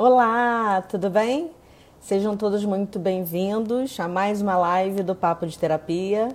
[0.00, 1.50] Olá, tudo bem?
[1.98, 6.28] Sejam todos muito bem-vindos a mais uma live do Papo de Terapia.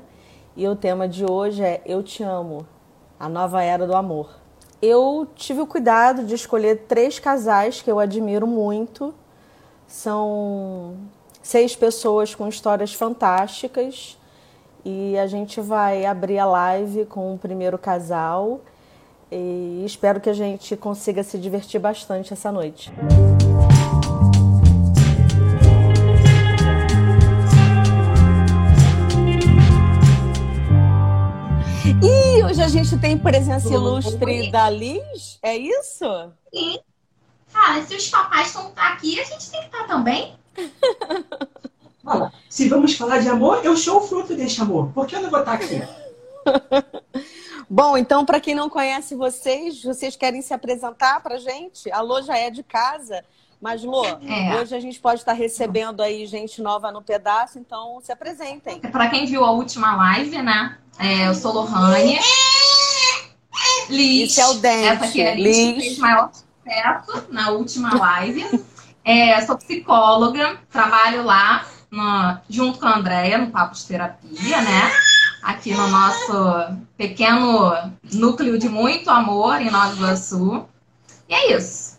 [0.54, 2.68] E o tema de hoje é Eu Te Amo,
[3.18, 4.32] a nova era do amor.
[4.82, 9.14] Eu tive o cuidado de escolher três casais que eu admiro muito.
[9.88, 10.98] São
[11.42, 14.20] seis pessoas com histórias fantásticas.
[14.84, 18.60] E a gente vai abrir a live com o primeiro casal.
[19.32, 22.92] E espero que a gente consiga se divertir bastante essa noite.
[32.44, 36.06] E hoje a gente tem presença ilustre da Liz, é isso?
[36.54, 36.78] Sim.
[37.54, 40.36] Cara, se os papais estão aqui, a gente tem que estar também.
[42.06, 44.92] Olha, se vamos falar de amor, eu sou o fruto desse amor.
[44.92, 45.82] Por que eu não vou estar aqui?
[47.70, 51.90] Bom, então, para quem não conhece vocês, vocês querem se apresentar para gente?
[51.94, 53.24] A Lô já é de casa,
[53.64, 54.60] mas Lô, é.
[54.60, 58.82] hoje a gente pode estar recebendo aí gente nova no pedaço, então se apresentem.
[58.82, 60.78] Para quem viu a última live, né?
[61.00, 62.20] É, eu sou Lohane.
[63.90, 64.32] Liz.
[64.32, 64.88] Esse é o Dente.
[64.88, 65.76] Essa aqui é a Liz, Liz.
[65.78, 68.66] fez maior sucesso na última live.
[69.06, 74.92] É, sou psicóloga, trabalho lá no, junto com a Andrea no Papo de Terapia, né?
[75.42, 77.74] Aqui no nosso pequeno
[78.12, 80.66] núcleo de muito amor em Nova Iguaçu.
[81.30, 81.93] E é isso.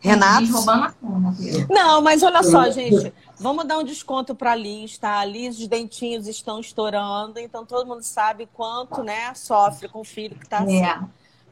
[0.00, 0.52] Renato?
[0.52, 3.12] roubando a cena, Não, mas olha só, gente.
[3.38, 5.18] Vamos dar um desconto para a Liz, tá?
[5.18, 10.04] A Liz, os dentinhos estão estourando, então todo mundo sabe quanto, né, sofre com o
[10.04, 10.84] filho que está assim.
[10.84, 11.00] É.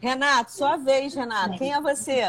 [0.00, 1.58] Renato, sua vez, Renato.
[1.58, 2.22] Quem é você?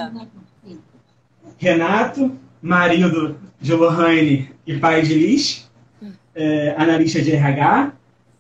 [1.58, 5.70] Renato, marido de Lohane e pai de Liz,
[6.36, 7.94] é, analista de RH.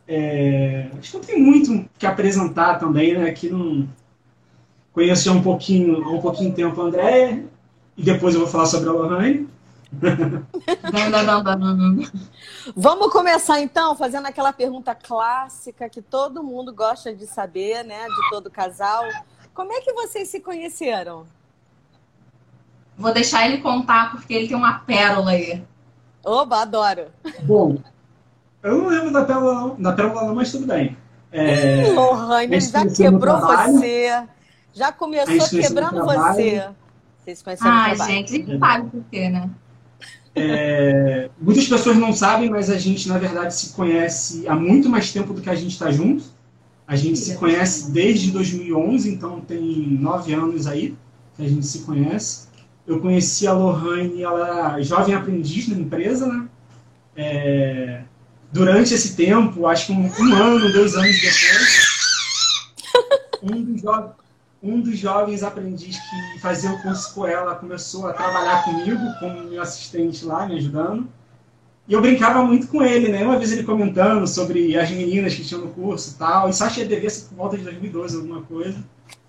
[0.07, 3.29] É, acho que não tem muito que apresentar também, né?
[3.29, 3.87] Aqui não
[4.93, 7.43] conheci um pouquinho, um pouquinho tempo a André
[7.97, 9.49] e depois eu vou falar sobre a Lohane.
[12.75, 18.07] Vamos começar então fazendo aquela pergunta clássica que todo mundo gosta de saber, né?
[18.07, 19.03] De todo casal.
[19.53, 21.25] Como é que vocês se conheceram?
[22.97, 25.63] Vou deixar ele contar porque ele tem uma pérola aí.
[26.23, 27.07] Oba, adoro.
[27.43, 27.77] Bom,
[28.63, 30.97] eu não lembro da pérola, não, da pérola não, mas tudo bem.
[31.31, 34.23] É, Lohane, já quebrou você.
[34.73, 36.69] Já começou quebrando você.
[37.23, 39.49] Vocês conheceram Ai, gente, a gente sabe por quê, né?
[40.35, 45.11] É, muitas pessoas não sabem, mas a gente, na verdade, se conhece há muito mais
[45.11, 46.23] tempo do que a gente está junto.
[46.87, 49.61] A gente se conhece desde 2011, então tem
[49.99, 50.97] nove anos aí
[51.35, 52.47] que a gente se conhece.
[52.85, 56.47] Eu conheci a Lohane, ela era jovem aprendiz na empresa, né?
[57.15, 58.01] É,
[58.51, 61.87] durante esse tempo, acho que um, um, ano, dois anos depois,
[63.43, 63.83] um dos,
[64.63, 69.43] um dos jovens aprendizes que fazia o curso com ela começou a trabalhar comigo, como
[69.43, 71.05] meu assistente lá, me ajudando.
[71.85, 73.25] E eu brincava muito com ele, né?
[73.25, 76.49] Uma vez ele comentando sobre as meninas que tinham no curso e tal.
[76.49, 78.77] Isso acho que devia ser por volta de 2012, alguma coisa.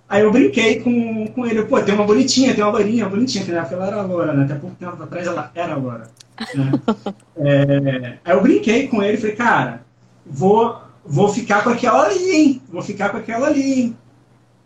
[0.09, 3.51] Aí eu brinquei com, com ele, pô, tem uma bonitinha, tem uma loirinha, bonitinha, que
[3.51, 4.45] ela era loura, né?
[4.45, 6.09] Até pouco tempo atrás ela era loura.
[6.55, 6.73] Né?
[7.39, 9.85] é, aí eu brinquei com ele, falei, cara,
[10.25, 12.63] vou, vou ficar com aquela ali, hein?
[12.69, 13.97] Vou ficar com aquela ali, hein?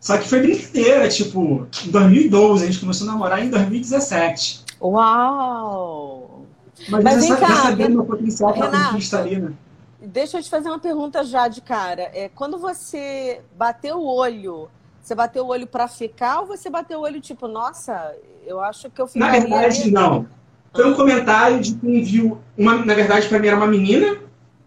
[0.01, 4.65] Só que foi brincadeira, tipo, em 2012, a gente começou a namorar em 2017.
[4.81, 6.45] Uau!
[6.89, 9.53] Mas, Mas vem cá, sabendo meu potencial para conquista ali, né?
[10.01, 12.03] Deixa eu te fazer uma pergunta já de cara.
[12.15, 14.69] É, quando você bateu o olho,
[15.03, 18.15] você bateu o olho para ficar ou você bateu o olho tipo, nossa,
[18.47, 19.41] eu acho que eu ficaria...
[19.41, 20.29] Na verdade, não.
[20.73, 22.39] Foi um comentário de quem viu...
[22.57, 24.19] Uma, na verdade, para mim era uma menina,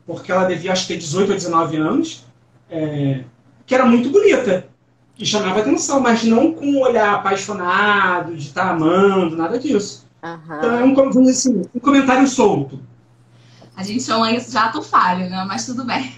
[0.05, 2.25] porque ela devia, acho que ter 18 ou 19 anos,
[2.69, 3.23] é,
[3.65, 4.69] que era muito bonita
[5.15, 10.07] que chamava atenção, mas não com um olhar apaixonado, de estar tá amando, nada disso.
[10.23, 10.57] Uhum.
[10.57, 12.79] Então é um, vamos dizer assim, um comentário solto.
[13.75, 15.43] A gente chama isso de ato falho, né?
[15.47, 16.15] Mas tudo bem.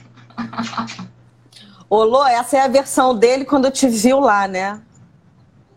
[1.90, 4.82] Ô, Lô, essa é a versão dele quando te viu lá, né?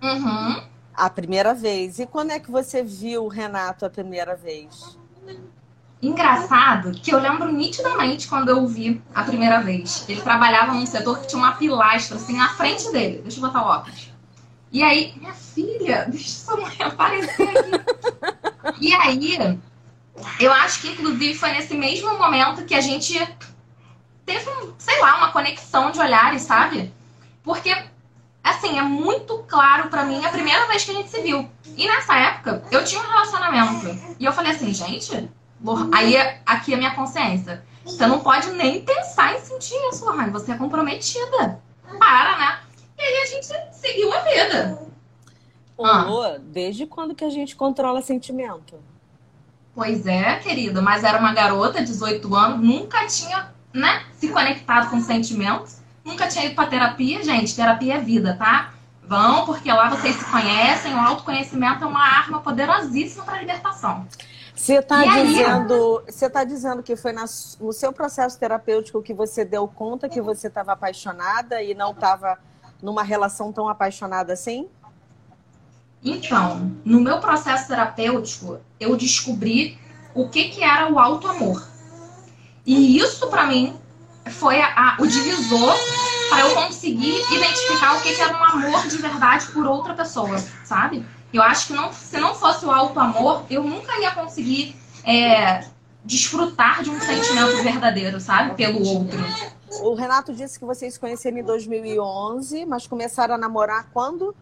[0.03, 0.63] Uhum.
[0.95, 1.99] A primeira vez.
[1.99, 4.99] E quando é que você viu o Renato a primeira vez?
[6.07, 10.05] Engraçado que eu lembro nitidamente quando eu o vi a primeira vez.
[10.09, 13.23] Ele trabalhava num setor que tinha uma pilastra assim na frente dele.
[13.23, 14.13] Deixa eu botar o óculos.
[14.71, 18.77] E aí, minha filha, deixa sua mãe aparecer aqui.
[18.81, 19.59] e aí,
[20.39, 23.19] eu acho que inclusive foi nesse mesmo momento que a gente
[24.25, 24.49] teve,
[24.79, 26.95] sei lá, uma conexão de olhares, sabe?
[27.43, 27.77] Porque,
[28.45, 31.51] assim, é muito claro para mim a primeira vez que a gente se viu.
[31.77, 34.17] E nessa época, eu tinha um relacionamento.
[34.21, 35.29] E eu falei assim, gente,
[35.93, 37.65] Aí aqui é a minha consciência.
[37.85, 40.31] Você não pode nem pensar em sentir isso, Lohane.
[40.31, 41.61] Você é comprometida.
[41.99, 42.59] Para, né?
[42.99, 44.79] E aí a gente seguiu a vida.
[45.79, 46.39] rolou ah.
[46.39, 48.77] desde quando que a gente controla sentimento?
[49.75, 54.99] Pois é, querida, mas era uma garota, 18 anos, nunca tinha, né, se conectado com
[55.03, 58.73] sentimentos, nunca tinha ido pra terapia, gente, terapia é vida, tá?
[59.07, 64.07] Vão, porque lá vocês se conhecem, o autoconhecimento é uma arma poderosíssima para libertação.
[64.57, 67.27] Você está dizendo, você tá dizendo que foi na,
[67.61, 72.39] no seu processo terapêutico que você deu conta que você estava apaixonada e não estava
[72.83, 74.67] numa relação tão apaixonada assim?
[76.03, 79.79] Então, no meu processo terapêutico, eu descobri
[80.15, 81.63] o que, que era o alto amor.
[82.65, 83.79] E isso, para mim,
[84.31, 85.75] foi a, a, o divisor
[86.31, 90.39] para eu conseguir identificar o que, que era um amor de verdade por outra pessoa,
[90.65, 91.05] sabe?
[91.33, 95.65] Eu acho que não, se não fosse o alto amor, eu nunca ia conseguir é,
[96.05, 98.55] desfrutar de um sentimento verdadeiro, sabe?
[98.55, 99.19] Pelo outro.
[99.83, 104.35] O Renato disse que vocês se conheceram em 2011, mas começaram a namorar quando?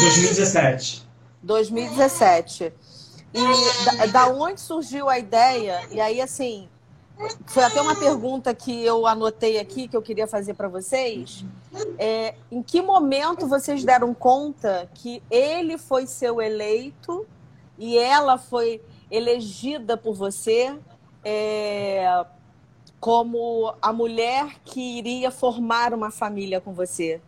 [0.00, 1.06] 2017.
[1.42, 2.72] 2017.
[3.34, 5.80] E da, da onde surgiu a ideia?
[5.90, 6.68] E aí, assim,
[7.46, 11.44] foi até uma pergunta que eu anotei aqui, que eu queria fazer para vocês.
[11.98, 17.26] É, em que momento vocês deram conta que ele foi seu eleito
[17.78, 18.80] e ela foi
[19.10, 20.74] elegida por você
[21.24, 22.24] é,
[22.98, 27.20] como a mulher que iria formar uma família com você?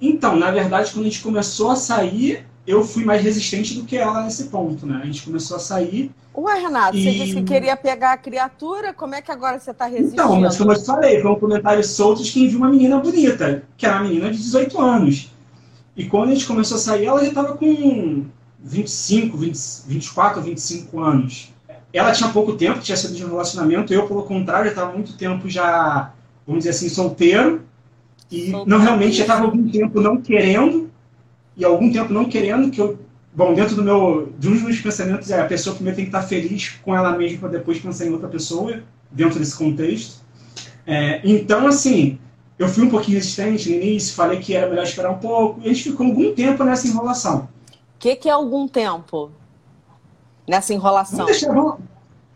[0.00, 3.96] Então, na verdade, quando a gente começou a sair, eu fui mais resistente do que
[3.96, 5.00] ela nesse ponto, né?
[5.00, 6.10] A gente começou a sair.
[6.34, 7.04] Ué, Renato, e...
[7.04, 10.14] você disse que queria pegar a criatura, como é que agora você está resistindo?
[10.14, 12.98] Então, mas como eu te falei, foi um comentário solto de quem viu uma menina
[12.98, 15.30] bonita, que era uma menina de 18 anos.
[15.94, 18.24] E quando a gente começou a sair, ela já estava com
[18.58, 21.52] 25, 20, 24, 25 anos.
[21.92, 25.48] Ela tinha pouco tempo, tinha sido de um relacionamento, eu, pelo contrário, estava muito tempo
[25.50, 26.12] já,
[26.46, 27.62] vamos dizer assim, solteiro.
[28.30, 30.90] E não realmente já estava algum tempo não querendo,
[31.54, 32.98] e algum tempo não querendo, que eu.
[33.34, 34.32] Bom, dentro do meu.
[34.38, 37.16] De um dos meus pensamentos é a pessoa primeiro tem que estar feliz com ela
[37.16, 40.22] mesma para depois pensar em outra pessoa, dentro desse contexto.
[40.86, 42.18] É, então, assim,
[42.58, 45.66] eu fui um pouquinho resistente no início, falei que era melhor esperar um pouco, e
[45.66, 47.48] a gente ficou algum tempo nessa enrolação.
[47.70, 49.30] O que, que é algum tempo
[50.46, 51.18] nessa enrolação?
[51.18, 51.78] Vamos deixar, vamos,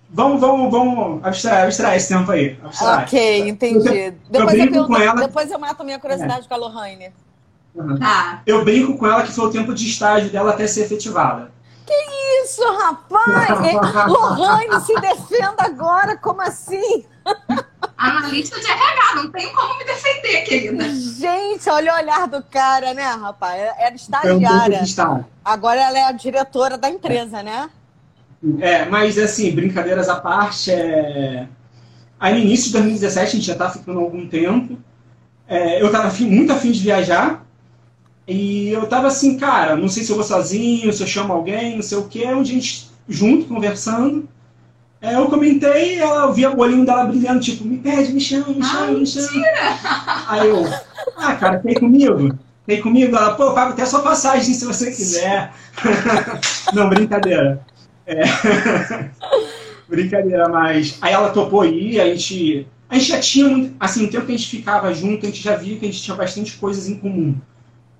[0.08, 2.58] Vamos, vamos, vamos abstrair, abstrair esse tempo aí.
[2.62, 3.02] Abstrair.
[3.02, 3.88] Ok, entendi.
[3.88, 5.26] Eu, depois, eu, eu, ela...
[5.26, 6.48] depois eu mato minha curiosidade é.
[6.48, 7.12] com a Lohane.
[7.76, 7.98] Uhum.
[7.98, 8.42] Tá.
[8.46, 11.50] Eu brinco com ela que foi o tempo de estágio dela até ser efetivada.
[11.86, 14.08] Que isso, rapaz!
[14.08, 17.04] Lohane, se defenda agora, como assim?
[17.96, 20.88] Analista de RH, não tem como me defender, querida.
[20.88, 23.60] Gente, olha o olhar do cara, né, rapaz?
[23.78, 24.80] Era estagiária.
[24.82, 27.70] Um Agora ela é a diretora da empresa, né?
[28.60, 31.46] É, mas assim, brincadeiras à parte, é...
[32.18, 34.78] aí no início de 2017, a gente já está ficando algum tempo,
[35.48, 37.45] é, eu estava muito afim de viajar,
[38.26, 41.76] e eu estava assim, cara, não sei se eu vou sozinho, se eu chamo alguém,
[41.76, 44.28] não sei o que, um dia a gente junto, conversando,
[45.00, 48.64] é, eu comentei, ela via o olhinho dela brilhando, tipo, me pede, me chama, me
[48.64, 49.26] chama, ah, me chama.
[49.26, 49.78] Mentira.
[50.26, 50.64] Aí eu,
[51.16, 52.36] ah, cara, ir comigo?
[52.66, 53.14] Ir comigo?
[53.14, 55.52] Ela, pô, eu pago até a sua passagem se você quiser.
[56.74, 57.60] não, brincadeira.
[58.06, 58.22] É.
[59.88, 60.98] Brincadeira, mas.
[61.00, 62.66] Aí ela topou aí, a gente.
[62.88, 65.56] A gente já tinha, assim, o tempo que a gente ficava junto, a gente já
[65.56, 67.36] via que a gente tinha bastante coisas em comum.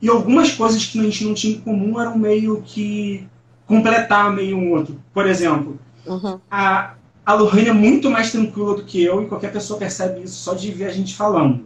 [0.01, 3.27] E algumas coisas que a gente não tinha em comum eram meio que
[3.67, 5.01] completar meio um outro.
[5.13, 6.39] Por exemplo, uhum.
[6.51, 6.95] a,
[7.25, 10.55] a Lohane é muito mais tranquila do que eu e qualquer pessoa percebe isso só
[10.55, 11.65] de ver a gente falando.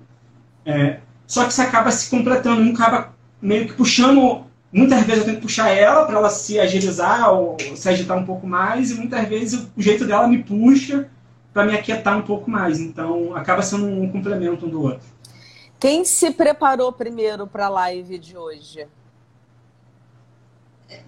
[0.65, 3.13] É, só que você acaba se completando, um acaba
[3.43, 7.57] meio que puxando Muitas vezes eu tenho que puxar ela para ela se agilizar ou
[7.75, 11.09] se agitar um pouco mais, e muitas vezes o jeito dela me puxa
[11.53, 12.79] para me aquietar um pouco mais.
[12.79, 15.07] Então acaba sendo um complemento um do outro.
[15.81, 18.87] Quem se preparou primeiro para a live de hoje?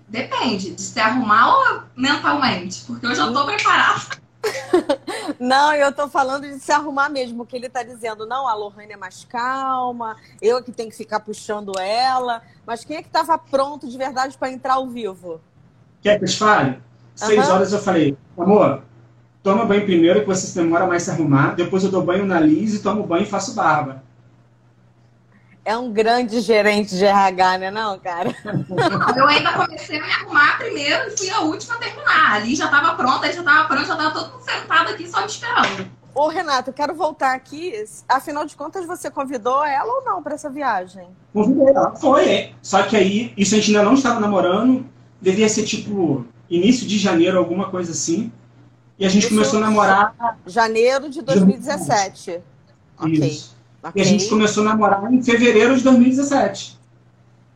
[0.09, 4.01] Depende, de se arrumar ou mentalmente, porque eu já estou preparada.
[5.39, 8.93] Não, eu tô falando de se arrumar mesmo, que ele tá dizendo, não, a Lohane
[8.93, 12.43] é mais calma, eu que tenho que ficar puxando ela.
[12.67, 15.41] Mas quem é que tava pronto de verdade para entrar ao vivo?
[16.01, 16.81] Quer que eu te fale?
[17.15, 17.55] Seis uhum.
[17.55, 18.83] horas eu falei, amor,
[19.43, 22.41] toma banho primeiro, que você se demora mais se arrumar, depois eu dou banho na
[22.41, 24.03] Liz e tomo banho e faço barba
[25.65, 28.35] é um grande gerente de RH, né, não, cara?
[29.17, 32.33] Eu ainda comecei a me arrumar primeiro e fui a última a terminar.
[32.33, 35.27] Ali já estava pronta, já estava pronto, já estava todo mundo sentado aqui só me
[35.27, 35.91] esperando.
[36.15, 37.73] Ô, Renato, eu quero voltar aqui.
[38.09, 41.09] Afinal de contas, você convidou ela ou não para essa viagem?
[41.33, 42.29] Convidei ela, foi.
[42.29, 42.53] É.
[42.61, 44.85] Só que aí, isso a gente ainda não estava namorando.
[45.21, 48.31] Devia ser tipo início de janeiro, alguma coisa assim.
[48.99, 50.37] E a gente isso começou a namorar.
[50.47, 52.41] Janeiro de 2017.
[52.99, 53.43] Ok.
[53.83, 54.03] Okay.
[54.03, 56.79] E a gente começou a namorar em fevereiro de 2017.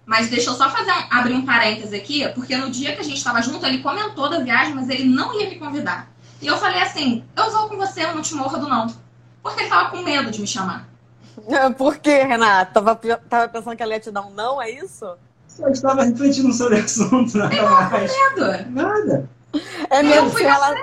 [0.04, 3.04] Mas deixa eu só fazer um, abrir um parêntese aqui, porque no dia que a
[3.04, 6.08] gente estava junto, ele comentou da viagem, mas ele não ia me convidar.
[6.40, 8.86] E eu falei assim: eu vou com você, eu não te morro do não.
[9.42, 10.88] Porque ele tava com medo de me chamar.
[11.76, 12.72] Por quê, Renata?
[12.72, 12.96] Tava,
[13.28, 15.16] tava pensando que ela ia te dar um não, é isso?
[15.58, 18.12] Eu estava refletindo sobre o assunto, nada mais.
[18.12, 18.70] Medo.
[18.70, 19.30] Nada.
[19.88, 20.74] É mesmo, fui ela...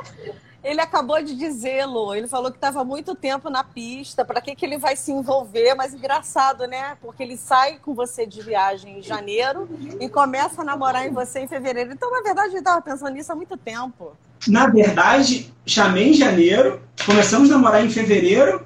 [0.63, 2.15] Ele acabou de dizê-lo.
[2.15, 4.23] Ele falou que estava muito tempo na pista.
[4.23, 5.75] Para que, que ele vai se envolver?
[5.75, 6.95] Mas engraçado, né?
[7.01, 9.67] Porque ele sai com você de viagem em janeiro
[9.99, 11.91] e começa a namorar em você em fevereiro.
[11.91, 14.13] Então, na verdade, ele estava pensando nisso há muito tempo.
[14.47, 18.65] Na verdade, chamei em janeiro, começamos a namorar em fevereiro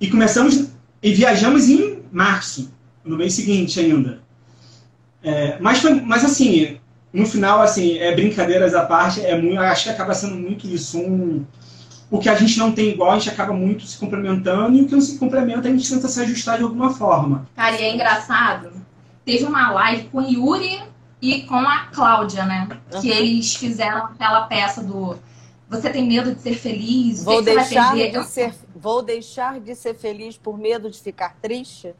[0.00, 0.68] e começamos
[1.02, 2.72] e viajamos em março,
[3.04, 4.20] no mês seguinte ainda.
[5.22, 6.79] É, mas, foi, mas assim,
[7.12, 10.98] no final, assim, é brincadeiras à parte, é muito, acho que acaba sendo muito isso.
[10.98, 11.44] Um,
[12.10, 14.86] o que a gente não tem igual, a gente acaba muito se complementando, e o
[14.86, 17.48] que não se complementa, a gente tenta se ajustar de alguma forma.
[17.54, 18.72] Cara, e é engraçado.
[19.24, 20.82] Teve uma live com o Yuri
[21.20, 22.68] e com a Cláudia, né?
[22.92, 23.00] Uhum.
[23.00, 25.16] Que eles fizeram aquela peça do
[25.68, 27.22] Você tem medo de ser feliz?
[27.22, 31.94] Vou deixar de ser, vou deixar de ser feliz por medo de ficar triste?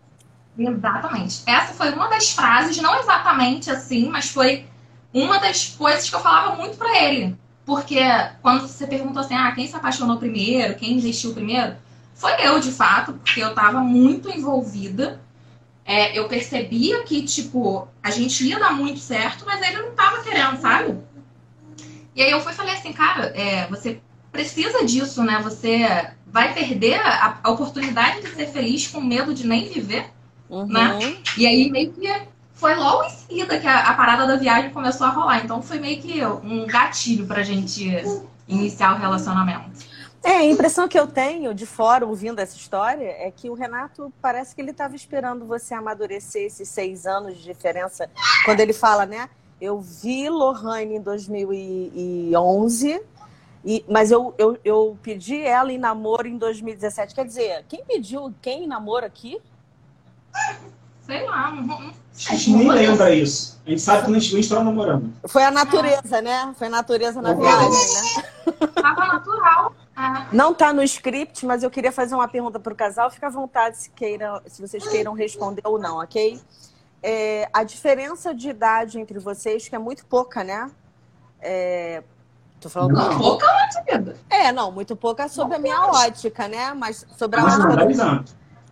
[0.58, 1.42] Exatamente.
[1.46, 4.66] Essa foi uma das frases, não exatamente assim, mas foi
[5.12, 7.36] uma das coisas que eu falava muito para ele.
[7.64, 8.00] Porque
[8.42, 11.76] quando você perguntou assim, ah, quem se apaixonou primeiro, quem investiu primeiro,
[12.14, 15.20] foi eu, de fato, porque eu estava muito envolvida.
[15.84, 20.22] É, eu percebia que, tipo, a gente ia dar muito certo, mas ele não estava
[20.22, 20.98] querendo, sabe?
[22.14, 24.00] E aí eu fui falei assim, cara, é, você
[24.30, 25.40] precisa disso, né?
[25.42, 30.06] Você vai perder a, a, oportunidade de ser feliz com medo de nem viver,
[30.48, 30.66] uhum.
[30.66, 31.16] né?
[31.36, 32.06] E aí meio que
[32.60, 35.42] foi logo em seguida que a, a, parada da viagem começou a rolar.
[35.42, 37.90] Então foi meio que um gatilho pra gente
[38.46, 39.88] iniciar o relacionamento.
[40.22, 44.12] É, a impressão que eu tenho de fora, ouvindo essa história, é que o Renato
[44.20, 48.10] parece que ele estava esperando você amadurecer esses seis anos de diferença.
[48.44, 49.30] Quando ele fala, né?
[49.58, 53.02] Eu vi Lohane em 2011,
[53.64, 57.14] e, mas eu, eu, eu pedi ela em namoro em 2017.
[57.14, 59.40] Quer dizer, quem pediu quem em namoro aqui?
[61.10, 63.60] Sei lá, não, A gente nem lembra isso.
[63.66, 65.12] A gente sabe quando a gente estava namorando.
[65.26, 66.54] Foi a natureza, né?
[66.56, 68.66] Foi a natureza na viagem, né?
[68.74, 69.74] Tava natural.
[69.96, 70.34] É.
[70.34, 73.10] Não está no script, mas eu queria fazer uma pergunta para o casal.
[73.10, 76.40] Fica à vontade se, queira, se vocês queiram responder ou não, ok?
[77.02, 80.70] É, a diferença de idade entre vocês, que é muito pouca, né?
[81.40, 82.02] É,
[82.60, 83.18] Tô falando não.
[83.18, 84.16] pouca ótica.
[84.28, 86.74] É, não, muito pouca sobre a minha ótica, né?
[86.74, 88.24] Mas sobre a ótica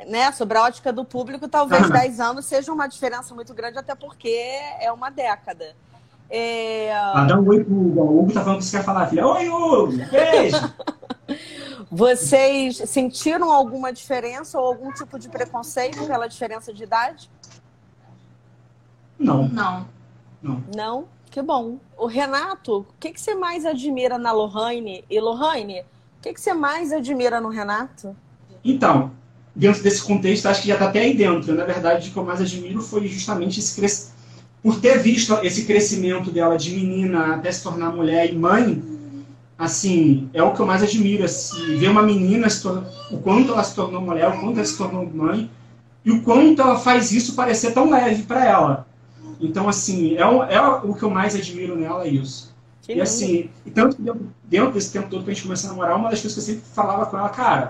[0.06, 1.90] né, sobre a ótica do público, talvez uhum.
[1.90, 4.28] 10 anos seja uma diferença muito grande, até porque
[4.80, 5.74] é uma década.
[6.30, 6.92] É...
[6.92, 8.00] Ah, dá um oi pro Hugo.
[8.00, 9.26] O Hugo tá falando que você quer falar, filha.
[9.26, 9.92] Oi, Hugo!
[10.10, 10.74] Beijo!
[11.90, 17.30] Vocês sentiram alguma diferença ou algum tipo de preconceito pela diferença de idade?
[19.18, 19.48] Não.
[19.48, 19.88] Não.
[20.42, 20.64] Não?
[20.74, 21.08] Não?
[21.30, 21.78] Que bom.
[21.96, 25.04] O Renato, o que, que você mais admira na Lohane?
[25.08, 28.14] E Lohane, o que, que você mais admira no Renato?
[28.64, 29.12] Então,
[29.58, 31.52] dentro desse contexto, acho que já está até aí dentro.
[31.52, 34.16] Na verdade, o que eu mais admiro foi justamente esse crescimento.
[34.62, 38.82] Por ter visto esse crescimento dela de menina até se tornar mulher e mãe,
[39.58, 41.24] assim, é o que eu mais admiro.
[41.24, 42.46] Assim, ver uma menina,
[43.10, 45.50] o quanto ela se tornou mulher, o quanto ela se tornou mãe,
[46.04, 48.86] e o quanto ela faz isso parecer tão leve para ela.
[49.40, 52.54] Então, assim, é o, é o que eu mais admiro nela, é isso.
[52.82, 53.96] Que e assim, e tanto
[54.44, 56.54] dentro desse tempo todo que a gente começou a namorar, uma das coisas que eu
[56.54, 57.68] sempre falava com ela, cara,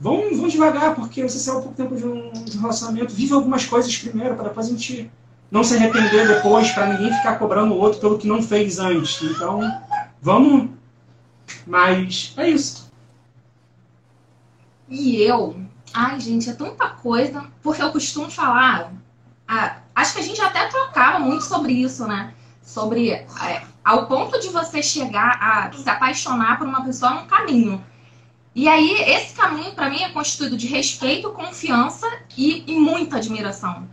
[0.00, 3.66] vão, vão devagar, porque você há pouco tempo de um, de um relacionamento, vive algumas
[3.66, 5.10] coisas primeiro, para depois a gente
[5.50, 9.20] não se arrepender depois, para ninguém ficar cobrando o outro pelo que não fez antes.
[9.22, 9.60] Então,
[10.22, 10.70] vamos.
[11.66, 12.90] Mas é isso.
[14.88, 15.60] E eu?
[15.92, 17.44] Ai, gente, é tanta coisa.
[17.62, 18.92] Porque eu costumo falar.
[19.46, 22.32] Ah, acho que a gente até trocava muito sobre isso, né?
[22.62, 23.10] Sobre.
[23.10, 23.26] É,
[23.84, 27.84] ao ponto de você chegar a se apaixonar por uma pessoa é um caminho.
[28.54, 33.88] E aí, esse caminho, para mim, é constituído de respeito, confiança e, e, muita admiração.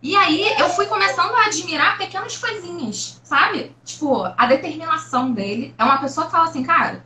[0.00, 3.74] E aí, eu fui começando a admirar pequenas coisinhas, sabe?
[3.84, 5.74] Tipo, a determinação dele.
[5.76, 7.04] É uma pessoa que fala assim, cara,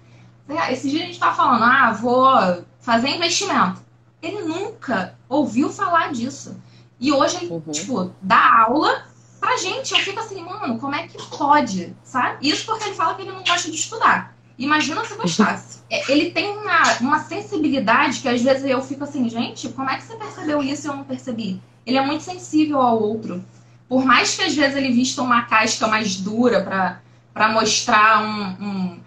[0.71, 3.81] esse dia a gente tá falando, ah, vou fazer investimento.
[4.21, 6.61] Ele nunca ouviu falar disso.
[7.01, 7.73] E hoje ele, uhum.
[7.73, 9.07] tipo, dá aula
[9.41, 9.93] pra gente.
[9.93, 12.49] Eu fico assim, mano, como é que pode, sabe?
[12.49, 14.32] Isso porque ele fala que ele não gosta de estudar.
[14.59, 15.81] Imagina se gostasse.
[15.91, 19.97] É, ele tem uma, uma sensibilidade que às vezes eu fico assim, gente, como é
[19.97, 21.61] que você percebeu isso e eu não percebi?
[21.85, 23.45] Ele é muito sensível ao outro.
[23.89, 27.01] Por mais que às vezes ele vista uma casca mais dura
[27.35, 29.01] para mostrar um, um,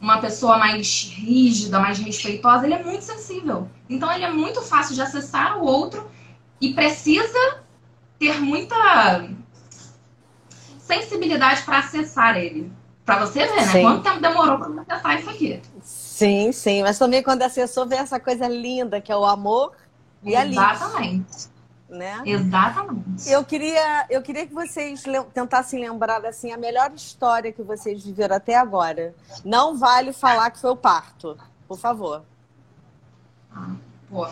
[0.00, 3.68] uma pessoa mais rígida, mais respeitosa, ele é muito sensível.
[3.88, 6.08] Então ele é muito fácil de acessar o outro
[6.60, 7.58] e precisa
[8.18, 9.28] ter muita
[10.78, 12.70] sensibilidade para acessar ele.
[13.04, 13.66] Para você ver, né?
[13.66, 13.82] Sim.
[13.82, 15.62] Quanto tempo demorou para acessar isso aqui?
[15.82, 16.82] Sim, sim.
[16.82, 19.72] Mas também quando acessou, vê essa coisa linda que é o amor
[20.22, 21.52] e a Exatamente.
[21.88, 22.22] Né?
[22.24, 23.30] Exatamente.
[23.30, 28.36] Eu queria, eu queria que vocês tentassem lembrar assim a melhor história que vocês viveram
[28.36, 29.14] até agora.
[29.44, 31.36] Não vale falar que foi o parto,
[31.68, 32.22] por favor.
[33.54, 33.74] Ah,
[34.10, 34.26] pô.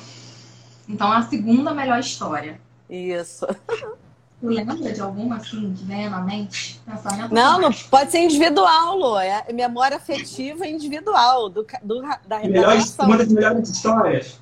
[0.89, 2.61] Então a segunda melhor história.
[2.89, 3.47] Isso.
[4.43, 6.81] Tu lembra de alguma assim que venha na mente?
[6.85, 9.17] Pensamento não, não pode ser individual, Lu.
[9.17, 14.41] É memória afetiva individual do, do da melhor, Uma das melhores histórias.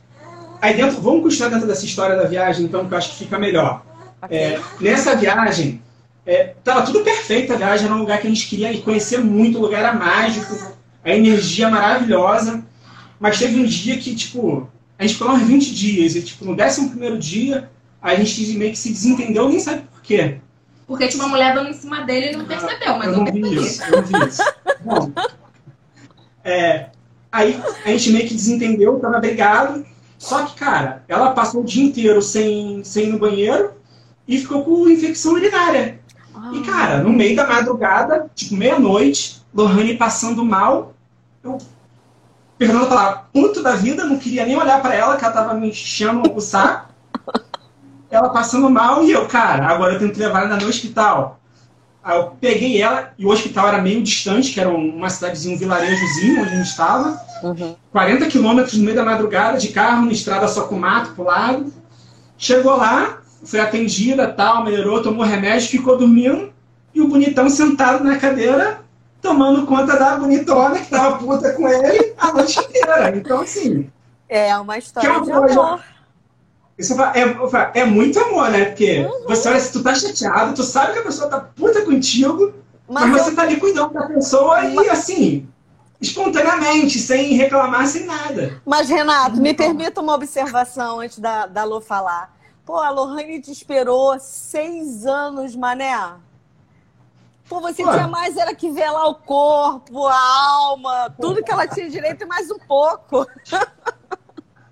[0.62, 3.38] Aí dentro, vamos continuar dentro dessa história da viagem, então, que eu acho que fica
[3.38, 3.84] melhor.
[4.22, 4.38] Okay.
[4.38, 5.82] É, nessa viagem,
[6.24, 9.18] é, tava tudo perfeito a viagem, era um lugar que a gente queria ir conhecer
[9.18, 12.64] muito, o lugar era mágico, a energia maravilhosa.
[13.18, 14.66] Mas teve um dia que, tipo,
[14.98, 18.78] a gente ficou uns 20 dias, e tipo, no 11 dia, a gente meio que
[18.78, 20.40] se desentendeu, nem sabe por quê.
[20.86, 23.24] Porque tinha uma mulher dando em cima dele e ele não percebeu, mas eu, não
[23.26, 23.84] vi isso.
[23.84, 24.42] Eu não vi isso.
[24.80, 25.12] Bom,
[26.42, 26.86] é,
[27.30, 29.86] aí a gente meio que desentendeu, tava brigado.
[30.18, 33.72] Só que, cara, ela passou o dia inteiro sem, sem ir no banheiro
[34.26, 36.00] e ficou com infecção urinária.
[36.34, 36.50] Ah.
[36.54, 40.94] E, cara, no meio da madrugada, tipo meia-noite, Lohane passando mal,
[41.42, 41.56] eu,
[42.58, 45.70] Fernando tava puto da vida, não queria nem olhar para ela, que ela tava me
[45.70, 46.89] enchendo o saco
[48.10, 51.38] ela passando mal e eu, cara, agora eu tenho que levar ela no hospital.
[52.02, 55.58] Aí eu peguei ela e o hospital era meio distante, que era uma cidadezinha, um
[55.58, 57.20] vilarejozinho onde a gente estava.
[57.42, 57.76] Uhum.
[57.92, 61.72] 40 quilômetros no meio da madrugada, de carro, na estrada só com mato pro lado.
[62.38, 66.52] Chegou lá, foi atendida, tal, melhorou, tomou remédio, ficou dormindo.
[66.94, 68.80] E o bonitão sentado na cadeira,
[69.20, 73.16] tomando conta da bonitona que tava puta com ele a noite inteira.
[73.16, 73.90] Então, assim.
[74.28, 75.80] É uma história é uma de amor.
[76.80, 78.64] Isso é, é muito amor, né?
[78.64, 79.26] Porque uhum.
[79.28, 82.54] você olha, se tu tá chateado, tu sabe que a pessoa tá puta contigo,
[82.88, 85.46] mas, mas você tá ali cuidando da pessoa e assim,
[86.00, 88.60] espontaneamente, sem reclamar, sem nada.
[88.64, 92.34] Mas, Renato, me permita uma observação antes da, da Lô falar.
[92.64, 95.94] Pô, a Lohane te esperou seis anos, mané.
[97.46, 97.90] Pô, você Pô.
[97.90, 102.26] tinha mais era que lá o corpo, a alma, tudo que ela tinha direito e
[102.26, 103.26] mais um pouco.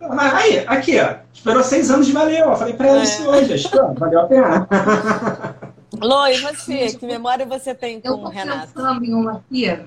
[0.00, 1.16] Mas aí, aqui, ó.
[1.32, 2.50] Esperou seis anos de valeu.
[2.50, 3.02] Eu falei pra ela é.
[3.02, 3.54] isso hoje.
[3.54, 4.68] Acho que valeu a pena.
[6.00, 6.96] Lô, e você?
[6.96, 8.72] Que memória você tem com o Renato?
[8.76, 9.78] Eu tô em uma aqui.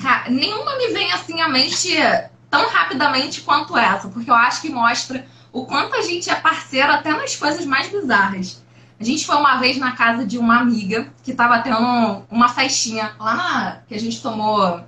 [0.00, 1.96] Cara, nenhuma me vem assim à mente
[2.50, 6.90] tão rapidamente quanto essa, porque eu acho que mostra o quanto a gente é parceiro
[6.90, 8.62] até nas coisas mais bizarras.
[8.98, 13.12] A gente foi uma vez na casa de uma amiga que tava tendo uma festinha
[13.18, 14.80] lá na, que a gente tomou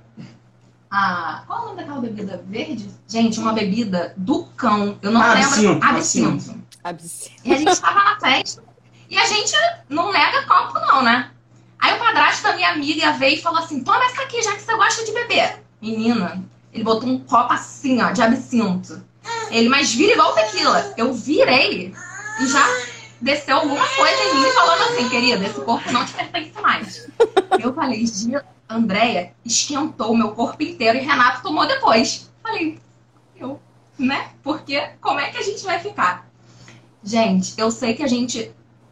[0.91, 1.43] a.
[1.47, 2.91] Qual é o nome daquela bebida verde?
[3.07, 4.99] Gente, uma bebida do cão.
[5.01, 5.79] Eu não lembro.
[5.83, 6.61] Absinto.
[6.83, 7.35] Absinto.
[7.45, 8.63] E a gente tava na festa.
[9.09, 9.53] E a gente
[9.89, 11.31] não nega copo, não, né?
[11.79, 14.61] Aí o padrasto da minha amiga veio e falou assim: toma essa aqui, já que
[14.61, 15.63] você gosta de beber.
[15.81, 19.03] Menina, ele botou um copo assim, ó, de absinto.
[19.49, 20.93] Ele, mas vira igual tequila.
[20.97, 21.93] Eu virei
[22.39, 22.65] e já
[23.19, 27.07] desceu alguma coisa em mim falando assim, querida, esse corpo não te pertence mais.
[27.59, 28.05] Eu falei,
[28.71, 32.31] Andréia esquentou o meu corpo inteiro e Renato tomou depois.
[32.41, 32.79] Falei,
[33.35, 33.59] eu,
[33.97, 34.29] né?
[34.41, 36.27] Porque como é que a gente vai ficar?
[37.03, 38.51] Gente, eu sei que a gente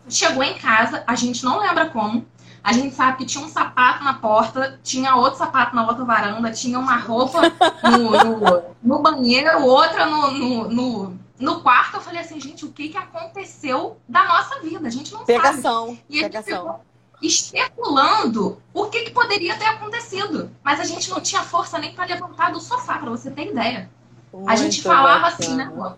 [0.09, 2.25] chegou em casa, a gente não lembra como.
[2.61, 6.51] A gente sabe que tinha um sapato na porta, tinha outro sapato na outra varanda,
[6.51, 7.41] tinha uma roupa
[7.83, 11.95] no, no, no banheiro, outra no, no, no, no, quarto.
[11.95, 14.87] Eu falei assim, gente, o que, que aconteceu da nossa vida?
[14.87, 16.03] A gente não pegação, sabe.
[16.09, 16.81] E pegação
[17.21, 20.51] especulando o que, que poderia ter acontecido.
[20.63, 23.89] Mas a gente não tinha força nem para levantar do sofá, para você ter ideia.
[24.31, 25.35] Muito a gente falava bacana.
[25.39, 25.95] assim, né?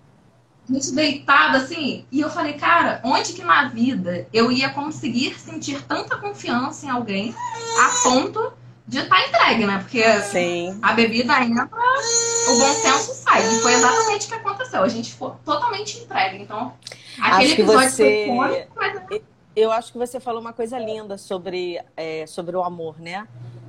[0.69, 5.38] A gente deitada assim, e eu falei, cara, onde que na vida eu ia conseguir
[5.39, 7.36] sentir tanta confiança em alguém
[7.79, 8.53] a ponto
[8.88, 9.79] de estar tá entregue, né?
[9.79, 10.77] Porque Sim.
[10.81, 13.41] a bebida entra, o bom senso sai.
[13.41, 14.84] E foi exatamente o que aconteceu.
[14.84, 16.41] A gente ficou totalmente entregue.
[16.41, 16.73] Então,
[17.19, 18.25] aquele Acho que episódio você...
[18.27, 19.21] foi mas
[19.56, 23.28] eu acho que você falou uma coisa linda sobre, é, sobre o amor, né?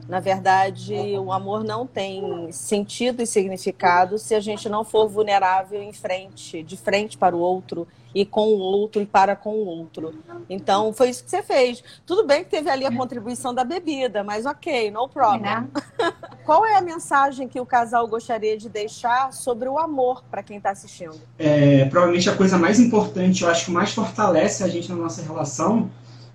[0.09, 5.81] Na verdade, o amor não tem sentido e significado se a gente não for vulnerável
[5.81, 9.67] em frente, de frente para o outro e com o outro e para com o
[9.67, 10.15] outro.
[10.49, 11.83] Então, foi isso que você fez.
[12.05, 15.51] Tudo bem que teve ali a contribuição da bebida, mas ok, no problem.
[15.99, 16.13] É.
[16.45, 20.57] Qual é a mensagem que o casal gostaria de deixar sobre o amor para quem
[20.57, 21.21] está assistindo?
[21.39, 25.23] É, provavelmente a coisa mais importante, eu acho que mais fortalece a gente na nossa
[25.23, 25.91] relação,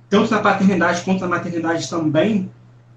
[0.09, 2.49] tanto na paternidade quanto na maternidade também,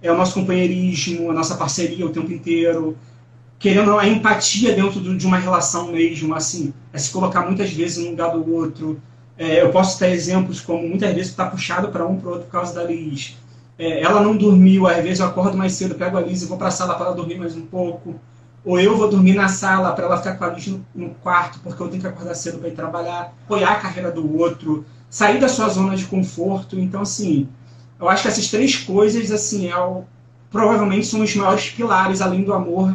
[0.02, 2.96] é o nosso companheirismo, a nossa parceria o tempo inteiro,
[3.60, 8.10] querendo a empatia dentro de uma relação mesmo, assim, é se colocar muitas vezes no
[8.10, 9.00] lugar do outro,
[9.42, 12.52] É, eu posso ter exemplos como muitas vezes está puxado para um para outro por
[12.52, 13.38] causa da Liz.
[13.78, 16.58] É, ela não dormiu, às vezes eu acordo mais cedo, pego a Liz e vou
[16.58, 18.16] para a sala para ela dormir mais um pouco.
[18.66, 21.58] Ou eu vou dormir na sala para ela ficar com a Liz no, no quarto,
[21.62, 25.40] porque eu tenho que acordar cedo para ir trabalhar, apoiar a carreira do outro, sair
[25.40, 26.78] da sua zona de conforto.
[26.78, 27.48] Então, assim,
[27.98, 30.04] eu acho que essas três coisas, assim, é o,
[30.50, 32.94] provavelmente são os maiores pilares, além do amor,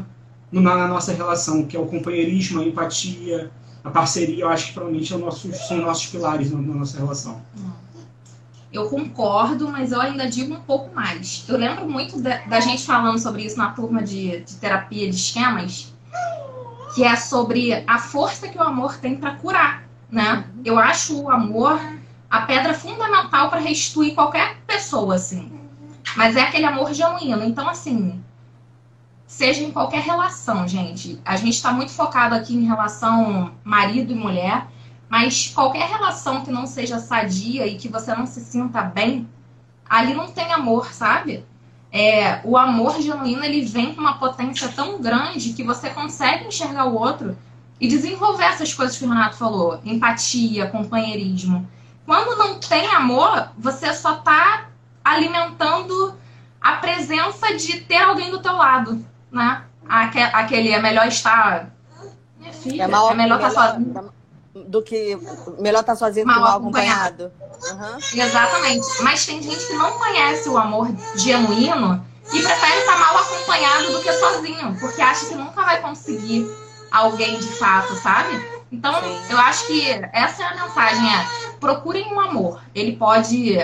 [0.61, 3.51] na, nossa relação, que é o companheirismo, a empatia,
[3.83, 4.43] a parceria.
[4.43, 7.41] Eu acho que provavelmente é são nossos pilares na nossa relação.
[8.71, 11.45] Eu concordo, mas eu ainda digo um pouco mais.
[11.47, 15.15] Eu lembro muito da, da gente falando sobre isso na turma de, de terapia de
[15.15, 15.93] esquemas,
[16.93, 20.45] que é sobre a força que o amor tem para curar, né?
[20.63, 21.79] Eu acho o amor
[22.29, 25.51] a pedra fundamental para restituir qualquer pessoa, assim.
[26.17, 27.43] Mas é aquele amor genuíno.
[27.43, 28.21] Então, assim,
[29.35, 31.19] seja em qualquer relação, gente.
[31.25, 34.65] A gente está muito focado aqui em relação marido e mulher,
[35.09, 39.27] mas qualquer relação que não seja sadia e que você não se sinta bem,
[39.89, 41.45] ali não tem amor, sabe?
[41.91, 46.85] É, o amor genuíno ele vem com uma potência tão grande que você consegue enxergar
[46.85, 47.37] o outro
[47.77, 51.69] e desenvolver essas coisas que o Renato falou: empatia, companheirismo.
[52.05, 54.69] Quando não tem amor, você só está
[55.03, 56.17] alimentando
[56.61, 59.63] a presença de ter alguém do teu lado, né?
[59.87, 61.69] Aquele é melhor estar.
[62.39, 64.13] Minha filha, é, mal, é melhor estar tá sozinho.
[64.55, 65.17] Do que
[65.59, 67.31] melhor estar tá sozinho mal que mal acompanhado.
[67.61, 67.95] acompanhado.
[68.15, 68.21] Uhum.
[68.21, 69.03] Exatamente.
[69.03, 74.01] Mas tem gente que não conhece o amor genuíno e prefere estar mal acompanhado do
[74.01, 76.49] que sozinho, porque acha que nunca vai conseguir
[76.89, 78.43] alguém de fato, sabe?
[78.71, 79.21] Então, Sim.
[79.29, 81.27] eu acho que essa é a mensagem, é
[81.59, 82.61] procurem um amor.
[82.73, 83.59] Ele pode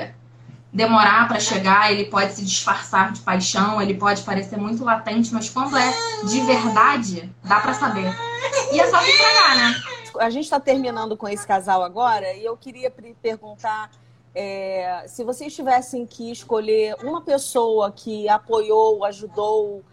[0.74, 5.50] demorar para chegar, ele pode se disfarçar de paixão, ele pode parecer muito latente, mas
[5.50, 5.94] quando é
[6.26, 8.10] de verdade, dá para saber.
[8.72, 9.82] E é só se entregar, né?
[10.20, 13.90] A gente está terminando com esse casal agora e eu queria perguntar
[14.34, 19.84] é, se vocês tivessem que escolher uma pessoa que apoiou, ajudou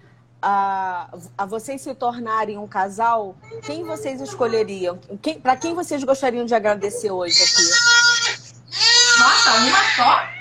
[0.41, 4.99] a, a vocês se tornarem um casal, quem vocês escolheriam?
[5.21, 8.79] Quem, Para quem vocês gostariam de agradecer hoje aqui?
[9.19, 10.38] Nossa, uma só?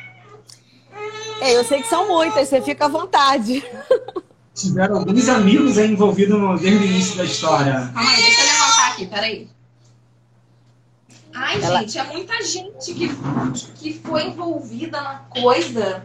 [1.42, 3.64] É, eu sei que são muitas, você fica à vontade.
[4.54, 7.92] Tiveram alguns amigos envolvidos no, desde o início da história.
[7.94, 9.50] Calma aí, deixa eu levantar aqui, peraí.
[11.34, 11.82] Ai, Ela...
[11.82, 13.10] gente, é muita gente que,
[13.76, 16.04] que foi envolvida na coisa.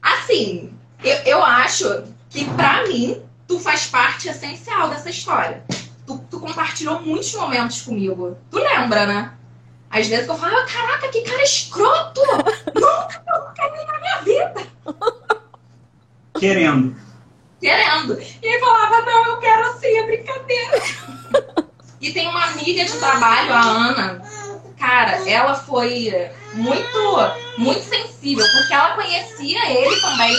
[0.00, 5.64] Assim, eu, eu acho que para mim tu faz parte essencial dessa história.
[6.06, 8.36] Tu, tu, compartilhou muitos momentos comigo.
[8.48, 9.32] Tu lembra, né?
[9.90, 12.20] Às vezes eu falava, caraca, que cara escroto!
[12.74, 14.66] nunca, eu quero nem na minha vida.
[16.38, 16.96] Querendo.
[17.60, 18.20] Querendo.
[18.20, 20.82] E ele falava, não, eu quero assim, é brincadeira.
[22.00, 24.22] e tem uma amiga de trabalho, a Ana.
[24.78, 26.98] Cara, ela foi muito,
[27.58, 30.36] muito sensível, porque ela conhecia ele também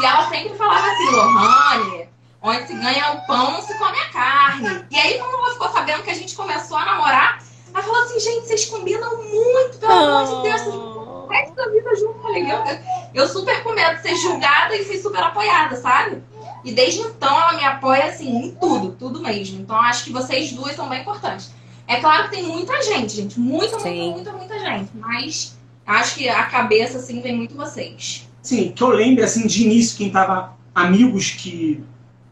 [0.00, 2.08] e ela sempre falava assim, Lohane,
[2.40, 4.86] onde se ganha o pão, se come a carne.
[4.90, 8.20] E aí, quando ela ficou sabendo que a gente começou a namorar, ela falou assim,
[8.20, 10.90] gente, vocês combinam muito, pelo amor de Deus, vocês
[11.30, 12.20] resto da vida junto.
[12.28, 16.22] Eu, eu super com medo de ser julgada e fui super apoiada, sabe?
[16.64, 19.60] E desde então ela me apoia assim em tudo, tudo mesmo.
[19.60, 21.52] Então acho que vocês duas são bem importantes.
[21.86, 24.12] É claro que tem muita gente, gente, muita, Sim.
[24.12, 25.56] muita, muita, muita gente, mas
[25.86, 28.28] acho que a cabeça assim vem muito vocês.
[28.42, 31.82] Sim, que eu lembro, assim, de início, quem tava amigos que.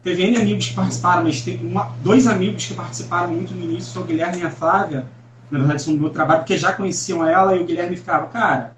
[0.01, 3.91] Teve N amigos que participaram, mas teve uma, dois amigos que participaram muito no início,
[3.91, 5.05] foi o Guilherme e a Flávia.
[5.51, 8.75] Na verdade, são do meu trabalho, porque já conheciam ela e o Guilherme ficava, cara,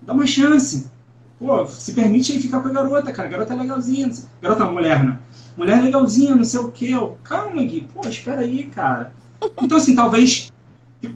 [0.00, 0.90] dá uma chance.
[1.38, 3.28] Pô, se permite aí ficar com a garota, cara.
[3.28, 4.10] Garota é legalzinha.
[4.42, 5.18] Garota mulher, né?
[5.56, 6.90] Mulher legalzinha, não sei o quê.
[6.90, 7.88] Eu, Calma, Gui.
[7.92, 9.12] Pô, espera aí, cara.
[9.60, 10.52] Então, assim, talvez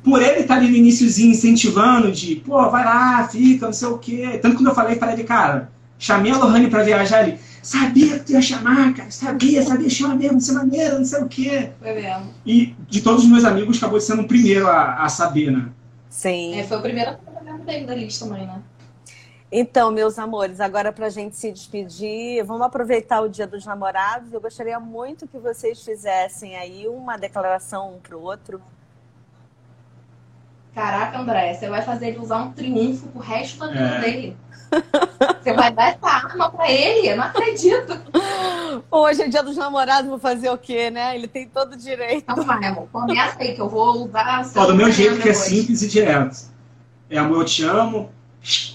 [0.02, 3.88] por ele estar tá ali no iníciozinho incentivando de, pô, vai lá, fica, não sei
[3.88, 4.38] o quê.
[4.40, 8.26] Tanto quando eu falei para ele, cara, chamei a Lohane para viajar, ele, sabia que
[8.26, 11.72] tu ia chamar, cara, sabia, sabia, chama mesmo, ser maneiro, não sei o quê.
[11.80, 12.30] Foi mesmo.
[12.44, 15.70] E de todos os meus amigos, acabou sendo o primeiro a, a saber, né?
[16.10, 16.60] Sim.
[16.60, 18.62] É, foi o primeiro a dele da lista também, né?
[19.50, 24.32] Então, meus amores, agora para a gente se despedir, vamos aproveitar o Dia dos Namorados.
[24.32, 28.60] Eu gostaria muito que vocês fizessem aí uma declaração um para o outro
[30.74, 34.00] Caraca, André, você vai fazer ele usar um triunfo pro resto da vida é.
[34.00, 34.36] dele.
[35.42, 37.08] Você vai dar essa arma pra ele?
[37.08, 38.00] Eu não acredito.
[38.90, 41.14] Hoje é dia dos namorados, vou fazer o quê, né?
[41.14, 42.24] Ele tem todo o direito.
[42.30, 42.88] Então vai, amor.
[42.90, 44.46] Começa aí que eu vou usar.
[44.56, 46.36] Ó, do meu jeito, que é simples e direto.
[47.10, 48.10] É amor, eu te amo.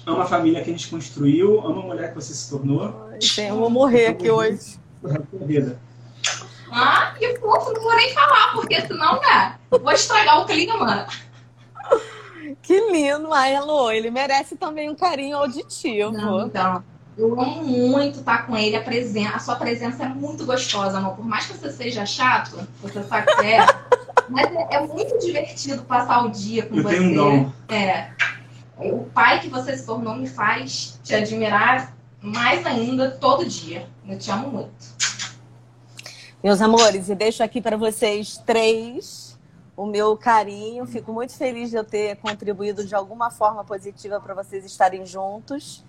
[0.05, 1.59] Amo a família que a gente construiu.
[1.65, 3.09] Amo a mulher que você se tornou.
[3.11, 4.79] Ai, eu vou morrer aqui hoje.
[5.33, 5.79] Vida.
[6.71, 9.55] Ah, que fofo, não vou nem falar, porque senão, né?
[9.69, 11.07] Vou estragar o clima.
[12.61, 13.91] Que lindo, ai, Elô.
[13.91, 16.11] Ele merece também um carinho auditivo.
[16.11, 16.83] Não, então,
[17.17, 18.75] eu amo muito estar com ele.
[18.75, 21.15] A, presen a sua presença é muito gostosa, amor.
[21.15, 23.65] Por mais que você seja chato, você sabe que é.
[24.29, 26.97] mas é, é, muito divertido passar o dia com eu você.
[26.97, 27.51] Tenho um dom.
[27.67, 28.11] É.
[28.77, 33.87] O pai que você se tornou me faz te admirar mais ainda todo dia.
[34.07, 34.99] Eu te amo muito.
[36.41, 39.28] Meus amores, e deixo aqui para vocês três
[39.79, 40.85] o meu carinho.
[40.85, 45.85] Fico muito feliz de eu ter contribuído de alguma forma positiva para vocês estarem juntos.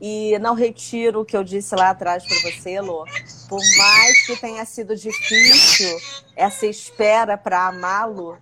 [0.00, 3.04] E não retiro o que eu disse lá atrás para você, Lô.
[3.46, 5.98] Por mais que tenha sido difícil
[6.34, 8.38] essa espera para amá-lo,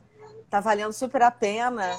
[0.48, 1.90] tá valendo super a pena,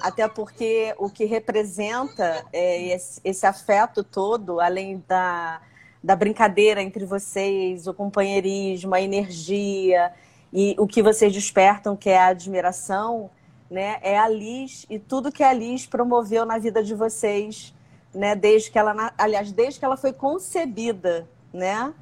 [0.00, 5.60] até porque o que representa é, esse, esse afeto todo, além da
[6.04, 10.12] da brincadeira entre vocês, o companheirismo, a energia
[10.54, 13.28] e o que vocês despertam, que é a admiração,
[13.68, 13.98] né?
[14.00, 17.74] É a Liz e tudo que a Liz promoveu na vida de vocês,
[18.14, 18.36] né?
[18.36, 21.92] Desde que ela, aliás, desde que ela foi concebida, né?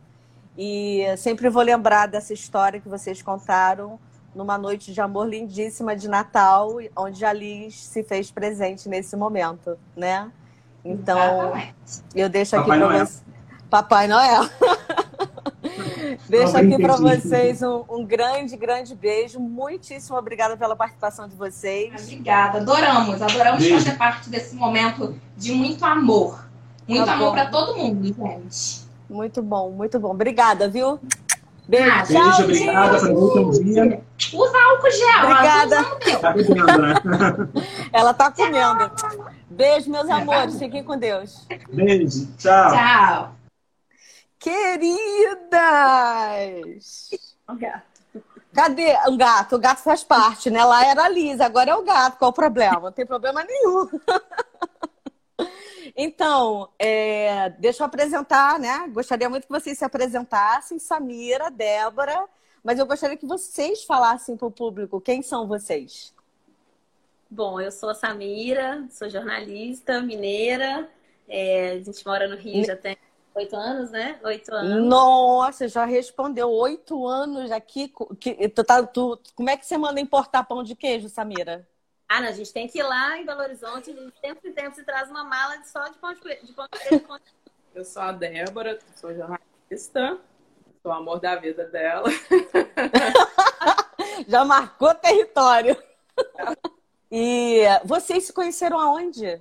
[0.56, 3.98] E sempre vou lembrar dessa história que vocês contaram
[4.34, 9.78] numa noite de amor lindíssima de Natal, onde a Liz se fez presente nesse momento,
[9.96, 10.30] né?
[10.84, 11.54] Então,
[12.14, 13.24] eu deixo aqui para vocês.
[13.70, 14.42] Papai Noel.
[16.28, 19.40] Deixo aqui para vocês um, um, grande, grande beijo.
[19.40, 22.02] Muitíssimo obrigada pela participação de vocês.
[22.02, 23.76] Obrigada, adoramos, adoramos beijo.
[23.76, 26.46] fazer parte desse momento de muito amor.
[26.86, 28.82] Muito tá amor para todo mundo, gente.
[29.08, 30.10] Muito bom, muito bom.
[30.10, 30.98] Obrigada, viu?
[31.68, 32.98] Beijo, ah, beijo tchau, obrigada.
[33.62, 34.02] dia.
[34.32, 35.24] Usa álcool gel.
[35.24, 35.84] Obrigada.
[36.20, 36.34] Tá
[37.92, 38.90] Ela tá comendo.
[39.48, 40.58] Beijo, meus amores.
[40.58, 41.46] Fiquem com Deus.
[41.72, 42.26] Beijo.
[42.36, 42.70] Tchau.
[42.70, 43.41] Tchau.
[44.42, 45.50] Queridas!
[47.48, 47.92] Um gato.
[48.52, 49.54] Cadê um gato?
[49.54, 50.64] O gato faz parte, né?
[50.64, 52.18] Lá era a Lisa, agora é o gato.
[52.18, 52.80] Qual o problema?
[52.80, 53.88] Não tem problema nenhum.
[55.94, 58.88] Então, é, deixa eu apresentar, né?
[58.88, 62.26] Gostaria muito que vocês se apresentassem, Samira, Débora,
[62.64, 66.14] mas eu gostaria que vocês falassem para o público quem são vocês.
[67.28, 70.88] Bom, eu sou a Samira, sou jornalista, mineira,
[71.28, 72.96] é, a gente mora no Rio já tem
[73.34, 74.20] Oito anos, né?
[74.24, 74.86] Oito anos.
[74.86, 76.50] Nossa, já respondeu.
[76.50, 77.92] Oito anos aqui.
[78.20, 81.66] Que, tu, tá, tu, como é que você manda importar pão de queijo, Samira?
[82.08, 84.52] Ah, não, a gente tem que ir lá em Belo Horizonte, a gente sempre em
[84.52, 87.06] tempo se traz uma mala só de pão de, de, pão de queijo.
[87.74, 90.18] Eu sou a Débora, sou jornalista,
[90.82, 92.10] sou o amor da vida dela.
[94.28, 95.74] já marcou território.
[97.10, 99.40] E vocês se conheceram aonde?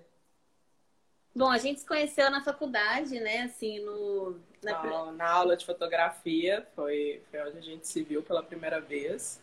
[1.33, 3.43] Bom, a gente se conheceu na faculdade, né?
[3.43, 4.39] Assim, no.
[4.61, 9.41] Na, na aula de fotografia, foi, foi onde a gente se viu pela primeira vez.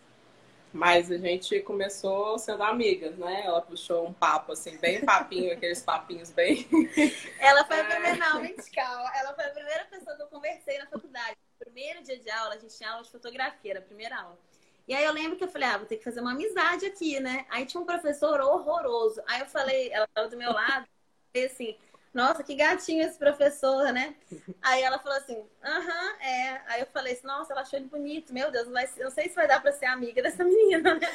[0.73, 3.43] Mas a gente começou sendo amigas, né?
[3.45, 6.69] Ela puxou um papo, assim, bem papinho, aqueles papinhos bem.
[7.41, 8.43] Ela foi a primeira, não,
[8.75, 9.11] calma.
[9.17, 11.37] Ela foi a primeira pessoa que eu conversei na faculdade.
[11.59, 14.39] primeiro dia de aula, a gente tinha aula de fotografia, era a primeira aula.
[14.87, 17.19] E aí eu lembro que eu falei, ah, vou ter que fazer uma amizade aqui,
[17.19, 17.47] né?
[17.51, 19.23] Aí tinha um professor horroroso.
[19.27, 20.87] Aí eu falei, ela estava do meu lado,
[21.35, 21.77] assim,
[22.13, 24.15] nossa, que gatinho esse professor, né?
[24.63, 26.63] Aí ela falou assim, aham, é.
[26.67, 29.29] Aí eu falei assim, nossa, ela achou ele bonito, meu Deus, não, vai, não sei
[29.29, 31.09] se vai dar pra ser amiga dessa menina, né?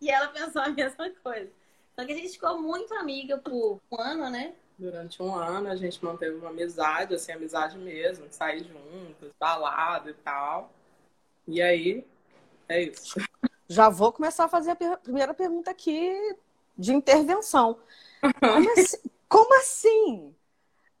[0.00, 1.50] e ela pensou a mesma coisa.
[1.98, 4.54] Só que a gente ficou muito amiga por um ano, né?
[4.78, 10.14] Durante um ano a gente manteve uma amizade, assim, amizade mesmo, sair juntos, balada e
[10.14, 10.72] tal.
[11.46, 12.04] E aí,
[12.68, 13.20] é isso.
[13.68, 16.36] Já vou começar a fazer a primeira pergunta aqui
[16.76, 17.78] de intervenção.
[18.22, 18.98] Como assim?
[19.28, 20.34] Como assim?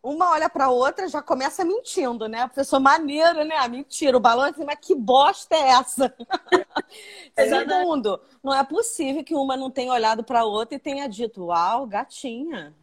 [0.02, 2.40] Uma olha para outra já começa mentindo, né?
[2.40, 3.56] A pessoa maneira, né?
[3.68, 6.12] Mentira, o balão assim, mas que bosta é essa?
[7.38, 11.86] Segundo, não é possível que uma não tenha olhado para outra e tenha dito, uau,
[11.86, 12.74] gatinha.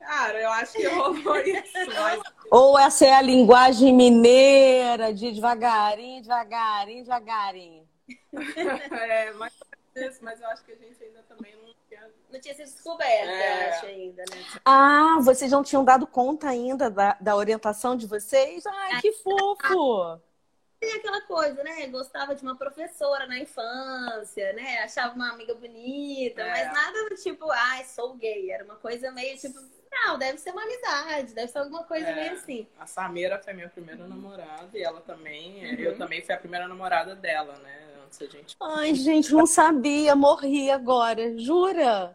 [0.00, 1.78] Cara, eu acho que rolou isso.
[2.50, 7.88] Ou essa é a linguagem mineira de devagarinho, devagarinho, devagarinho.
[8.92, 9.52] é, mas,
[10.20, 11.75] mas eu acho que a gente ainda também não
[12.36, 13.68] não tinha sido descoberta, é.
[13.70, 14.44] acho ainda, né?
[14.64, 18.64] Ah, vocês não tinham dado conta ainda da, da orientação de vocês?
[18.66, 20.20] Ai, que fofo!
[20.78, 21.86] Tem aquela coisa, né?
[21.86, 24.82] Gostava de uma professora na infância, né?
[24.82, 26.50] Achava uma amiga bonita, é.
[26.50, 28.50] mas nada do tipo, ai, sou gay.
[28.50, 29.58] Era uma coisa meio tipo,
[29.90, 32.14] não, deve ser uma amizade, deve ser alguma coisa é.
[32.14, 32.66] meio assim.
[32.78, 35.80] A Samira foi minha primeira namorada e ela também, uhum.
[35.80, 37.86] eu também fui a primeira namorada dela, né?
[38.04, 38.56] Antes a gente.
[38.60, 42.14] Ai, gente, não sabia, morri agora, jura?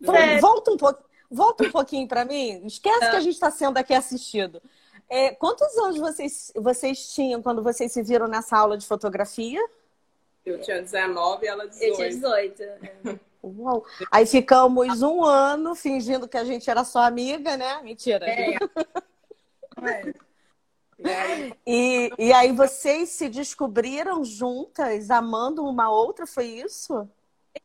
[0.00, 2.64] Então, volta um pouco, volta um pouquinho para mim.
[2.66, 3.10] Esquece é.
[3.10, 4.62] que a gente está sendo aqui assistido.
[5.08, 9.60] É, quantos anos vocês, vocês tinham quando vocês se viram nessa aula de fotografia?
[10.46, 11.84] Eu tinha 19 e ela 18.
[11.84, 12.62] Eu tinha 18.
[12.62, 13.18] É.
[13.42, 13.84] Uau.
[14.10, 17.82] Aí ficamos um ano fingindo que a gente era só amiga, né?
[17.82, 18.26] Mentira.
[18.26, 18.56] É.
[19.82, 20.14] É.
[20.98, 27.08] E aí, E, e aí vocês se descobriram juntas, amando uma outra, foi isso?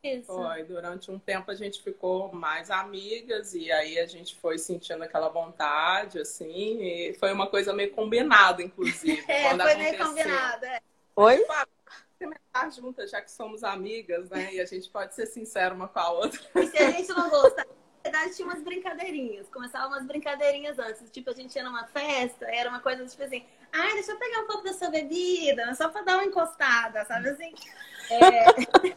[0.04, 0.26] Isso.
[0.26, 5.04] foi, durante um tempo a gente ficou mais amigas e aí a gente foi sentindo
[5.04, 9.24] aquela vontade, assim, e foi uma coisa meio combinada, inclusive.
[9.28, 10.24] É, quando foi meio aconteceu.
[10.24, 10.66] combinado.
[10.66, 10.80] é.
[11.16, 11.46] Oi?
[12.12, 14.54] Experimentar juntas, já que somos amigas, né?
[14.54, 16.40] E a gente pode ser sincera uma com a outra.
[16.56, 19.50] E se a gente não gostar, na verdade tinha umas brincadeirinhas.
[19.50, 21.10] Começavam umas brincadeirinhas antes.
[21.12, 24.42] Tipo, a gente ia numa festa, era uma coisa tipo assim, ai, deixa eu pegar
[24.42, 27.54] um pouco da sua bebida, só pra dar uma encostada, sabe assim?
[28.08, 28.96] É...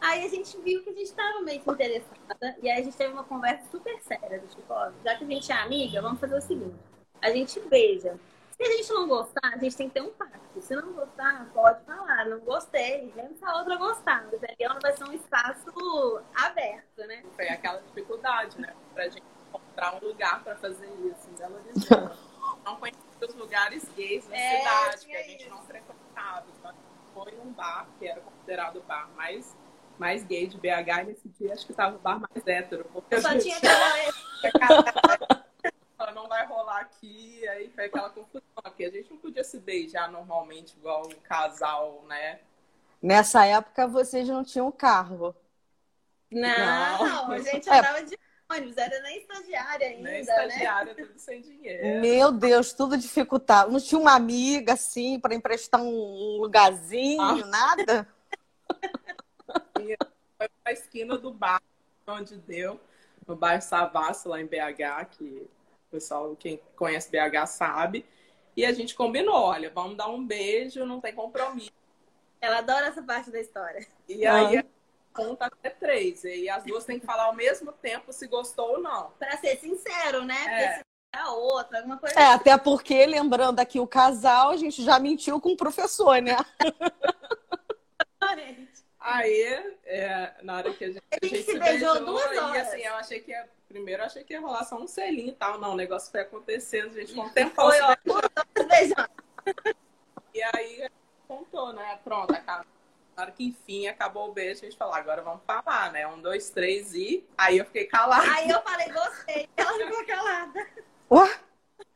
[0.00, 2.56] Aí a gente viu que a gente tava meio que interessada.
[2.62, 5.26] E aí a gente teve uma conversa super séria, do tipo, ó, já que a
[5.26, 6.76] gente é amiga, vamos fazer o seguinte.
[7.22, 8.18] A gente beija.
[8.56, 10.62] Se a gente não gostar, a gente tem que ter um pacto.
[10.62, 14.24] Se não gostar, pode falar, não gostei, mesmo se a outra gostar.
[14.32, 14.70] Entendeu?
[14.70, 17.22] Não vai ser um espaço aberto, né?
[17.34, 18.74] Foi aquela dificuldade, né?
[18.94, 22.18] Pra gente encontrar um lugar pra fazer isso em Belo Horizonte.
[22.64, 25.50] Não conhecia os lugares gays na É, cidade, que a gente isso.
[25.50, 26.46] não frequentava.
[26.58, 26.74] Então,
[27.12, 29.54] foi num bar, que era considerado bar mais,
[29.98, 32.84] mais gay de BH, e nesse dia acho que tava o bar mais hétero.
[32.92, 33.86] Porque a Só tinha aquela.
[35.98, 39.58] Ela não vai rolar aqui, aí foi aquela confusão, porque a gente não podia se
[39.58, 42.38] beijar normalmente igual um casal, né?
[43.02, 45.34] Nessa época vocês não tinham carro.
[46.30, 47.78] Não, a gente É.
[47.78, 48.18] andava de
[48.50, 50.20] ônibus, era nem estagiária ainda, Nem né?
[50.20, 52.00] estagiária, tudo sem dinheiro.
[52.02, 53.72] Meu Deus, tudo dificultado.
[53.72, 57.46] Não tinha uma amiga assim para emprestar um lugarzinho, Ah.
[57.46, 58.08] nada?
[60.38, 61.62] Foi pra esquina do bar,
[62.06, 62.80] onde deu,
[63.26, 68.04] no bairro Savassi, lá em BH, que o pessoal, quem conhece BH sabe.
[68.56, 71.72] E a gente combinou, olha, vamos dar um beijo, não tem compromisso.
[72.40, 73.86] Ela adora essa parte da história.
[74.08, 74.62] E aí
[75.12, 76.22] conta até três.
[76.24, 79.10] E as duas têm que falar ao mesmo tempo se gostou ou não.
[79.18, 80.36] Pra ser sincero, né?
[80.46, 80.68] É.
[80.74, 82.18] Porque a outra, alguma coisa.
[82.18, 86.36] É, até porque, lembrando aqui o casal, a gente já mentiu com o professor, né?
[88.20, 88.85] assim.
[89.08, 89.40] Aí,
[89.84, 92.66] é, na hora que a gente, A gente se beijou duas e horas.
[92.66, 95.32] assim, eu achei que ia, primeiro eu achei que ia rolar só um selinho e
[95.32, 95.60] tal.
[95.60, 99.08] Não, o negócio foi acontecendo, a gente tempão Foi, ó, duas horas beijando.
[100.34, 100.90] E aí
[101.28, 102.00] contou, né?
[102.02, 102.66] Pronto, acabou.
[103.16, 106.04] Na hora que enfim acabou o beijo, a gente falou, agora vamos falar, né?
[106.08, 107.24] Um, dois, três e.
[107.38, 108.28] Aí eu fiquei calada.
[108.32, 109.48] Aí eu falei, gostei.
[109.56, 110.68] Ela ficou calada.
[111.12, 111.40] Ué?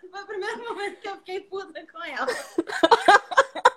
[0.09, 2.27] Foi o primeiro momento que eu fiquei puta com ela.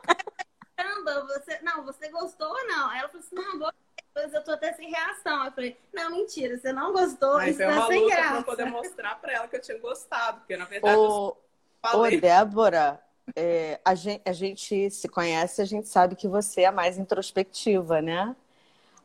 [1.04, 1.60] Caramba, você.
[1.62, 2.90] Não, você gostou ou não?
[2.90, 3.84] Aí ela falou assim, não, gostei.
[4.16, 5.46] Depois eu tô até sem reação.
[5.46, 8.36] Eu falei, não, mentira, você não gostou, Aí isso foi tá uma sem graça.
[8.36, 11.36] eu poder mostrar pra ela que eu tinha gostado, porque na verdade eu Ô, ô,
[11.82, 12.22] falei.
[12.22, 13.02] Débora,
[13.36, 18.02] é, a, gente, a gente se conhece, a gente sabe que você é mais introspectiva,
[18.02, 18.36] né?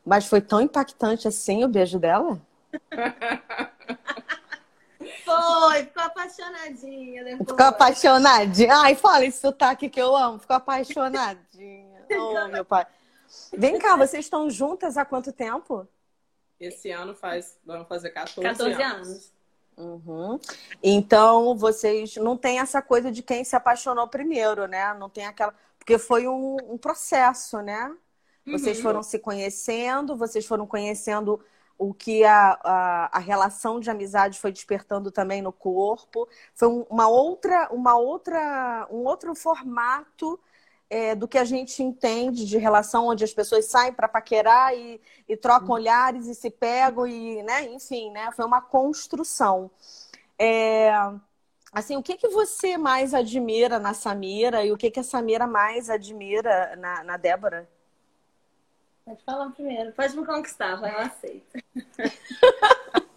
[0.05, 2.39] Mas foi tão impactante assim o beijo dela?
[5.35, 7.49] Foi, ficou apaixonadinha depois.
[7.49, 8.75] Ficou apaixonadinha.
[8.75, 10.39] Ai, fala esse sotaque que eu amo.
[10.39, 11.99] Ficou apaixonadinha.
[12.11, 12.87] Oh, meu pai.
[13.53, 15.87] Vem cá, vocês estão juntas há quanto tempo?
[16.59, 19.07] Esse ano faz, vamos fazer 14, 14 anos.
[19.07, 19.33] anos.
[19.77, 20.39] Uhum.
[20.81, 24.93] Então, vocês não tem essa coisa de quem se apaixonou primeiro, né?
[24.95, 25.53] Não tem aquela.
[25.77, 27.95] Porque foi um, um processo, né?
[28.45, 28.83] Vocês Uhum.
[28.83, 31.39] foram se conhecendo, vocês foram conhecendo
[31.79, 36.29] o que a, a, a relação de amizade foi despertando também no corpo.
[36.55, 40.39] Foi um- uma outra, uma outra, um outro formato
[40.89, 44.99] é, do que a gente entende de relação onde as pessoas saem para paquerar e,
[45.27, 49.71] e trocam olhares e se pegam e, né, enfim, né, foi uma construção.
[50.39, 50.91] É,
[51.73, 55.47] assim, o que que você mais admira na Samira e o que que a Samira
[55.47, 57.69] mais admira na, na Débora?
[59.09, 59.91] Pode falar primeiro.
[59.93, 61.57] Pode me conquistar, vai, eu aceito.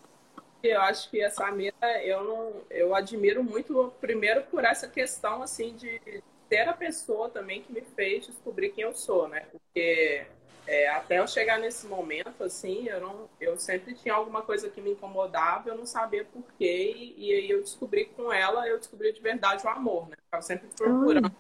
[0.63, 1.75] Eu acho que a Samira,
[2.05, 7.63] eu não, eu admiro muito, primeiro por essa questão assim de ter a pessoa também
[7.63, 9.45] que me fez descobrir quem eu sou, né?
[9.51, 10.25] Porque
[10.65, 14.81] é, até eu chegar nesse momento, assim, eu não, eu sempre tinha alguma coisa que
[14.81, 18.79] me incomodava, eu não sabia por quê, e, e aí eu descobri com ela, eu
[18.79, 20.15] descobri de verdade o amor, né?
[20.17, 21.35] Eu tava sempre procurando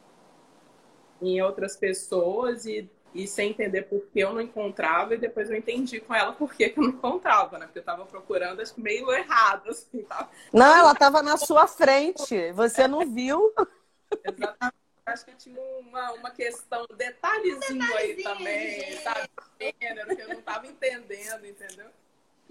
[1.22, 5.56] em outras pessoas e, e sem entender por que eu não encontrava, e depois eu
[5.56, 7.66] entendi com ela por que, que eu não encontrava, né?
[7.66, 11.66] Porque eu tava procurando, acho que meio errado, assim, tava Não, ela estava na sua
[11.66, 13.52] frente, você não viu?
[14.24, 14.82] Exatamente.
[15.04, 19.02] Acho que tinha uma, uma questão, um detalhezinho aí detalhezinho, também, gente.
[19.02, 19.28] sabe?
[19.80, 21.90] Gênero, que eu não estava entendendo, entendeu?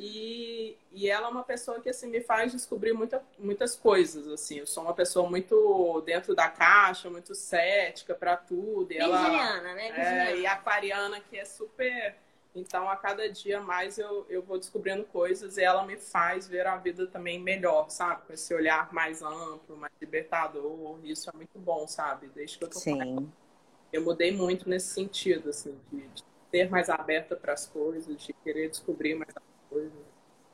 [0.03, 4.27] E, e ela é uma pessoa que assim, me faz descobrir muita, muitas coisas.
[4.27, 4.57] assim.
[4.57, 8.91] Eu sou uma pessoa muito dentro da caixa, muito cética para tudo.
[8.91, 9.87] E ela, Virginiana, né?
[9.89, 10.31] é, Virginiana.
[10.31, 12.15] e a aquariana que é super
[12.55, 16.65] Então, a cada dia mais eu, eu vou descobrindo coisas e ela me faz ver
[16.65, 18.25] a vida também melhor, sabe?
[18.25, 20.99] Com esse olhar mais amplo, mais libertador.
[21.03, 22.27] Isso é muito bom, sabe?
[22.33, 23.31] Desde que eu tô Sim.
[23.93, 28.33] Eu mudei muito nesse sentido, assim, de, de ser mais aberta para as coisas, de
[28.33, 29.31] querer descobrir mais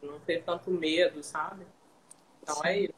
[0.01, 1.65] não ter tanto medo, sabe?
[2.41, 2.79] Então é Sim.
[2.79, 2.93] é isso.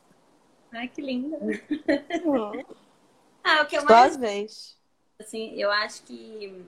[0.72, 1.38] Ai, que linda.
[1.38, 2.63] Uhum.
[3.43, 4.17] ah, o que eu mais...
[4.17, 4.78] vez.
[5.20, 6.65] Assim, eu acho que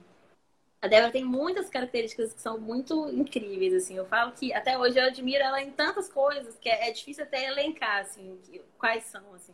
[0.82, 3.96] a Débora tem muitas características que são muito incríveis, assim.
[3.96, 7.22] Eu falo que até hoje eu admiro ela em tantas coisas que é, é difícil
[7.22, 8.38] até elencar, assim,
[8.76, 9.52] quais são, assim.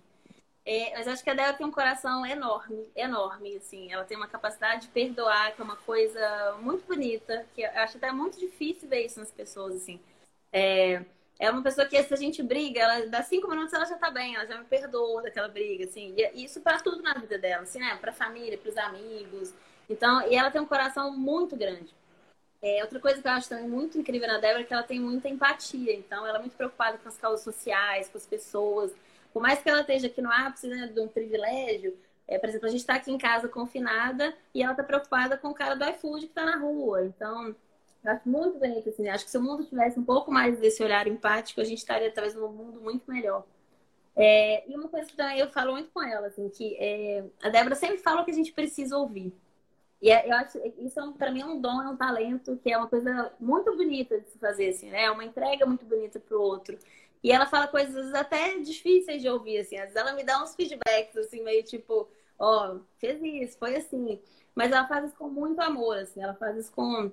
[0.70, 3.90] É, mas acho que a Débora tem um coração enorme, enorme, assim.
[3.90, 8.12] Ela tem uma capacidade de perdoar, que é uma coisa muito bonita, que acho até
[8.12, 9.98] muito difícil ver isso nas pessoas, assim.
[10.52, 11.02] É,
[11.38, 14.10] é uma pessoa que se a gente briga, ela dá cinco minutos ela já tá
[14.10, 16.14] bem, ela já me perdoa daquela briga, assim.
[16.18, 17.96] E isso para tudo na vida dela, assim, né?
[17.98, 19.54] Pra família, pros amigos.
[19.88, 21.94] Então, e ela tem um coração muito grande.
[22.60, 25.00] É, outra coisa que eu acho também muito incrível na Débora é que ela tem
[25.00, 25.94] muita empatia.
[25.94, 28.92] Então, ela é muito preocupada com as causas sociais, com as pessoas.
[29.32, 32.66] Por mais que ela esteja aqui no ápice né, de um privilégio, é, por exemplo,
[32.66, 35.84] a gente está aqui em casa confinada e ela está preocupada com o cara do
[35.84, 37.04] iFood que está na rua.
[37.06, 37.54] Então,
[38.04, 39.08] eu acho muito bonito, assim.
[39.08, 42.12] Acho que se o mundo tivesse um pouco mais desse olhar empático, a gente estaria
[42.12, 43.44] talvez num mundo muito melhor.
[44.14, 47.48] É, e uma coisa que também eu falo muito com ela, assim, que é, a
[47.48, 49.32] Débora sempre fala que a gente precisa ouvir.
[50.00, 52.72] E é, eu acho isso é para mim é um dom, é um talento que
[52.72, 55.04] é uma coisa muito bonita de se fazer, assim, né?
[55.04, 56.78] É uma entrega muito bonita pro outro.
[57.22, 59.76] E ela fala coisas até difíceis de ouvir, assim.
[59.76, 62.08] Às vezes ela me dá uns feedbacks, assim, meio tipo,
[62.38, 64.20] ó, oh, fez isso, foi assim.
[64.54, 66.22] Mas ela faz isso com muito amor, assim.
[66.22, 67.10] Ela faz isso com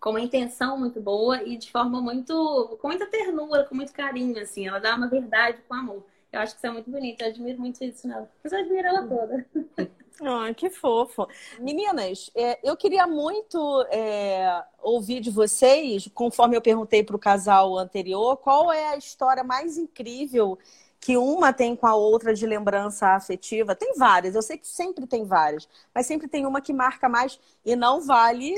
[0.00, 2.78] com uma intenção muito boa e de forma muito.
[2.80, 4.66] com muita ternura, com muito carinho, assim.
[4.66, 6.04] Ela dá uma verdade com amor.
[6.32, 8.30] Eu acho que isso é muito bonito, eu admiro muito isso nela.
[8.42, 9.46] Mas eu admiro ela toda.
[10.20, 11.28] Ah, que fofo.
[11.60, 17.78] Meninas, é, eu queria muito é, ouvir de vocês, conforme eu perguntei para o casal
[17.78, 20.58] anterior, qual é a história mais incrível
[21.00, 23.76] que uma tem com a outra de lembrança afetiva?
[23.76, 27.38] Tem várias, eu sei que sempre tem várias, mas sempre tem uma que marca mais
[27.64, 28.54] e não vale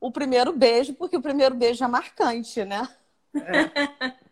[0.00, 2.88] o primeiro beijo, porque o primeiro beijo é marcante, né?
[3.34, 4.22] É.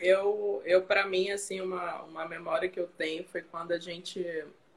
[0.00, 4.24] Eu, eu para mim, assim, uma, uma memória que eu tenho foi quando a gente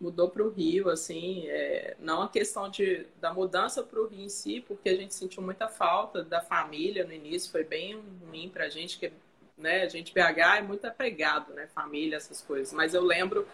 [0.03, 4.25] mudou para o Rio, assim, é, não a questão de, da mudança para o Rio
[4.25, 8.49] em si, porque a gente sentiu muita falta da família no início, foi bem ruim
[8.49, 9.13] para a gente, que
[9.57, 12.73] né, a gente BH é muito apegado, né, família, essas coisas.
[12.73, 13.47] Mas eu lembro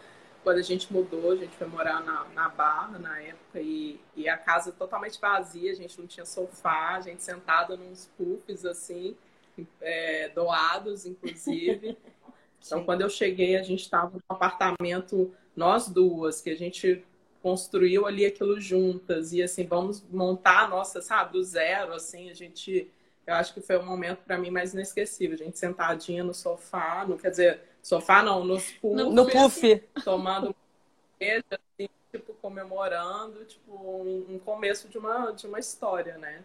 [0.44, 4.28] quando a gente mudou, a gente foi morar na, na Barra na época e, e
[4.28, 9.16] a casa totalmente vazia, a gente não tinha sofá, a gente sentada nos puffs assim,
[9.80, 11.96] é, doados, inclusive.
[12.62, 17.04] Então, quando eu cheguei, a gente estava no apartamento, nós duas, que a gente
[17.44, 22.34] construiu ali aquilo juntas e assim vamos montar a nossa, sabe, do zero, assim a
[22.34, 22.90] gente,
[23.28, 27.06] eu acho que foi um momento para mim mais inesquecível, a gente sentadinha no sofá,
[27.08, 30.56] não quer dizer sofá não, nos puff, no puff, tomando
[31.20, 36.42] beijo, assim, tipo comemorando, tipo um, um começo de uma de uma história, né?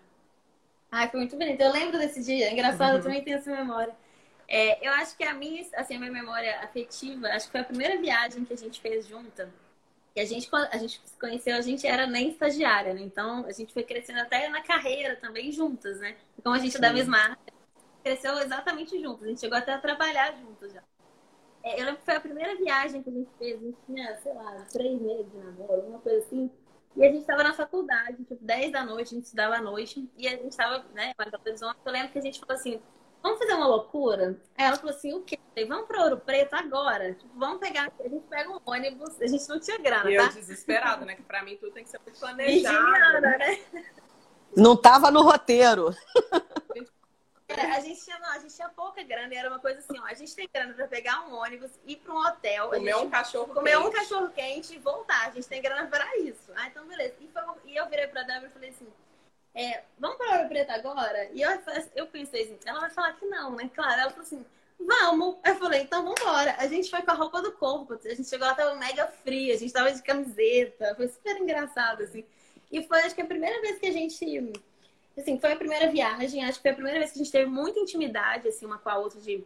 [0.90, 1.60] Ai, foi muito bonito.
[1.60, 2.52] Eu lembro desse dia.
[2.52, 2.98] Engraçado, uhum.
[2.98, 3.92] eu também tenho essa memória.
[4.46, 7.64] É, eu acho que a minha, assim, a minha memória afetiva, acho que foi a
[7.64, 9.52] primeira viagem que a gente fez junta.
[10.14, 13.02] E a gente, a gente se conheceu, a gente era nem estagiária, né?
[13.02, 16.16] Então a gente foi crescendo até na carreira também juntas, né?
[16.42, 17.38] Como a gente é da mesma área,
[18.02, 19.24] cresceu exatamente juntas.
[19.24, 20.82] A gente chegou até a trabalhar juntas já.
[21.64, 24.16] É, eu lembro que foi a primeira viagem que a gente fez, a gente tinha,
[24.22, 26.50] sei lá, três meses de namoro, uma coisa assim.
[26.94, 30.08] E a gente estava na faculdade, tipo, 10 da noite, a gente estudava à noite,
[30.16, 31.78] e a gente estava, né, com a Horizonte.
[31.84, 32.80] Eu lembro que a gente falou assim:
[33.24, 34.38] vamos fazer uma loucura?
[34.56, 35.38] Aí ela falou assim: o quê?
[35.48, 37.14] Falei, vamos para Ouro Preto agora.
[37.14, 40.24] Tipo, vamos pegar, a gente pega um ônibus, a gente não tinha grana, e tá?
[40.24, 41.16] eu desesperada, né?
[41.16, 43.20] Que para mim tudo tem que ser muito planejado.
[43.22, 43.64] né?
[44.54, 45.92] Não tava no roteiro.
[47.46, 49.96] É, a gente tinha, não, a gente tinha pouca grana e era uma coisa assim,
[50.00, 53.10] ó, a gente tem grana para pegar um ônibus, ir para um hotel, comer um
[53.10, 53.86] cachorro comer quente.
[53.86, 55.28] um cachorro quente e voltar.
[55.28, 56.50] A gente tem grana para isso.
[56.56, 57.14] Ah, então beleza.
[57.20, 58.88] E, foi, e eu virei para Débora e falei assim,
[59.54, 61.30] é, vamos para Ouro Preto agora?
[61.32, 61.50] E eu,
[61.94, 63.70] eu pensei assim, ela vai falar que não, né?
[63.74, 64.44] Claro, ela falou assim,
[64.78, 65.36] vamos.
[65.44, 66.56] Eu falei, então vamos embora.
[66.58, 69.54] A gente foi com a roupa do corpo, a gente chegou lá, tava mega fria,
[69.54, 72.24] a gente tava de camiseta, foi super engraçado, assim.
[72.70, 74.52] E foi, acho que a primeira vez que a gente
[75.16, 77.48] assim, foi a primeira viagem, acho que foi a primeira vez que a gente teve
[77.48, 79.44] muita intimidade, assim, uma com a outra, de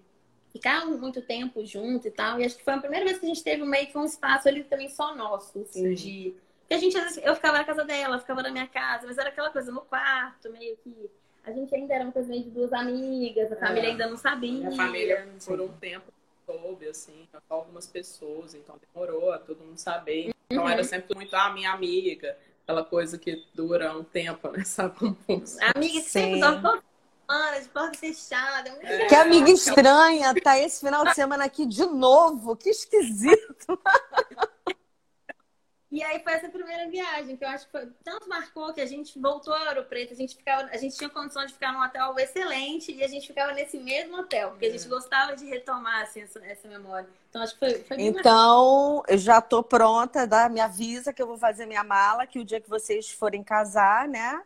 [0.50, 2.40] ficar muito tempo junto e tal.
[2.40, 4.48] E acho que foi a primeira vez que a gente teve meio que um espaço
[4.48, 5.94] ali também só nosso, assim, Sim.
[5.94, 6.34] de.
[6.69, 9.16] Porque a gente, às vezes, eu ficava na casa dela, ficava na minha casa, mas
[9.16, 11.11] era aquela coisa no quarto, meio que.
[11.43, 13.59] A gente ainda era uma coisa meio de duas amigas, a é.
[13.59, 14.69] família ainda não sabia.
[14.69, 16.12] A família, por um tempo,
[16.45, 20.31] soube, assim, só algumas pessoas, então demorou a todo mundo saber.
[20.51, 20.69] Então uhum.
[20.69, 22.37] era sempre muito a ah, minha amiga
[22.69, 24.62] aquela coisa que dura um tempo, né?
[24.66, 25.73] Sabe como funciona?
[25.75, 26.83] Amiga que sempre dorme
[27.29, 28.71] semana de porta fechada.
[28.71, 29.07] Muito É.
[29.07, 32.55] Que amiga estranha, tá esse final de semana aqui de novo.
[32.57, 33.79] Que esquisito.
[35.91, 38.86] E aí foi essa primeira viagem, que eu acho que foi, tanto marcou que a
[38.86, 41.82] gente voltou a Ouro Preto, a gente, ficava, a gente tinha condição de ficar num
[41.82, 46.03] hotel excelente e a gente ficava nesse mesmo hotel, porque a gente gostava de retomar
[46.03, 47.09] assim, essa, essa memória.
[47.30, 47.97] Então acho que foi, foi.
[48.03, 52.39] Então, eu já tô pronta, dá, me avisa que eu vou fazer minha mala, que
[52.39, 54.43] o dia que vocês forem casar, né?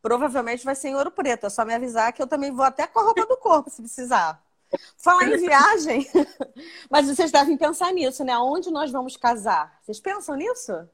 [0.00, 1.46] Provavelmente vai ser em Ouro Preto.
[1.46, 3.82] É só me avisar que eu também vou até com a roupa do corpo, se
[3.82, 4.40] precisar.
[4.96, 6.08] Falar em viagem,
[6.90, 8.36] mas vocês devem pensar nisso, né?
[8.38, 9.78] Onde nós vamos casar?
[9.82, 10.88] Vocês pensam nisso?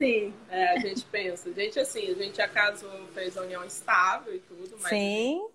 [0.00, 0.32] Sim.
[0.48, 1.48] É, a gente pensa.
[1.48, 5.46] A gente, assim, a gente já casou, fez a união estável e tudo, mas Sim.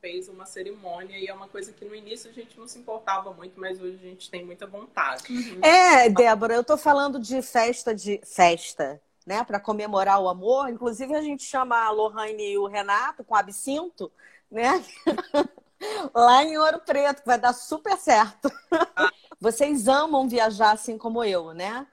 [0.00, 3.32] fez uma cerimônia e é uma coisa que no início a gente não se importava
[3.32, 5.24] muito, mas hoje a gente tem muita vontade.
[5.62, 10.68] É, Débora, eu tô falando de festa de festa, né, para comemorar o amor.
[10.68, 14.12] Inclusive a gente chama a Lohane e o Renato com absinto,
[14.50, 14.84] né?
[16.14, 18.50] Lá em Ouro Preto, que vai dar super certo.
[19.40, 21.86] Vocês amam viajar assim como eu, né?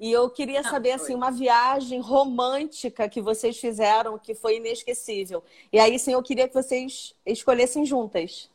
[0.00, 0.96] E eu queria Ah, saber foi.
[1.04, 5.44] assim uma viagem romântica que vocês fizeram que foi inesquecível.
[5.72, 8.50] E aí sim eu queria que vocês escolhessem juntas.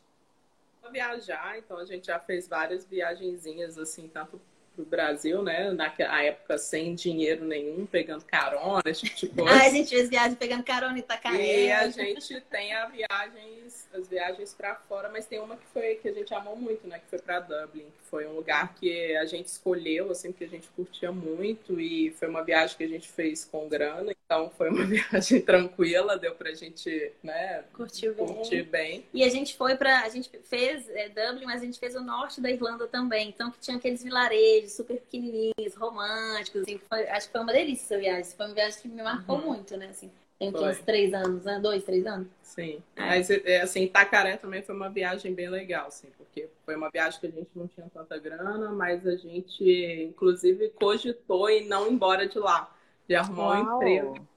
[0.92, 4.42] Viajar, então a gente já fez várias viagenzinhas, assim, tanto
[4.80, 5.72] pro Brasil, né?
[5.72, 9.52] Naquela época sem dinheiro nenhum, pegando carona, esse tipo de coisa.
[9.52, 11.66] Ah, a gente fez viagem pegando carona em Itacaré.
[11.66, 15.96] E a gente tem a viagens, as viagens para fora, mas tem uma que foi
[15.96, 17.00] que a gente amou muito, né?
[17.00, 20.50] Que foi para Dublin, que foi um lugar que a gente escolheu, assim, porque a
[20.50, 24.70] gente curtia muito e foi uma viagem que a gente fez com grana, então foi
[24.70, 27.64] uma viagem tranquila, deu pra gente, né?
[27.74, 28.28] Curtiu bem.
[28.28, 29.06] Curtir bem.
[29.14, 30.02] E a gente foi pra.
[30.02, 33.30] A gente fez é, Dublin, mas a gente fez o norte da Irlanda também.
[33.30, 36.62] Então, que tinha aqueles vilarejos super pequenininhos, românticos.
[36.62, 38.24] Assim, foi- acho que foi uma delícia essa viagem.
[38.36, 39.46] Foi uma viagem que me marcou Uhum.
[39.46, 39.88] muito, né?
[39.88, 40.70] Assim, tem Foi.
[40.72, 41.60] uns três anos, né?
[41.60, 42.28] Dois, três anos.
[42.42, 43.02] Sim, É.
[43.02, 47.20] mas é, assim, Itacaré também foi uma viagem bem legal, assim, porque foi uma viagem
[47.20, 49.64] que a gente não tinha tanta grana, mas a gente,
[50.10, 52.74] inclusive, cogitou em não ir embora de lá,
[53.08, 53.76] de arrumar um Uau.
[53.84, 54.28] emprego.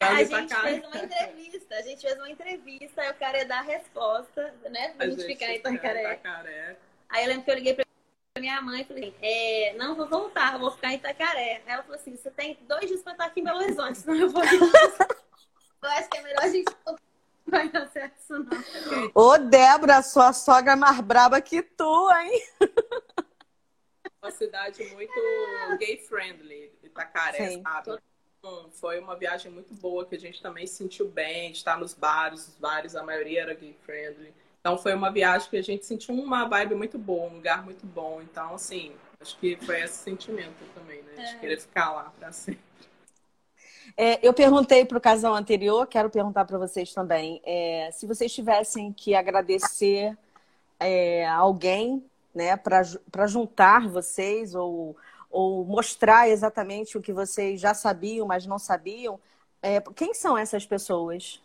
[0.00, 3.58] A gente fez uma entrevista, a gente fez uma entrevista, aí o cara ia dar
[3.58, 4.94] a resposta, né?
[4.94, 5.56] Pra A gente, gente ficar em.
[5.56, 6.20] Itacaré.
[7.08, 7.84] Aí eu lembro que eu liguei pra
[8.40, 11.62] minha mãe e falei, é, não, vou voltar, vou ficar em Itacaré.
[11.66, 14.28] Ela falou assim, você tem dois dias pra estar aqui em Belo Horizonte, senão eu
[14.28, 14.42] vou
[15.82, 16.70] Eu acho que é melhor a gente
[17.46, 19.10] vai dar certo isso não.
[19.14, 22.42] Ô, Débora, sua sogra é mais braba que tu, hein?
[24.22, 25.12] Uma cidade muito
[25.78, 27.62] gay-friendly, Itacaré, Sim.
[27.62, 27.98] sabe?
[28.38, 31.78] Então, foi uma viagem muito boa, que a gente também se sentiu bem, de estar
[31.78, 34.34] nos bares, os bares, a maioria era gay-friendly.
[34.60, 37.86] Então foi uma viagem que a gente sentiu uma vibe muito boa, um lugar muito
[37.86, 38.20] bom.
[38.22, 41.12] Então, assim, acho que foi esse sentimento também, né?
[41.14, 41.38] De É.
[41.38, 42.60] querer ficar lá pra sempre.
[43.96, 48.32] É, eu perguntei para o casal anterior, quero perguntar para vocês também, é, se vocês
[48.32, 50.16] tivessem que agradecer
[50.78, 52.04] é, alguém,
[52.34, 54.96] né, para juntar vocês ou,
[55.28, 59.18] ou mostrar exatamente o que vocês já sabiam, mas não sabiam,
[59.60, 61.42] é, quem são essas pessoas?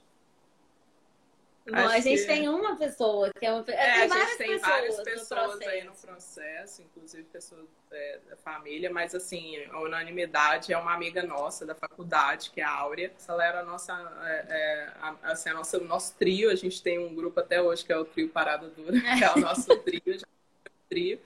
[1.74, 4.38] Acho a gente que- tem uma pessoa que é uma É, a tem várias gente
[4.38, 6.82] tem pessoas, várias no pessoas aí no processo.
[6.84, 12.52] inclusive pessoas é, da família, mas assim, a unanimidade é uma amiga nossa da faculdade,
[12.52, 13.12] que é a Áurea.
[13.28, 13.94] Ela era a nossa,
[14.26, 17.62] é, é, a- assim, a nossa, o nosso trio, a gente tem um grupo até
[17.62, 20.26] hoje que é o trio Parada Dura, que é o nosso trio, já
[20.66, 21.20] é trio.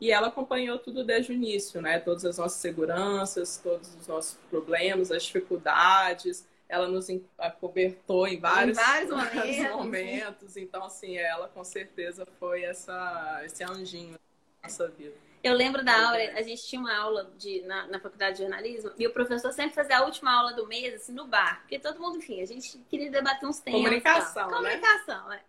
[0.00, 1.98] E ela acompanhou tudo desde o início, né?
[2.00, 6.46] Todas as nossas seguranças, todos os nossos problemas, as dificuldades.
[6.68, 7.06] Ela nos
[7.38, 9.76] acobertou em vários, vários momentos.
[9.76, 10.56] momentos.
[10.56, 15.14] Então, assim, ela com certeza foi essa, esse anjinho da nossa vida.
[15.42, 18.92] Eu lembro da aula, a gente tinha uma aula de, na, na faculdade de jornalismo
[18.98, 21.60] e o professor sempre fazia a última aula do mês, assim, no bar.
[21.60, 23.82] Porque todo mundo, enfim, a gente queria debater uns temas.
[23.82, 24.62] Comunicação, tal.
[24.62, 24.70] né?
[24.70, 25.40] Comunicação, né?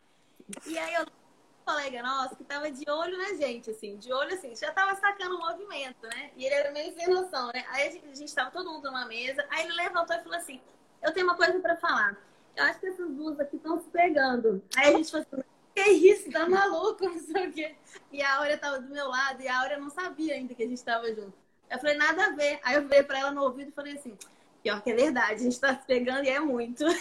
[0.67, 4.33] E aí eu um colega nosso que tava de olho na gente, assim, de olho
[4.33, 6.29] assim, já tava sacando o movimento, né?
[6.35, 7.65] E ele era meio sem noção, né?
[7.69, 10.37] Aí a gente, a gente tava todo mundo numa mesa, aí ele levantou e falou
[10.37, 10.61] assim:
[11.05, 12.17] Eu tenho uma coisa pra falar.
[12.55, 14.63] Eu acho que essas duas aqui estão se pegando.
[14.75, 15.43] Aí a gente falou assim:
[15.75, 17.05] Que isso, tá maluco?
[17.05, 17.75] Não sei o quê.
[18.11, 20.67] E a Áurea tava do meu lado e a Áurea não sabia ainda que a
[20.67, 21.33] gente tava junto.
[21.69, 22.59] Eu falei: Nada a ver.
[22.63, 24.17] Aí eu veio pra ela no ouvido e falei assim:
[24.63, 26.83] Pior que é verdade, a gente tá se pegando e é muito.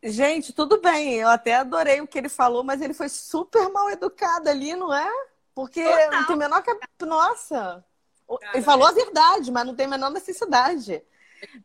[0.00, 3.90] Gente, tudo bem, eu até adorei o que ele falou, mas ele foi super mal
[3.90, 5.10] educado ali, não é?
[5.54, 6.10] Porque Total.
[6.12, 6.80] não tem menor cap...
[7.02, 7.84] Nossa!
[8.36, 11.02] Cara, Ele falou a verdade, mas não tem a menor necessidade.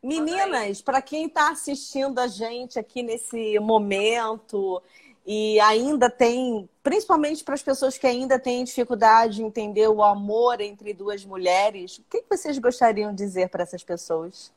[0.02, 4.82] Meninas, para quem está assistindo a gente aqui nesse momento
[5.26, 10.60] e ainda tem, principalmente para as pessoas que ainda têm dificuldade de entender o amor
[10.60, 14.52] entre duas mulheres, o que que vocês gostariam de dizer para essas pessoas?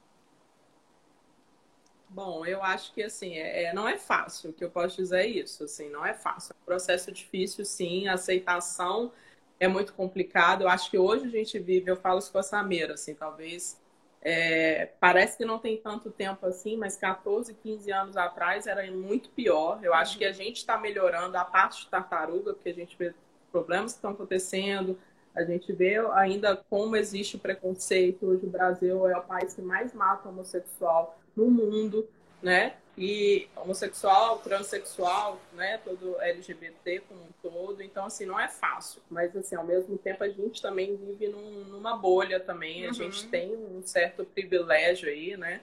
[2.10, 5.20] Bom, eu acho que assim, é, é, não é fácil, o que eu posso dizer
[5.20, 6.54] é isso, assim, não é fácil.
[6.54, 9.12] É um processo difícil, sim, a aceitação
[9.60, 10.64] é muito complicado.
[10.64, 13.80] Eu acho que hoje a gente vive, eu falo isso com a Sameira, assim, talvez
[14.22, 19.30] é, parece que não tem tanto tempo assim, mas 14, 15 anos atrás era muito
[19.30, 19.80] pior.
[19.84, 23.14] Eu acho que a gente está melhorando a parte de tartaruga, porque a gente vê
[23.52, 24.98] problemas que estão acontecendo,
[25.36, 28.26] a gente vê ainda como existe o preconceito.
[28.26, 32.08] Hoje o Brasil é o país que mais mata homossexual no mundo,
[32.42, 32.76] né?
[32.98, 35.78] E homossexual, transexual, né?
[35.84, 37.84] Todo LGBT como um todo.
[37.84, 39.02] Então, assim, não é fácil.
[39.10, 42.86] Mas, assim, ao mesmo tempo, a gente também vive num, numa bolha também.
[42.86, 42.94] A uhum.
[42.94, 45.62] gente tem um certo privilégio aí, né?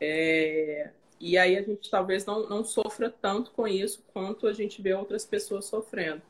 [0.00, 0.90] É...
[1.20, 4.94] E aí a gente talvez não, não sofra tanto com isso quanto a gente vê
[4.94, 6.22] outras pessoas sofrendo.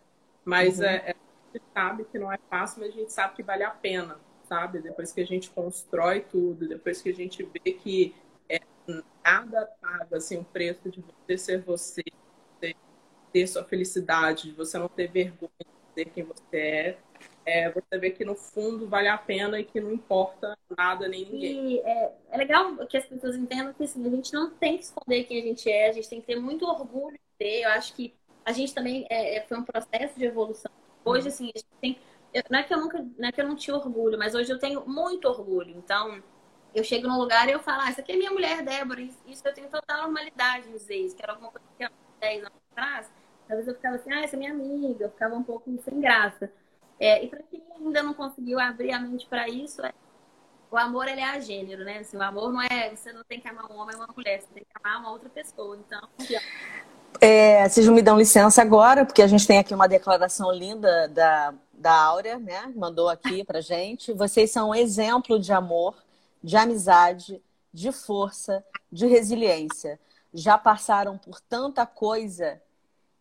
[0.45, 0.87] Mas uhum.
[0.87, 1.15] é, é
[1.53, 4.19] gente sabe que não é fácil, mas a gente sabe que vale a pena,
[4.49, 4.81] sabe?
[4.81, 8.15] Depois que a gente constrói tudo, depois que a gente vê que
[9.31, 12.03] nada paga assim, o preço de você ser você,
[12.61, 12.77] de
[13.33, 16.99] ter sua felicidade, de você não ter vergonha de ser quem você é,
[17.45, 21.25] é, você vê que no fundo vale a pena e que não importa nada nem
[21.25, 21.73] ninguém.
[21.73, 24.85] E é, é legal que as pessoas entendam que assim, a gente não tem que
[24.85, 27.63] esconder quem a gente é, a gente tem que ter muito orgulho de ter.
[27.63, 28.15] Eu acho que
[28.45, 30.71] a gente também é, é foi um processo de evolução
[31.09, 31.99] Hoje, assim, a gente tem.
[32.35, 34.53] Eu, não, é que eu nunca, não é que eu não tinha orgulho, mas hoje
[34.53, 35.75] eu tenho muito orgulho.
[35.77, 36.23] Então,
[36.75, 39.01] eu chego num lugar e eu falo, ah, essa aqui é minha mulher, Débora.
[39.01, 41.91] Isso eu tenho total normalidade em dizer isso, que era alguma coisa que há
[42.21, 43.11] 10 anos atrás.
[43.49, 46.51] Vezes eu ficava assim, ah, essa é minha amiga, eu ficava um pouco sem graça.
[47.01, 49.93] É, e para quem ainda não conseguiu abrir a mente para isso, é,
[50.71, 51.99] o amor ele é a gênero, né?
[51.99, 54.41] Assim, o amor não é, você não tem que amar um homem ou uma mulher,
[54.41, 55.79] você tem que amar uma outra pessoa.
[55.79, 56.09] Então,
[57.21, 61.55] é, vocês me dão licença agora, porque a gente tem aqui uma declaração linda da,
[61.73, 62.73] da Áurea, né?
[62.77, 64.13] Mandou aqui pra gente.
[64.13, 65.97] Vocês são um exemplo de amor,
[66.43, 70.01] de amizade, de força, de resiliência.
[70.33, 72.61] Já passaram por tanta coisa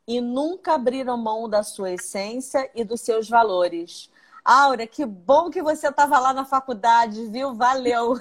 [0.07, 4.09] e nunca abriram mão da sua essência e dos seus valores.
[4.43, 7.53] Áurea, que bom que você estava lá na faculdade, viu?
[7.53, 8.13] Valeu!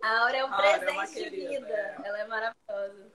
[0.00, 1.96] A Áurea é um presente é de vida.
[2.02, 3.12] Ela é maravilhosa.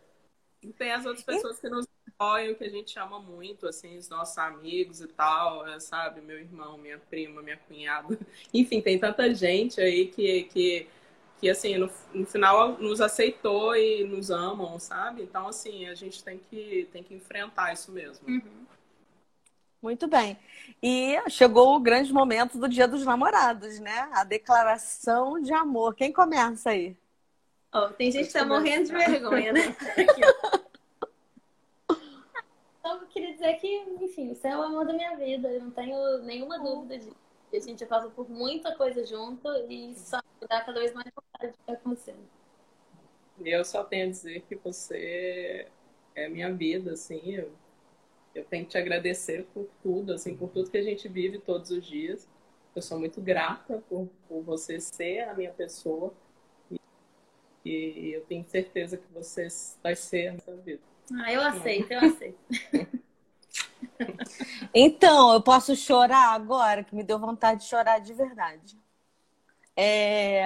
[0.62, 1.88] E tem as outras pessoas que nos
[2.20, 6.20] apoiam, que a gente ama muito, assim, os nossos amigos e tal, é, sabe?
[6.20, 8.20] Meu irmão, minha prima, minha cunhada.
[8.54, 10.88] Enfim, tem tanta gente aí que, que,
[11.40, 15.24] que assim, no, no final nos aceitou e nos amam, sabe?
[15.24, 18.28] Então, assim, a gente tem que, tem que enfrentar isso mesmo.
[18.28, 18.68] Uhum.
[19.82, 20.38] Muito bem.
[20.84, 24.10] E chegou o grande momento do Dia dos Namorados, né?
[24.12, 25.96] A declaração de amor.
[25.96, 26.98] Quem começa aí?
[27.74, 29.74] Oh, tem gente que tá morrendo de vergonha, né?
[29.96, 30.59] eu queria
[33.40, 33.68] dizer que,
[34.02, 35.50] enfim, você é o amor da minha vida.
[35.50, 37.16] Eu não tenho nenhuma dúvida disso.
[37.52, 41.52] A gente já passou por muita coisa junto e só dá cada vez mais vontade
[41.52, 42.14] de ficar com você.
[43.44, 45.68] Eu só tenho a dizer que você
[46.14, 47.22] é minha vida, assim.
[47.34, 47.52] Eu,
[48.36, 51.72] eu tenho que te agradecer por tudo, assim, por tudo que a gente vive todos
[51.72, 52.30] os dias.
[52.76, 56.14] Eu sou muito grata por, por você ser a minha pessoa
[57.66, 59.48] e eu tenho certeza que você
[59.84, 60.82] vai ser nessa vida.
[61.14, 62.38] Ah, eu aceito, eu aceito.
[64.74, 68.78] então, eu posso chorar agora, que me deu vontade de chorar de verdade.
[69.76, 70.44] É...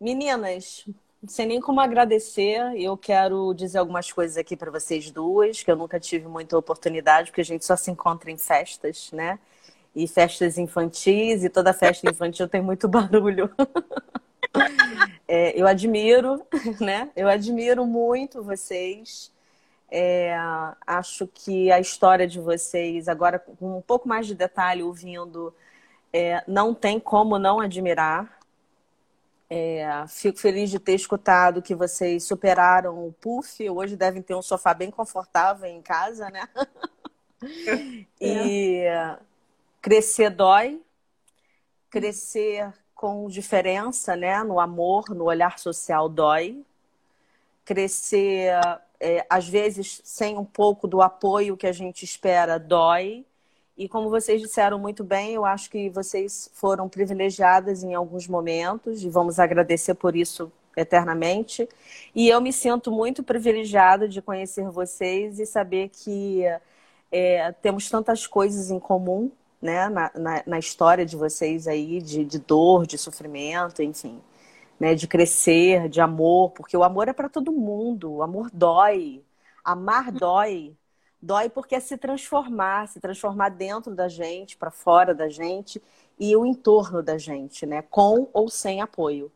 [0.00, 0.84] Meninas,
[1.22, 2.60] não sei nem como agradecer.
[2.76, 7.30] Eu quero dizer algumas coisas aqui para vocês duas, que eu nunca tive muita oportunidade,
[7.30, 9.38] porque a gente só se encontra em festas, né?
[9.94, 13.50] E festas infantis, e toda festa infantil tem muito barulho.
[15.28, 16.46] É, eu admiro,
[16.80, 17.10] né?
[17.16, 19.32] Eu admiro muito vocês.
[19.90, 20.36] É,
[20.86, 25.54] acho que a história de vocês, agora com um pouco mais de detalhe, ouvindo,
[26.12, 28.36] é, não tem como não admirar.
[29.48, 33.68] É, fico feliz de ter escutado que vocês superaram o puff.
[33.70, 36.48] Hoje devem ter um sofá bem confortável em casa, né?
[38.20, 38.84] e
[39.80, 40.82] crescer dói.
[41.88, 44.42] Crescer com diferença, né?
[44.42, 46.64] No amor, no olhar social dói.
[47.64, 48.52] Crescer,
[49.00, 53.24] é, às vezes, sem um pouco do apoio que a gente espera, dói.
[53.76, 59.02] E como vocês disseram muito bem, eu acho que vocês foram privilegiadas em alguns momentos
[59.02, 61.68] e vamos agradecer por isso eternamente.
[62.14, 66.42] E eu me sinto muito privilegiada de conhecer vocês e saber que
[67.10, 69.30] é, temos tantas coisas em comum
[69.60, 74.20] né, na, na, na, história de vocês aí, de, de dor, de sofrimento, enfim,
[74.78, 79.24] né, de crescer, de amor, porque o amor é para todo mundo, o amor dói,
[79.64, 80.76] amar dói,
[81.20, 85.82] dói porque é se transformar, se transformar dentro da gente, para fora da gente
[86.18, 89.30] e o entorno da gente, né, com ou sem apoio.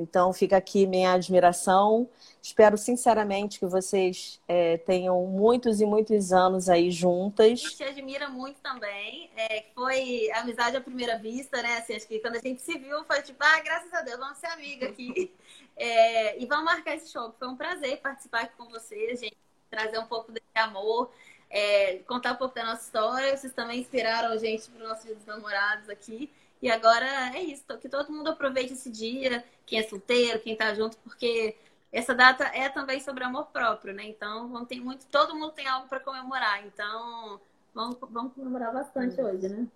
[0.00, 2.08] Então fica aqui minha admiração.
[2.42, 7.62] Espero sinceramente que vocês é, tenham muitos e muitos anos aí juntas.
[7.64, 9.30] A gente admira muito também.
[9.36, 11.78] É, foi amizade à primeira vista, né?
[11.78, 14.38] Assim, acho que quando a gente se viu foi tipo, ah, graças a Deus, vamos
[14.38, 15.32] ser amiga aqui.
[15.82, 17.34] É, e vamos marcar esse show.
[17.38, 19.38] Foi um prazer participar aqui com vocês, gente,
[19.70, 21.10] trazer um pouco desse amor
[21.50, 23.36] é, contar um pouco da nossa história.
[23.36, 26.32] Vocês também inspiraram a gente para o nosso Dia dos Namorados aqui.
[26.62, 30.74] E agora é isso, que todo mundo aproveite esse dia, quem é solteiro, quem está
[30.74, 31.56] junto, porque
[31.90, 34.04] essa data é também sobre amor próprio, né?
[34.04, 36.64] Então, vamos ter muito, todo mundo tem algo para comemorar.
[36.66, 37.40] Então,
[37.74, 39.66] vamos, vamos comemorar bastante hoje, né?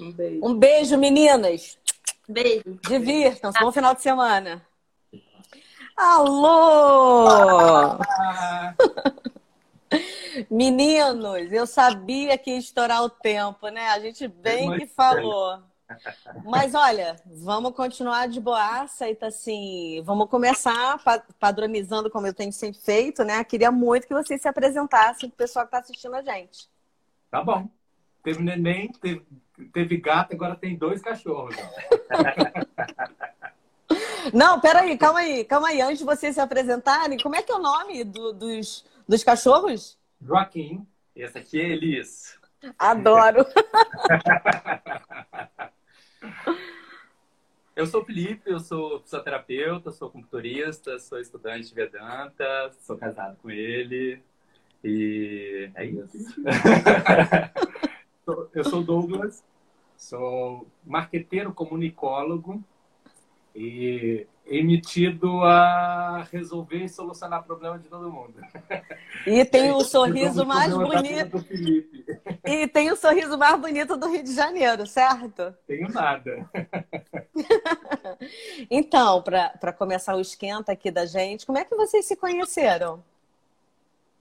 [0.00, 0.46] Um beijo.
[0.46, 1.78] Um beijo, meninas.
[2.26, 2.78] Beijo.
[2.88, 3.60] Divirtam-se.
[3.60, 4.64] Bom final de semana.
[5.96, 7.98] Alô!
[10.48, 13.88] Meninos, eu sabia que ia estourar o tempo, né?
[13.88, 15.60] A gente bem que falou.
[16.44, 21.00] Mas olha, vamos continuar de boaça e tá assim, vamos começar
[21.38, 23.42] padronizando como eu tenho sempre feito, né?
[23.44, 26.68] Queria muito que vocês se apresentassem pro pessoal que tá assistindo a gente.
[27.30, 27.68] Tá bom.
[28.22, 29.26] Teve neném, teve,
[29.72, 31.56] teve gato, agora tem dois cachorros.
[34.32, 35.80] Não, peraí, calma aí, calma aí.
[35.80, 39.98] Antes de vocês se apresentarem, como é que é o nome do, dos, dos cachorros?
[40.20, 40.86] Joaquim.
[41.16, 42.38] Esse aqui é Elis.
[42.78, 43.44] Adoro.
[47.76, 53.50] eu sou Felipe, eu sou fisioterapeuta, sou computurista, sou estudante de Vedanta, sou casado com
[53.50, 54.22] ele.
[54.82, 56.42] E é isso.
[58.54, 59.44] eu sou Douglas,
[59.96, 62.64] sou marqueteiro comunicólogo
[63.54, 68.34] e emitido a resolver e solucionar problema de todo mundo.
[69.24, 71.44] E tem o sorriso mais bonito.
[72.44, 75.54] E tem o sorriso mais bonito do Rio de Janeiro, certo?
[75.66, 76.50] Tenho nada.
[78.68, 83.02] então, para começar o esquenta aqui da gente, como é que vocês se conheceram?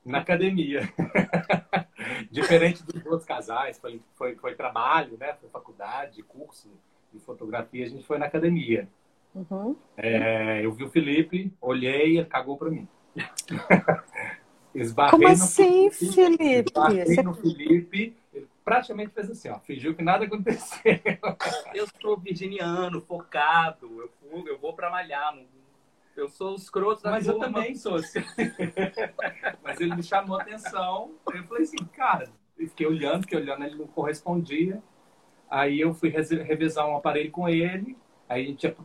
[0.06, 0.94] Na academia.
[2.30, 5.34] Diferente dos outros casais, foi, foi, foi trabalho, né?
[5.40, 6.70] Foi faculdade, curso
[7.12, 8.88] de fotografia, a gente foi na academia.
[9.34, 9.76] Uhum.
[9.96, 12.88] É, eu vi o Felipe, olhei, ele cagou para mim.
[14.74, 16.70] Esbarrei Como assim, Felipe?
[16.70, 17.24] Esbarrei Você...
[17.24, 21.00] no Felipe, ele praticamente fez assim, ó, fingiu que nada aconteceu.
[21.74, 25.34] eu sou virginiano, focado, eu, vou, eu vou para malhar,
[26.16, 28.20] eu sou os escroto da Mas eu também sou assim.
[29.64, 33.64] Mas ele me chamou a atenção, eu falei assim, cara, eu fiquei olhando, fiquei olhando,
[33.64, 34.84] ele não correspondia.
[35.50, 37.98] Aí eu fui revezar um aparelho com ele,
[38.30, 38.76] Aí a gente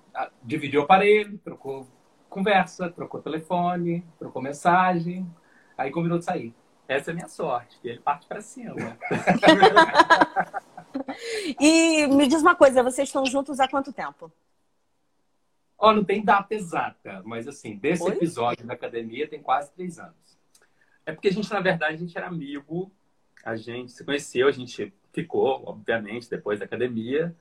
[0.42, 1.86] dividiu o aparelho, trocou
[2.30, 5.30] conversa, trocou telefone, trocou mensagem,
[5.76, 6.54] aí combinou de sair.
[6.88, 8.74] Essa é a minha sorte, e ele parte para cima.
[11.60, 14.32] e me diz uma coisa, vocês estão juntos há quanto tempo?
[15.78, 18.12] Ó, oh, não tem data exata, mas assim, desse Oi?
[18.12, 20.38] episódio da academia tem quase três anos.
[21.04, 22.90] É porque a gente, na verdade, a gente era amigo,
[23.44, 27.36] a gente se conheceu, a gente ficou, obviamente, depois da academia,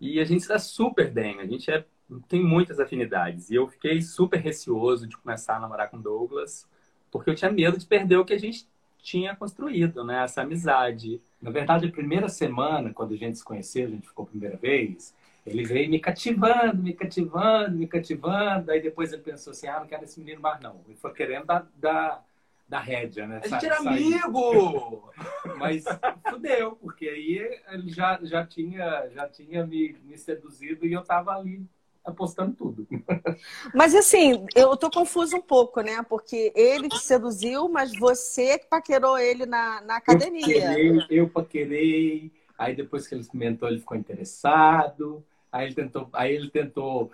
[0.00, 1.84] e a gente está super bem, a gente é,
[2.28, 3.50] tem muitas afinidades.
[3.50, 6.66] E eu fiquei super receoso de começar a namorar com Douglas,
[7.10, 8.66] porque eu tinha medo de perder o que a gente
[9.02, 10.24] tinha construído, né?
[10.24, 11.20] Essa amizade.
[11.40, 14.56] Na verdade, a primeira semana, quando a gente se conheceu, a gente ficou a primeira
[14.56, 15.14] vez,
[15.46, 18.70] ele veio me cativando, me cativando, me cativando.
[18.70, 20.80] Aí depois ele pensou assim: ah, não quero esse menino mais não.
[20.86, 22.24] Ele foi querendo dar, dar
[22.70, 23.40] da rédea, né?
[23.42, 25.10] A gente era amigo!
[25.58, 25.82] Mas
[26.30, 31.32] fudeu, porque aí ele já, já tinha, já tinha me, me seduzido e eu tava
[31.32, 31.66] ali
[32.04, 32.86] apostando tudo.
[33.74, 36.00] Mas assim, eu tô confuso um pouco, né?
[36.08, 40.40] Porque ele te seduziu, mas você que paquerou ele na, na academia.
[40.40, 46.08] Eu paquerei, eu paquerei, aí depois que ele experimentou, ele ficou interessado, aí ele tentou,
[46.12, 47.10] aí ele tentou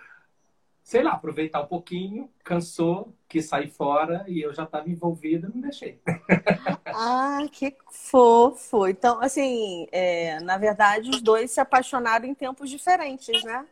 [0.87, 5.59] sei lá, aproveitar um pouquinho, cansou, quis sair fora e eu já estava envolvida, não
[5.59, 5.99] deixei.
[6.87, 8.87] ah, que fofo.
[8.87, 13.65] Então, assim, é, na verdade, os dois se apaixonaram em tempos diferentes, né?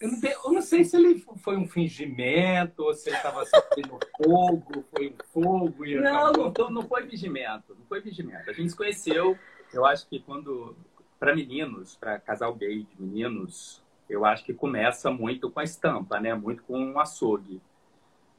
[0.00, 3.98] Eu não, eu não, sei se ele foi um fingimento ou se ele estava sentindo
[4.16, 8.48] fogo, foi um fogo e não, não, não foi fingimento, não foi fingimento.
[8.48, 9.36] A gente se conheceu,
[9.74, 10.74] eu acho que quando
[11.20, 16.18] para meninos, para casal gay de meninos, eu acho que começa muito com a estampa,
[16.18, 16.34] né?
[16.34, 17.60] Muito com um açougue.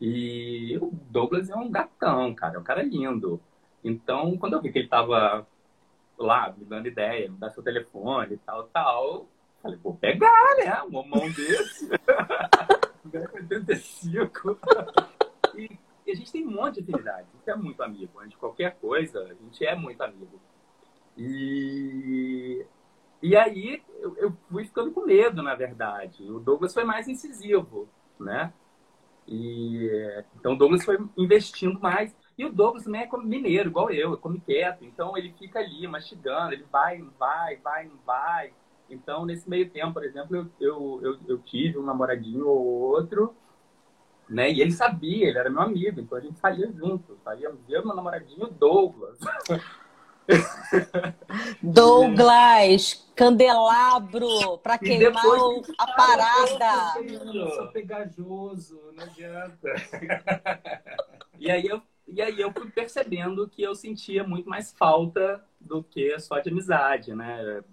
[0.01, 3.39] E o Douglas é um gatão, cara, é um cara lindo.
[3.83, 5.45] Então, quando eu vi que ele tava
[6.17, 9.27] lá me dando ideia, me dar seu telefone e tal, tal,
[9.61, 10.81] falei, vou pegar, né?
[10.83, 11.89] Um mão desse.
[13.33, 14.59] 85.
[15.55, 17.27] e, e a gente tem um monte de afinidade.
[17.33, 18.19] A gente é muito amigo.
[18.19, 20.39] A gente, qualquer coisa, a gente é muito amigo.
[21.17, 22.65] E
[23.21, 26.23] E aí eu, eu fui ficando com medo, na verdade.
[26.29, 27.89] O Douglas foi mais incisivo,
[28.19, 28.53] né?
[29.27, 29.89] E,
[30.37, 32.15] então o Douglas foi investindo mais.
[32.37, 34.85] E o Douglas também é mineiro, igual eu, come quieto.
[34.85, 38.53] Então ele fica ali mastigando, ele vai, vai, vai, vai.
[38.89, 43.35] Então, nesse meio tempo, por exemplo, eu, eu, eu, eu tive um namoradinho ou outro,
[44.27, 44.51] né?
[44.51, 47.17] E ele sabia, ele era meu amigo, então a gente saía junto.
[47.23, 49.19] Saía eu, meu namoradinho, Douglas.
[51.61, 55.23] Douglas, candelabro para queimar
[55.77, 56.93] a parada.
[57.55, 59.69] Só pegajoso, não adianta.
[61.39, 65.83] e aí eu e aí eu fui percebendo que eu sentia muito mais falta do
[65.83, 67.63] que só de amizade, né?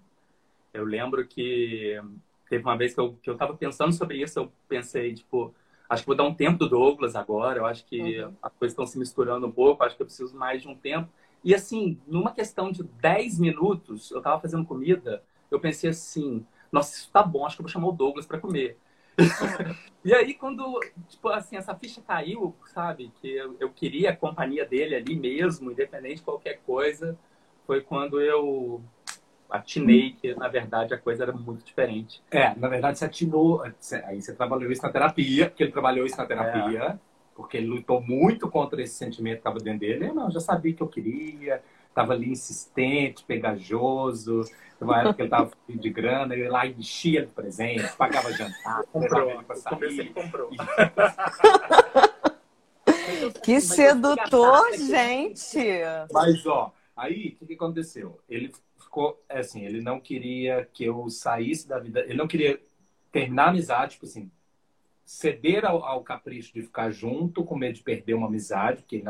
[0.71, 1.99] Eu lembro que
[2.47, 5.53] teve uma vez que eu, que eu tava pensando sobre isso, eu pensei, tipo,
[5.89, 8.33] acho que vou dar um tempo do Douglas agora, eu acho que uhum.
[8.41, 11.09] as coisas estão se misturando um pouco, acho que eu preciso mais de um tempo.
[11.43, 16.95] E assim, numa questão de 10 minutos, eu tava fazendo comida, eu pensei assim, nossa,
[16.95, 18.77] isso tá bom, acho que eu vou chamar o Douglas para comer.
[20.05, 23.11] e aí, quando, tipo, assim, essa ficha caiu, sabe?
[23.19, 27.17] Que eu, eu queria a companhia dele ali mesmo, independente de qualquer coisa,
[27.65, 28.81] foi quando eu
[29.49, 32.21] atinei que, na verdade, a coisa era muito diferente.
[32.29, 33.63] É, na verdade, você atinou.
[34.05, 36.99] Aí você trabalhou isso na terapia, porque ele trabalhou isso na terapia.
[37.37, 40.07] Porque ele lutou muito contra esse sentimento que estava dentro dele.
[40.07, 44.41] Eu não, já sabia que eu queria, estava ali insistente, pegajoso.
[44.81, 49.45] Uma época ele estava de grana, ele lá enchia de presente, pagava jantar, comprou ele
[49.55, 50.11] sair.
[50.13, 50.49] comprou.
[53.43, 55.59] que sedutor, gente!
[56.11, 58.19] Mas, ó, aí, o que, que aconteceu?
[58.27, 62.59] Ele ficou, é assim, ele não queria que eu saísse da vida, ele não queria
[63.11, 64.31] terminar a amizade, tipo assim,
[65.07, 69.01] ceder ao, ao, capricho de ficar junto, com medo de perder uma amizade, que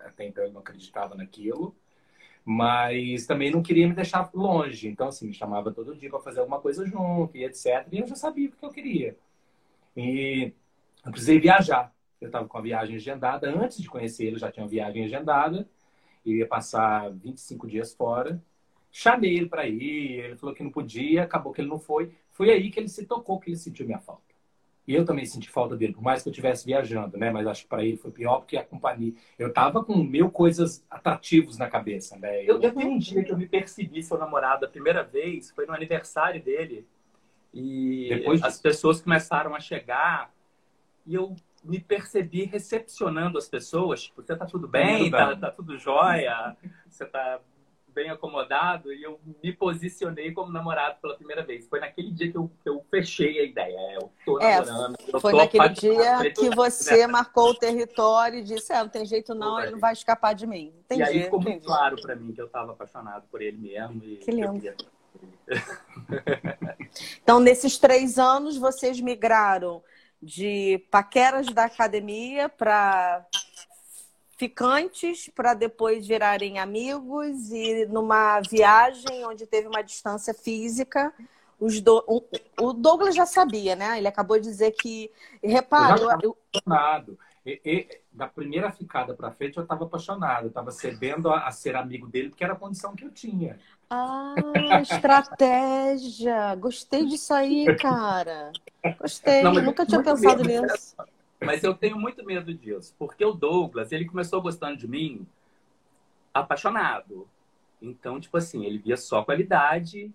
[0.00, 1.74] até então eu não acreditava naquilo,
[2.44, 4.86] mas também não queria me deixar longe.
[4.86, 7.88] Então, assim, me chamava todo dia para fazer alguma coisa junto e etc.
[7.90, 9.16] E eu já sabia o que eu queria.
[9.96, 10.52] E
[11.04, 11.90] eu precisei viajar.
[12.20, 13.48] Eu estava com a viagem agendada.
[13.48, 15.66] Antes de conhecer ele, já tinha uma viagem agendada.
[16.24, 18.42] Eu ia passar 25 dias fora.
[18.92, 20.20] Chamei ele para ir.
[20.20, 21.22] Ele falou que não podia.
[21.22, 22.12] Acabou que ele não foi.
[22.30, 24.25] Foi aí que ele se tocou, que ele sentiu minha falta.
[24.86, 27.30] E eu também senti falta dele, por mais que eu estivesse viajando, né?
[27.30, 29.12] Mas acho que para ele foi pior porque a companhia.
[29.38, 32.44] Eu tava com mil coisas atrativos na cabeça, né?
[32.44, 35.66] Eu, eu tenho um dia que eu me percebi seu namorado a primeira vez, foi
[35.66, 36.86] no aniversário dele.
[37.52, 40.32] E Depois as pessoas começaram a chegar
[41.04, 41.34] e eu
[41.64, 44.04] me percebi recepcionando as pessoas.
[44.04, 45.10] Tipo, você tá tudo bem?
[45.10, 46.56] Tá, tá tudo jóia?
[46.88, 47.40] Você tá
[47.96, 51.66] bem acomodado e eu me posicionei como namorado pela primeira vez.
[51.66, 53.74] Foi naquele dia que eu, que eu fechei a ideia.
[53.74, 54.96] É, eu tô é, namorando.
[55.08, 59.06] Eu foi tô naquele dia que você marcou o território e disse: é, não tem
[59.06, 60.74] jeito não, ele não vai escapar de mim.
[60.84, 61.56] Entendi, e aí ficou entendi.
[61.56, 64.00] muito claro para mim que eu estava apaixonado por ele mesmo.
[64.00, 64.74] que lindo.
[67.22, 69.82] então, nesses três anos, vocês migraram
[70.20, 73.24] de paqueras da academia para
[74.36, 81.12] ficantes para depois virarem amigos e numa viagem onde teve uma distância física.
[81.58, 82.04] Os do...
[82.60, 83.96] O Douglas já sabia, né?
[83.96, 85.10] Ele acabou de dizer que.
[85.42, 85.98] Repara.
[86.22, 87.18] Eu apaixonado.
[87.46, 90.44] E, e, da primeira ficada para frente, eu estava apaixonado.
[90.44, 93.58] Eu estava cedendo a, a, ser amigo dele, porque era a condição que eu tinha.
[93.88, 94.34] Ah,
[94.82, 96.54] estratégia!
[96.56, 98.52] Gostei disso aí, cara.
[98.98, 99.42] Gostei.
[99.42, 100.96] Não, Nunca tinha pensado nisso.
[101.40, 105.26] Mas eu tenho muito medo disso, porque o Douglas, ele começou gostando de mim
[106.32, 107.28] apaixonado.
[107.80, 110.12] Então, tipo assim, ele via só qualidade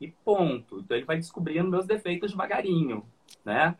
[0.00, 0.80] e ponto.
[0.80, 3.04] Então ele vai descobrindo meus defeitos devagarinho,
[3.44, 3.76] né?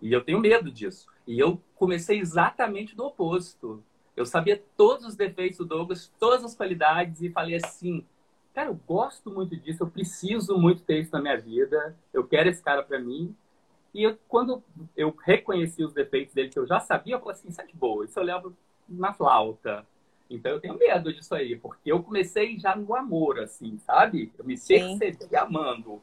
[0.00, 1.06] E eu tenho medo disso.
[1.26, 3.82] E eu comecei exatamente do oposto.
[4.16, 8.04] Eu sabia todos os defeitos do Douglas, todas as qualidades e falei assim:
[8.52, 12.48] cara, eu gosto muito disso, eu preciso muito ter isso na minha vida, eu quero
[12.48, 13.34] esse cara para mim.
[13.94, 14.62] E eu, quando
[14.96, 17.76] eu reconheci os defeitos dele, que eu já sabia, eu falei assim, isso é de
[17.76, 18.56] boa, isso eu levo
[18.88, 19.86] na flauta.
[20.28, 24.32] Então eu tenho medo disso aí, porque eu comecei já no amor, assim, sabe?
[24.36, 26.02] Eu me percebi amando.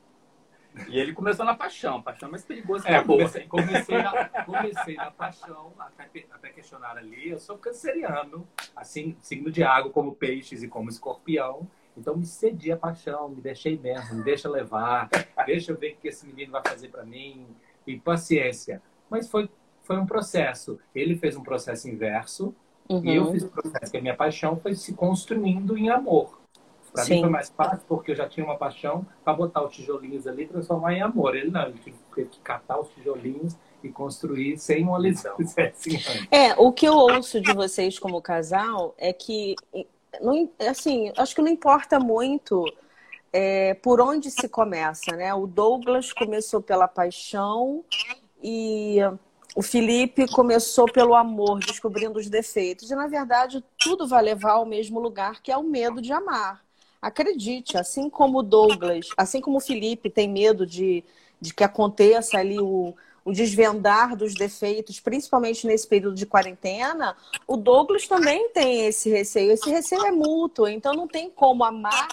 [0.88, 5.12] E ele começou na paixão, paixão mais perigosa que é, comecei, comecei, na, comecei na
[5.12, 10.70] paixão, até, até questionar ali, eu sou canceriano, assim, signo de água como peixes e
[10.70, 11.68] como escorpião.
[11.98, 15.10] Então me cedi a paixão, me deixei mesmo, me deixa levar,
[15.46, 17.46] deixa eu ver o que esse menino vai fazer para mim
[17.86, 18.82] e paciência.
[19.09, 19.49] Mas foi,
[19.84, 20.79] foi um processo.
[20.93, 22.55] Ele fez um processo inverso
[22.89, 23.03] uhum.
[23.03, 23.32] e eu uhum.
[23.32, 26.41] fiz um processo que a minha paixão foi se construindo em amor.
[26.93, 30.27] Para mim foi mais fácil porque eu já tinha uma paixão para botar os tijolinhos
[30.27, 31.36] ali e transformar em amor.
[31.36, 31.79] Ele não, ele
[32.13, 35.36] teve que catar os tijolinhos e construir sem uma lesão.
[36.29, 39.55] É, o que eu ouço de vocês como casal é que,
[40.21, 42.65] não, assim, acho que não importa muito
[43.34, 45.34] é, por onde se começa, né?
[45.34, 47.84] O Douglas começou pela paixão
[48.43, 48.97] e
[49.55, 52.89] o Felipe começou pelo amor, descobrindo os defeitos.
[52.91, 56.63] E, na verdade, tudo vai levar ao mesmo lugar, que é o medo de amar.
[57.01, 61.03] Acredite, assim como o Douglas, assim como o Felipe tem medo de,
[61.39, 62.93] de que aconteça ali o,
[63.25, 67.15] o desvendar dos defeitos, principalmente nesse período de quarentena,
[67.47, 69.51] o Douglas também tem esse receio.
[69.51, 72.07] Esse receio é mútuo, então não tem como amar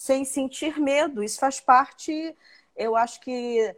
[0.00, 1.22] sem sentir medo.
[1.22, 2.34] Isso faz parte,
[2.74, 3.76] eu acho que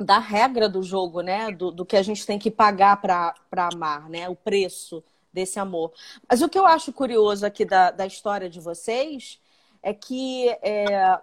[0.00, 1.52] da regra do jogo, né?
[1.52, 4.30] Do, do que a gente tem que pagar para amar, né?
[4.30, 5.92] O preço desse amor.
[6.26, 9.38] Mas o que eu acho curioso aqui da, da história de vocês
[9.82, 11.20] é que é,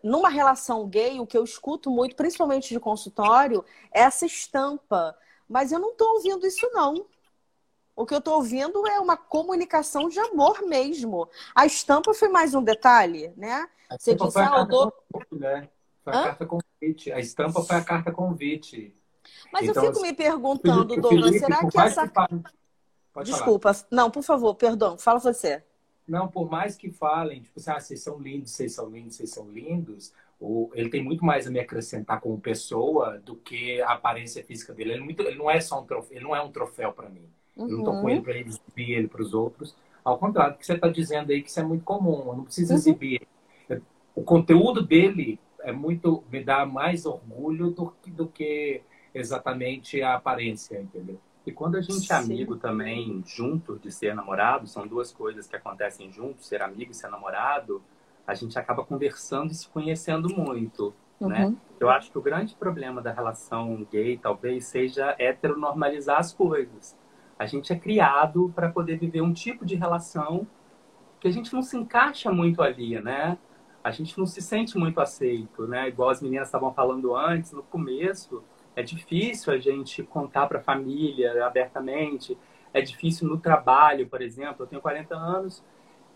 [0.00, 5.18] numa relação gay, o que eu escuto muito, principalmente de consultório, é essa estampa.
[5.48, 7.04] Mas eu não estou ouvindo isso, não.
[7.94, 11.28] O que eu estou ouvindo é uma comunicação de amor mesmo.
[11.54, 13.68] A estampa foi mais um detalhe, né?
[13.98, 14.92] Você disse, ah, eu dou...
[15.32, 15.68] né?
[16.02, 16.24] Foi a Hã?
[16.24, 17.12] carta convite.
[17.12, 18.94] A estampa foi a carta convite.
[19.52, 22.08] Mas então, eu fico me perguntando, Douglas, será que essa.
[22.08, 23.86] Que Desculpa, falar.
[23.90, 25.62] não, por favor, perdão, fala você.
[26.08, 29.30] Não, por mais que falem, tipo assim, ah, vocês são lindos, vocês são lindos, vocês
[29.30, 33.92] são lindos, ou ele tem muito mais a me acrescentar como pessoa do que a
[33.92, 34.92] aparência física dele.
[34.92, 37.08] Ele, é muito, ele não é só um troféu, ele não é um troféu para
[37.08, 37.28] mim.
[37.56, 37.68] Uhum.
[37.68, 39.74] Eu não tô com ele para exibir ele para os outros.
[40.04, 42.44] Ao contrário do que você está dizendo aí, que isso é muito comum, eu não
[42.44, 42.78] preciso uhum.
[42.78, 43.22] exibir.
[44.14, 48.82] O conteúdo dele é muito me dá mais orgulho do, do que
[49.14, 51.18] exatamente a aparência, entendeu?
[51.44, 55.56] E quando a gente é amigo também, junto de ser namorado, são duas coisas que
[55.56, 57.82] acontecem juntos, ser amigo e ser namorado,
[58.26, 61.44] a gente acaba conversando e se conhecendo muito, né?
[61.44, 61.50] uhum.
[61.50, 61.56] né?
[61.80, 66.96] Eu acho que o grande problema da relação gay talvez seja heteronormalizar as coisas.
[67.42, 70.46] A gente é criado para poder viver um tipo de relação
[71.20, 73.38] que a gente não se encaixa muito ali, né?
[73.82, 75.88] a gente não se sente muito aceito, né?
[75.88, 78.42] Igual as meninas estavam falando antes, no começo,
[78.76, 82.38] é difícil a gente contar para a família abertamente,
[82.72, 84.56] é difícil no trabalho, por exemplo.
[84.60, 85.64] Eu tenho 40 anos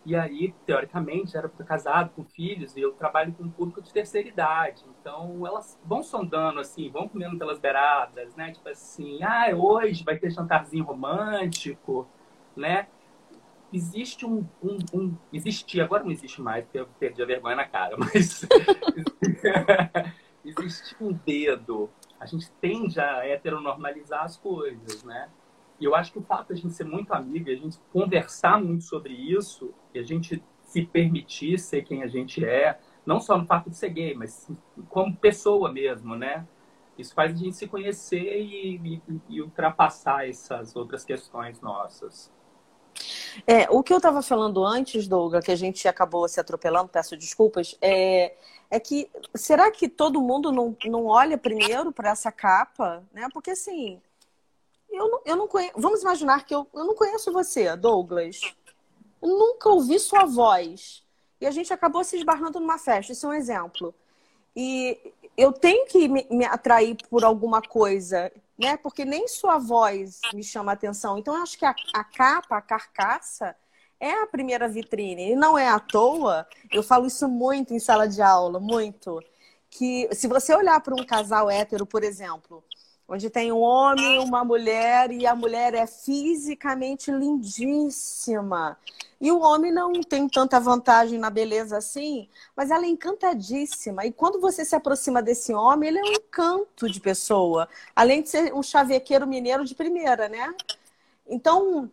[0.06, 4.28] e aí, teoricamente, era casado com filhos e eu trabalho com um público de terceira
[4.28, 4.84] idade.
[5.00, 8.52] Então, elas vão sondando, assim, vão comendo pelas beiradas, né?
[8.52, 12.08] Tipo assim, ah, hoje vai ter jantarzinho romântico,
[12.56, 12.86] né?
[13.72, 17.66] existe um, um, um, Existia, agora não existe mais, porque eu perdi a vergonha na
[17.66, 18.46] cara, mas.
[20.44, 21.90] existe um dedo.
[22.20, 25.28] A gente tende a heteronormalizar as coisas, né?
[25.78, 28.60] E eu acho que o fato de a gente ser muito amigo, a gente conversar
[28.62, 33.38] muito sobre isso, e a gente se permitir ser quem a gente é, não só
[33.38, 34.48] no fato de ser gay, mas
[34.88, 36.46] como pessoa mesmo, né?
[36.98, 42.32] Isso faz a gente se conhecer e, e, e ultrapassar essas outras questões nossas.
[43.46, 47.16] É, o que eu estava falando antes, Douglas, que a gente acabou se atropelando, peço
[47.16, 48.34] desculpas, é,
[48.70, 53.04] é que será que todo mundo não, não olha primeiro para essa capa?
[53.12, 53.28] Né?
[53.32, 54.00] Porque assim,
[54.96, 55.74] eu não, eu não conheço.
[55.76, 58.40] Vamos imaginar que eu, eu não conheço você, Douglas.
[59.22, 61.04] Eu nunca ouvi sua voz.
[61.40, 63.12] E a gente acabou se esbarrando numa festa.
[63.12, 63.94] Isso é um exemplo.
[64.54, 68.76] E eu tenho que me, me atrair por alguma coisa né?
[68.76, 71.18] Porque nem sua voz me chama atenção.
[71.18, 73.54] Então, eu acho que a, a capa, a carcaça,
[74.00, 75.32] é a primeira vitrine.
[75.32, 79.22] E não é à toa, eu falo isso muito em sala de aula, muito.
[79.70, 82.64] Que se você olhar para um casal hétero, por exemplo,
[83.08, 88.76] onde tem um homem e uma mulher, e a mulher é fisicamente lindíssima.
[89.20, 94.04] E o homem não tem tanta vantagem na beleza assim, mas ela é encantadíssima.
[94.04, 98.28] E quando você se aproxima desse homem, ele é um encanto de pessoa, além de
[98.28, 100.52] ser um chavequeiro mineiro de primeira, né?
[101.26, 101.90] Então,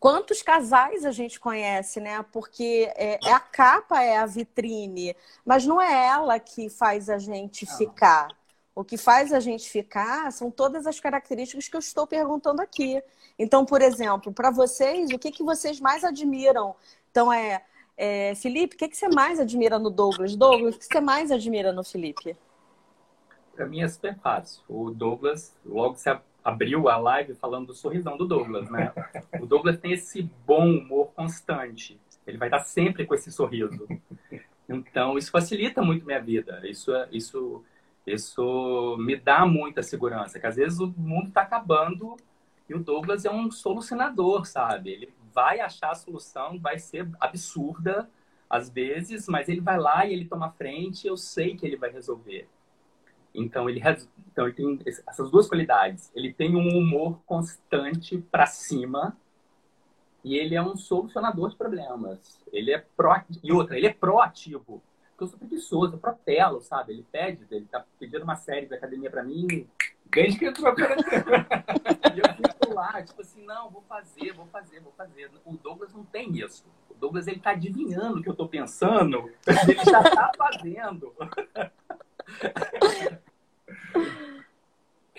[0.00, 2.24] quantos casais a gente conhece, né?
[2.32, 7.18] Porque é, é a capa é a vitrine, mas não é ela que faz a
[7.18, 8.28] gente ficar.
[8.74, 13.02] O que faz a gente ficar são todas as características que eu estou perguntando aqui.
[13.38, 16.74] Então, por exemplo, para vocês, o que, que vocês mais admiram?
[17.10, 17.62] Então, é,
[17.96, 20.34] é Felipe, o que, que você mais admira no Douglas?
[20.34, 22.34] Douglas, o que você mais admira no Felipe?
[23.54, 24.62] Para mim é super fácil.
[24.66, 26.08] O Douglas, logo se
[26.42, 28.92] abriu a live falando do sorrisão do Douglas, né?
[29.40, 32.00] O Douglas tem esse bom humor constante.
[32.26, 33.86] Ele vai estar sempre com esse sorriso.
[34.68, 36.60] Então, isso facilita muito minha vida.
[36.64, 37.62] Isso, é, isso
[38.06, 42.16] isso me dá muita segurança, que às vezes o mundo está acabando
[42.68, 44.90] e o Douglas é um solucionador, sabe?
[44.90, 48.08] Ele vai achar a solução, vai ser absurda
[48.48, 51.90] às vezes, mas ele vai lá e ele toma frente, eu sei que ele vai
[51.90, 52.48] resolver.
[53.34, 53.80] Então ele,
[54.30, 54.78] então ele tem
[55.08, 56.10] essas duas qualidades.
[56.14, 59.16] Ele tem um humor constante para cima
[60.22, 62.40] e ele é um solucionador de problemas.
[62.52, 63.10] Ele é pro
[63.42, 64.82] e outra, ele é proativo.
[65.22, 66.92] Porque eu sou preguiçoso, eu protelo, sabe?
[66.92, 69.68] Ele pede, ele tá pedindo uma série da academia para mim,
[70.06, 70.96] desde que entrou pra
[72.14, 75.30] E eu fico lá, tipo assim, não, vou fazer, vou fazer, vou fazer.
[75.44, 76.64] O Douglas não tem isso.
[76.90, 81.14] O Douglas, ele tá adivinhando o que eu tô pensando, ele já tá fazendo.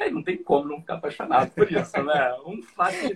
[0.03, 2.35] É, não tem como não ficar apaixonado por isso, né?
[2.45, 2.59] Um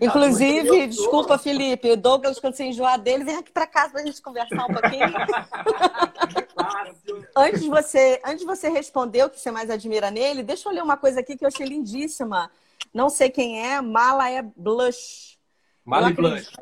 [0.01, 4.05] Inclusive, desculpa, Felipe, o Douglas, quando você enjoar dele, vem aqui para casa para a
[4.05, 5.05] gente conversar um pouquinho.
[7.35, 10.73] antes, de você, antes de você responder o que você mais admira nele, deixa eu
[10.73, 12.49] ler uma coisa aqui que eu achei lindíssima.
[12.93, 15.37] Não sei quem é, Mala é Blush.
[15.83, 16.53] Mala Blush.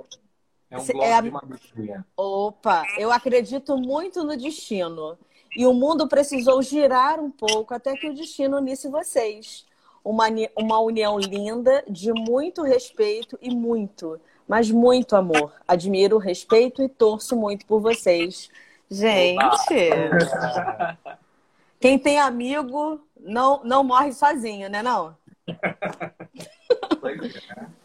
[0.72, 1.22] É um blog é a...
[1.22, 2.04] de uma bichinha.
[2.18, 5.20] Opa, eu acredito muito no destino.
[5.56, 9.68] E o mundo precisou girar um pouco até que o destino unisse vocês
[10.06, 10.26] uma,
[10.56, 15.52] uma união linda, de muito respeito e muito, mas muito amor.
[15.68, 18.52] Admiro, respeito e torço muito por vocês.
[18.90, 19.42] Gente,
[21.82, 25.18] quem tem amigo não, não morre sozinho, né não?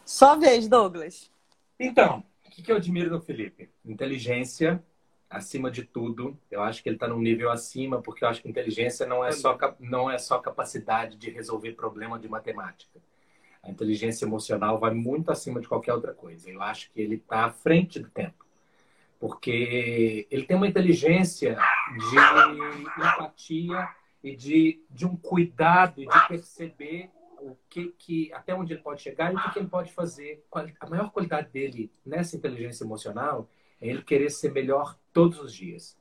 [0.05, 1.31] Só vez, Douglas.
[1.79, 3.71] Então, o que eu admiro do Felipe?
[3.83, 4.85] Inteligência,
[5.31, 6.37] acima de tudo.
[6.51, 9.31] Eu acho que ele está num nível acima, porque eu acho que inteligência não é
[9.31, 13.01] só, não é só capacidade de resolver problema de matemática.
[13.63, 16.51] A inteligência emocional vai muito acima de qualquer outra coisa.
[16.51, 18.45] Eu acho que ele está à frente do tempo.
[19.21, 21.57] Porque ele tem uma inteligência
[21.95, 22.17] de
[22.99, 23.89] empatia
[24.25, 29.33] e de, de um cuidado de perceber o que, que até onde ele pode chegar
[29.33, 30.43] e o que, que ele pode fazer.
[30.81, 33.49] A maior qualidade dele nessa inteligência emocional
[33.81, 35.97] é ele querer ser melhor todos os dias.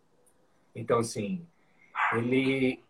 [0.75, 1.45] Então, assim,
[2.13, 2.83] ele.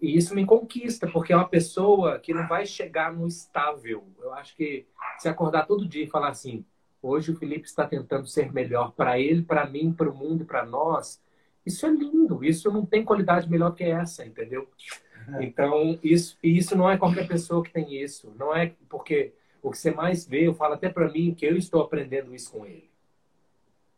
[0.00, 4.06] E isso me conquista, porque é uma pessoa que não vai chegar no estável.
[4.20, 4.86] Eu acho que
[5.18, 6.64] se acordar todo dia e falar assim:
[7.00, 10.66] hoje o Felipe está tentando ser melhor para ele, para mim, para o mundo, para
[10.66, 11.22] nós.
[11.64, 12.44] Isso é lindo.
[12.44, 14.68] Isso não tem qualidade melhor que essa, entendeu?
[15.40, 18.32] Então, isso, isso não é qualquer pessoa que tem isso.
[18.38, 21.56] Não é porque o que você mais vê, eu falo até para mim que eu
[21.56, 22.85] estou aprendendo isso com ele.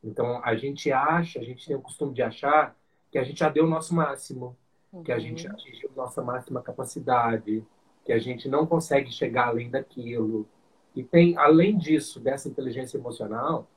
[0.03, 2.77] Então, a gente acha, a gente tem o costume de achar
[3.11, 4.57] que a gente já deu o nosso máximo,
[4.93, 5.03] uhum.
[5.03, 5.53] que a gente uhum.
[5.53, 7.65] atingiu nossa máxima capacidade,
[8.05, 10.47] que a gente não consegue chegar além daquilo.
[10.95, 13.69] E tem, além disso, dessa inteligência emocional,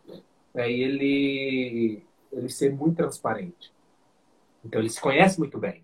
[0.53, 3.73] é ele, ele ser muito transparente.
[4.63, 5.83] Então, ele se conhece muito bem.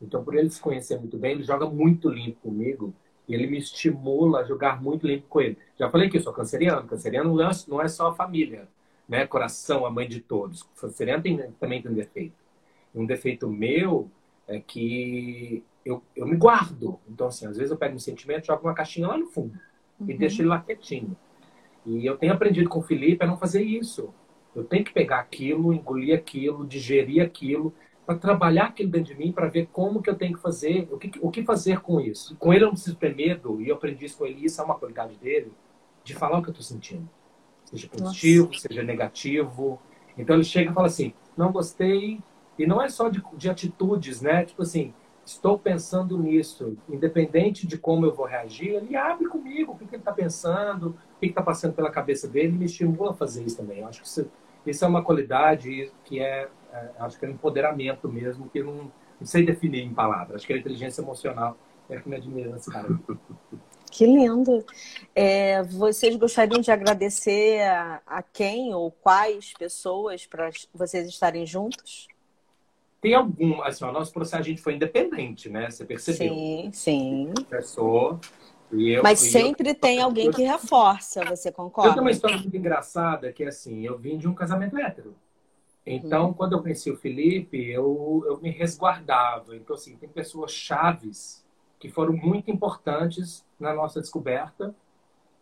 [0.00, 2.92] Então, por ele se conhecer muito bem, ele joga muito limpo comigo
[3.28, 5.56] e ele me estimula a jogar muito limpo com ele.
[5.78, 6.88] Já falei que eu sou canceriano.
[6.88, 7.32] Canceriano
[7.68, 8.66] não é só a família
[9.08, 9.26] né?
[9.26, 10.68] Coração, a mãe de todos.
[11.22, 12.34] Tem, também tem defeito.
[12.94, 14.10] Um defeito meu
[14.46, 16.98] é que eu, eu me guardo.
[17.08, 19.58] Então, assim, às vezes eu pego um sentimento, jogo uma caixinha lá no fundo
[19.98, 20.10] uhum.
[20.10, 21.16] e deixo ele lá quietinho.
[21.84, 24.12] E eu tenho aprendido com o Felipe a não fazer isso.
[24.54, 27.74] Eu tenho que pegar aquilo, engolir aquilo, digerir aquilo,
[28.04, 30.98] para trabalhar aquilo dentro de mim, para ver como que eu tenho que fazer, o
[30.98, 32.36] que, o que fazer com isso.
[32.36, 34.64] Com ele eu não preciso ter medo, e eu aprendi isso com ele, isso é
[34.64, 35.52] uma qualidade dele,
[36.04, 37.08] de falar o que eu estou sentindo
[37.72, 38.68] seja positivo, Nossa.
[38.68, 39.80] seja negativo.
[40.16, 42.20] Então ele chega e fala assim: não gostei.
[42.58, 44.44] E não é só de, de atitudes, né?
[44.44, 44.92] Tipo assim,
[45.24, 49.94] estou pensando nisso, independente de como eu vou reagir, ele abre comigo o que, que
[49.94, 53.42] ele está pensando, o que está passando pela cabeça dele, e me estimula a fazer
[53.44, 53.78] isso também.
[53.78, 54.30] Eu acho que isso,
[54.66, 58.66] isso é uma qualidade que é, é, acho que é um empoderamento mesmo, que eu
[58.66, 60.36] não, não sei definir em palavras.
[60.36, 61.56] Acho que a inteligência emocional
[61.88, 62.88] é que me admira nesse cara.
[63.92, 64.64] Que lindo.
[65.14, 72.08] É, vocês gostariam de agradecer a, a quem ou quais pessoas para vocês estarem juntos?
[73.02, 75.70] Tem algum, assim, o nosso processo a gente foi independente, né?
[75.70, 76.32] Você percebeu?
[76.32, 77.34] Sim, sim.
[77.50, 78.18] Pessoa.
[78.72, 81.90] Eu, Mas sempre eu, tem alguém que reforça, você concorda?
[81.90, 85.14] Eu tenho uma história muito engraçada que é assim, eu vim de um casamento hétero.
[85.84, 86.32] Então, uhum.
[86.32, 89.54] quando eu conheci o Felipe, eu, eu me resguardava.
[89.54, 91.41] Então, assim, tem pessoas chaves
[91.82, 94.72] que foram muito importantes na nossa descoberta,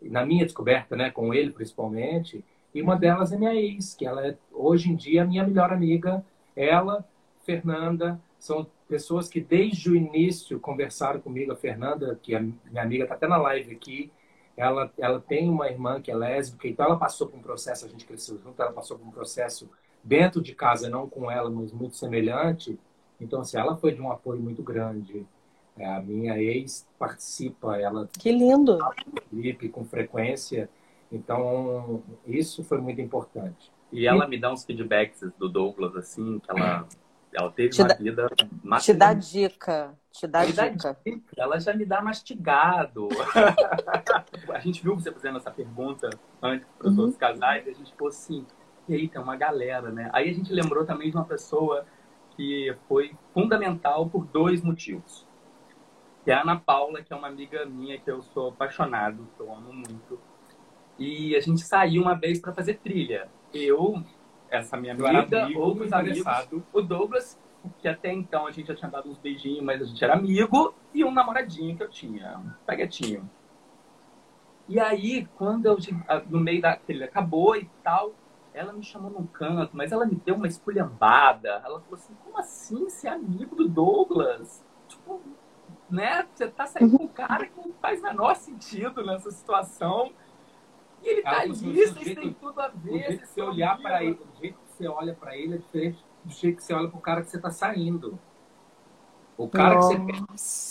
[0.00, 2.42] na minha descoberta, né, com ele principalmente.
[2.74, 6.24] E uma delas é minha ex, que ela é hoje em dia minha melhor amiga.
[6.56, 7.06] Ela,
[7.44, 11.52] Fernanda, são pessoas que desde o início conversaram comigo.
[11.52, 14.10] A Fernanda, que é minha amiga, está até na live aqui.
[14.56, 17.88] Ela, ela tem uma irmã que é lésbica, então ela passou por um processo, a
[17.88, 19.68] gente cresceu junto, ela passou por um processo
[20.02, 22.80] dentro de casa, não com ela, mas muito semelhante.
[23.20, 25.26] Então, assim, ela foi de um apoio muito grande.
[25.76, 28.08] É, a minha ex participa, ela.
[28.18, 28.78] Que lindo!
[29.30, 30.68] Felipe com frequência.
[31.10, 33.72] Então, isso foi muito importante.
[33.92, 36.86] E ela me dá uns feedbacks do Douglas, assim, que ela,
[37.32, 38.30] ela teve te uma dá, vida.
[38.80, 39.94] Te dá dica.
[40.12, 40.62] Te dá dica.
[40.62, 40.96] dá dica.
[41.36, 43.08] Ela já me dá mastigado.
[44.52, 46.10] a gente viu você fazendo essa pergunta
[46.40, 47.00] antes para os uhum.
[47.00, 48.46] outros casais, e a gente falou assim,
[48.88, 50.08] e aí tem uma galera, né?
[50.12, 51.84] Aí a gente lembrou também de uma pessoa
[52.36, 55.26] que foi fundamental por dois motivos.
[56.24, 59.42] Que é a Ana Paula, que é uma amiga minha que eu sou apaixonado, que
[59.42, 60.20] eu amo muito.
[60.98, 63.28] E a gente saiu uma vez para fazer trilha.
[63.54, 64.02] Eu,
[64.50, 66.24] essa minha amiga, amigo, outros amigos,
[66.72, 67.40] o Douglas,
[67.78, 70.74] que até então a gente já tinha dado uns beijinhos, mas a gente era amigo,
[70.92, 73.28] e um namoradinho que eu tinha, um peguetinho.
[74.68, 75.76] E aí, quando eu,
[76.28, 78.12] no meio da trilha acabou e tal,
[78.52, 81.48] ela me chamou num canto, mas ela me deu uma esculhambada.
[81.64, 84.64] Ela falou assim: como assim ser é amigo do Douglas?
[84.86, 85.20] Tipo,
[85.90, 86.26] né?
[86.34, 90.12] Você tá saindo com um cara que não faz menor sentido nessa situação.
[91.02, 92.90] E ele tá ali, isso tem tudo a ver.
[92.90, 95.58] O jeito que você olhar para ele, o jeito que você olha para ele é
[95.58, 98.18] diferente do jeito que você olha pro cara que você tá saindo.
[99.36, 100.24] O cara, que você pede,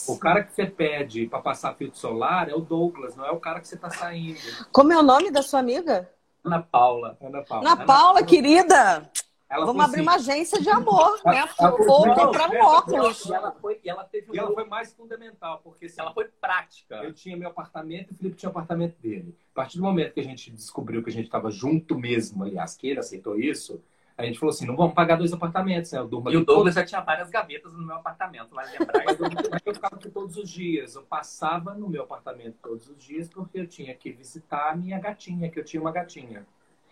[0.08, 3.40] o cara que você pede para passar filtro solar é o Douglas, não é o
[3.40, 4.40] cara que você tá saindo.
[4.72, 6.08] Como é o nome da sua amiga?
[6.44, 7.18] Ana Paula.
[7.20, 9.10] Ana Paula, Ana Paula querida.
[9.50, 11.44] Ela Vamos abrir assim, uma agência de amor, né?
[11.88, 13.26] Ou comprar um óculos.
[13.26, 16.26] E ela foi, e ela teve, e ela foi mais fundamental, porque se ela foi
[16.26, 16.98] prática.
[16.98, 19.36] Eu tinha meu apartamento e o Felipe tinha o apartamento dele.
[19.52, 22.78] A partir do momento que a gente descobriu que a gente estava junto mesmo, aliás,
[22.78, 23.82] que ele aceitou isso,
[24.16, 26.00] a gente falou assim, não vamos pagar dois apartamentos, né?
[26.00, 29.04] e o Douglas já tinha várias gavetas no meu apartamento, vai lembrar.
[29.06, 29.18] Mas
[29.66, 30.94] eu ficava aqui todos os dias.
[30.94, 35.00] Eu passava no meu apartamento todos os dias porque eu tinha que visitar a minha
[35.00, 36.46] gatinha, que eu tinha uma gatinha.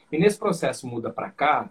[0.09, 1.69] E nesse processo muda para cá,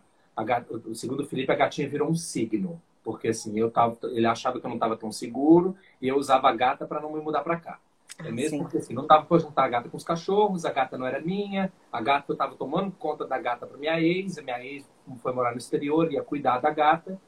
[0.94, 2.80] segundo o Felipe, a gatinha virou um signo.
[3.02, 6.48] Porque assim, eu tava, ele achava que eu não estava tão seguro e eu usava
[6.48, 7.78] a gata para não me mudar para cá.
[8.18, 8.62] É mesmo Sim.
[8.62, 11.20] porque assim, não dava para juntar a gata com os cachorros, a gata não era
[11.20, 14.88] minha, a gata eu estava tomando conta da gata para minha ex, a minha ex
[15.18, 17.20] foi morar no exterior, ia cuidar da gata.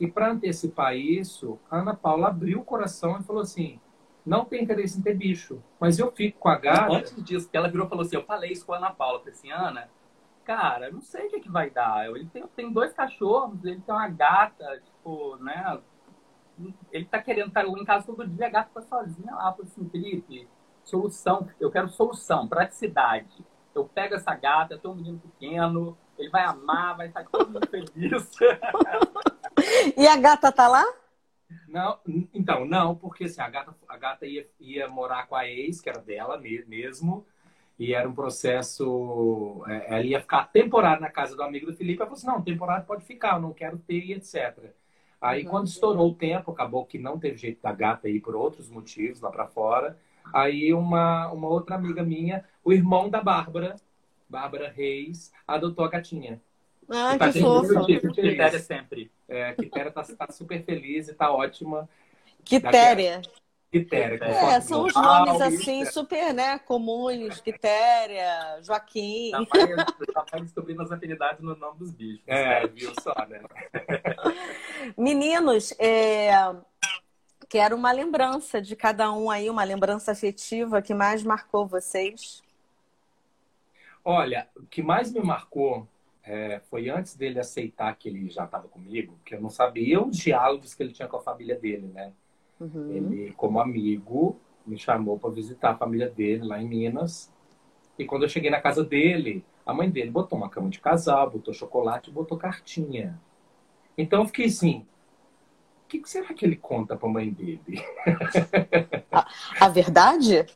[0.00, 3.78] E para antecipar isso, a Ana Paula abriu o coração e falou assim:
[4.24, 6.92] não tem interesse em ter bicho, mas eu fico com a gata.
[6.92, 9.34] Antes disso, ela virou e falou assim: eu falei isso com a Ana Paula, falei
[9.34, 9.88] assim, Ana,
[10.48, 12.08] cara, não sei o que, que vai dar.
[12.08, 15.78] Ele tem, tem dois cachorros, ele tem uma gata, tipo, né?
[16.90, 19.54] ele tá querendo estar em casa todo dia, a gata tá sozinha lá.
[19.58, 20.48] Eu assim, Felipe,
[20.82, 23.44] solução, eu quero solução, praticidade.
[23.74, 27.50] Eu pego essa gata, eu tenho um menino pequeno, ele vai amar, vai estar todo
[27.50, 28.30] mundo feliz.
[29.98, 30.84] e a gata tá lá?
[31.68, 31.98] Não,
[32.32, 35.90] então, não, porque assim, a gata, a gata ia, ia morar com a ex, que
[35.90, 37.26] era dela mesmo,
[37.78, 39.62] e era um processo.
[39.68, 42.00] É, ela ia ficar temporária na casa do amigo do Felipe.
[42.00, 44.72] Ela falou assim: não, temporário pode ficar, eu não quero ter, e etc.
[45.20, 45.50] Aí, uhum.
[45.50, 49.20] quando estourou o tempo, acabou que não teve jeito da gata ir por outros motivos
[49.20, 49.98] lá para fora.
[50.32, 53.76] Aí, uma, uma outra amiga minha, o irmão da Bárbara,
[54.28, 56.40] Bárbara Reis, adotou a gatinha.
[56.88, 57.86] Ah, que tá fofo.
[57.86, 59.10] Quitéria sempre.
[59.28, 61.88] É, Quitéria tá, tá super feliz e tá ótima.
[62.44, 63.22] Quitéria.
[63.70, 64.24] Quitéria.
[64.24, 67.40] É, são os nomes assim, super, né, comuns.
[67.40, 69.32] Quitéria, Joaquim.
[70.12, 72.22] Tá mais descobrindo as afinidades no nome dos bichos.
[72.26, 73.42] É, viu só, né?
[74.96, 76.30] Meninos, é...
[77.48, 82.42] quero uma lembrança de cada um aí, uma lembrança afetiva que mais marcou vocês.
[84.02, 85.86] Olha, o que mais me marcou
[86.22, 90.16] é, foi antes dele aceitar que ele já estava comigo, que eu não sabia os
[90.16, 92.14] diálogos que ele tinha com a família dele, né?
[92.60, 92.90] Uhum.
[92.90, 94.36] Ele, como amigo,
[94.66, 97.32] me chamou para visitar a família dele lá em Minas.
[97.98, 101.30] E quando eu cheguei na casa dele, a mãe dele botou uma cama de casal,
[101.30, 103.20] botou chocolate, botou cartinha.
[103.96, 104.86] Então eu fiquei assim,
[105.84, 107.60] o que, será que ele conta para a mãe dele?
[109.10, 109.26] A,
[109.60, 110.46] a verdade?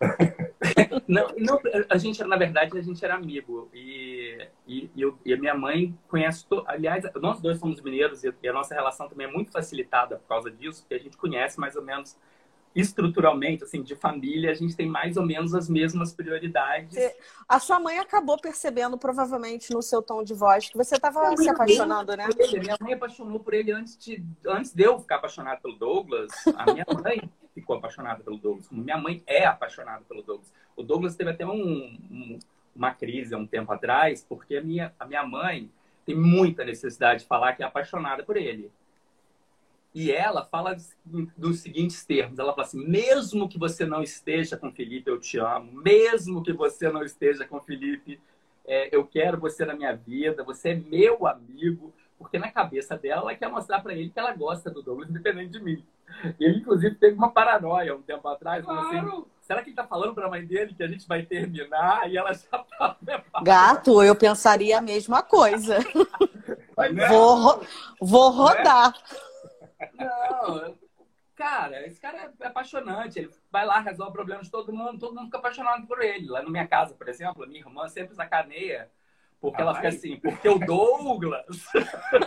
[1.06, 1.60] não, não,
[1.90, 3.78] a gente na verdade a gente era amigo e,
[4.68, 6.62] e, e, eu, e a minha mãe conhece to...
[6.66, 10.50] aliás nós dois somos mineiros e, a nossa relação também é muito facilitada por causa
[10.50, 12.16] disso porque a gente conhece mais ou menos
[12.76, 16.96] estruturalmente assim de família a gente tem mais ou menos as mesmas prioridades.
[17.48, 21.48] A sua mãe acabou percebendo provavelmente no seu tom de voz que você estava se
[21.48, 22.28] apaixonando né?
[22.60, 26.30] minha mãe apaixonou por ele antes de antes de eu ficar apaixonado pelo Douglas.
[26.56, 30.52] A minha mãe ficou apaixonada pelo Douglas, como minha mãe é apaixonada pelo Douglas.
[30.76, 31.50] O Douglas teve até um,
[32.10, 32.38] um,
[32.78, 35.70] uma crise há um tempo atrás, porque a minha, a minha mãe
[36.06, 38.70] tem muita necessidade de falar que é apaixonada por ele.
[39.94, 40.76] E ela fala
[41.36, 45.38] dos seguintes termos: ela fala assim, mesmo que você não esteja com Felipe, eu te
[45.38, 45.72] amo.
[45.72, 48.20] Mesmo que você não esteja com Felipe,
[48.66, 51.92] é, eu quero você na minha vida, você é meu amigo.
[52.18, 55.52] Porque na cabeça dela, ela quer mostrar para ele que ela gosta do Douglas, independente
[55.52, 55.84] de mim.
[56.38, 58.68] Ele, inclusive, teve uma paranoia um tempo atrás.
[58.68, 59.08] Assim, claro.
[59.08, 62.06] Assim, será que ele tá falando para a mãe dele que a gente vai terminar?
[62.10, 62.96] E ela já tá
[63.42, 65.78] Gato, eu pensaria a mesma coisa.
[67.08, 67.66] vou,
[67.98, 68.92] vou rodar.
[69.94, 70.76] Não,
[71.34, 73.20] cara, esse cara é apaixonante.
[73.20, 76.28] Ele vai lá, resolve problemas de todo mundo, todo mundo fica apaixonado por ele.
[76.28, 78.90] Lá na minha casa, por exemplo, a minha irmã sempre sacaneia
[79.40, 81.64] Porque ela fica assim, porque o Douglas.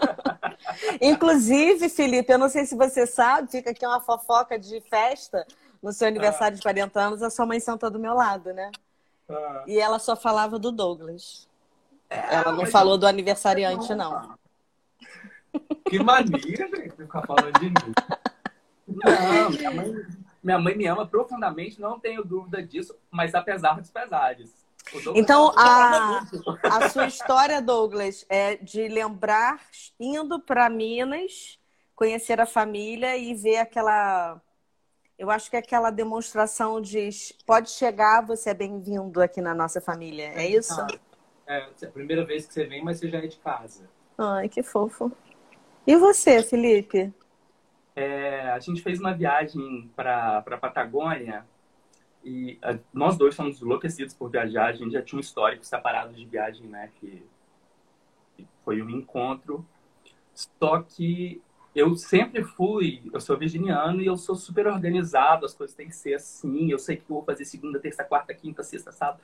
[0.99, 5.45] Inclusive, Felipe, eu não sei se você sabe, fica aqui uma fofoca de festa
[5.81, 6.57] no seu aniversário ah.
[6.57, 8.71] de 40 anos, a sua mãe sentou do meu lado, né?
[9.29, 9.63] Ah.
[9.67, 11.47] E ela só falava do Douglas.
[12.09, 14.35] É, ela não falou do aniversariante, não.
[15.89, 17.93] Que mania, gente, ficar falando de mim.
[18.87, 19.93] Não, minha mãe,
[20.43, 24.61] minha mãe me ama profundamente, não tenho dúvida disso, mas apesar dos pesares.
[25.15, 26.25] Então, a,
[26.63, 29.61] a sua história, Douglas, é de lembrar
[29.99, 31.59] indo para Minas,
[31.95, 34.41] conhecer a família e ver aquela.
[35.21, 37.07] Eu acho que é aquela demonstração de
[37.45, 40.29] pode chegar, você é bem-vindo aqui na nossa família.
[40.33, 40.73] É isso?
[41.45, 43.87] É, é a primeira vez que você vem, mas você já é de casa.
[44.17, 45.11] Ai, que fofo.
[45.85, 47.13] E você, Felipe?
[47.95, 51.45] É, a gente fez uma viagem para a Patagônia
[52.23, 54.69] e a, nós dois fomos enlouquecidos por viajar.
[54.69, 56.89] A gente já tinha um histórico separado de viagem, né?
[56.99, 57.23] Que,
[58.35, 59.63] que foi um encontro.
[60.33, 61.43] Só que
[61.73, 65.95] eu sempre fui, eu sou virginiano e eu sou super organizado, as coisas têm que
[65.95, 69.21] ser assim, eu sei que eu vou fazer segunda, terça, quarta, quinta, sexta, sábado.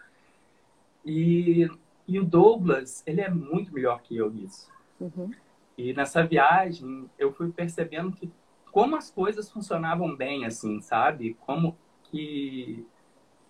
[1.05, 1.69] E,
[2.07, 4.71] e o Douglas, ele é muito melhor que eu nisso.
[4.99, 5.31] Uhum.
[5.77, 8.31] E nessa viagem, eu fui percebendo que
[8.71, 11.35] como as coisas funcionavam bem, assim, sabe?
[11.45, 12.85] Como que,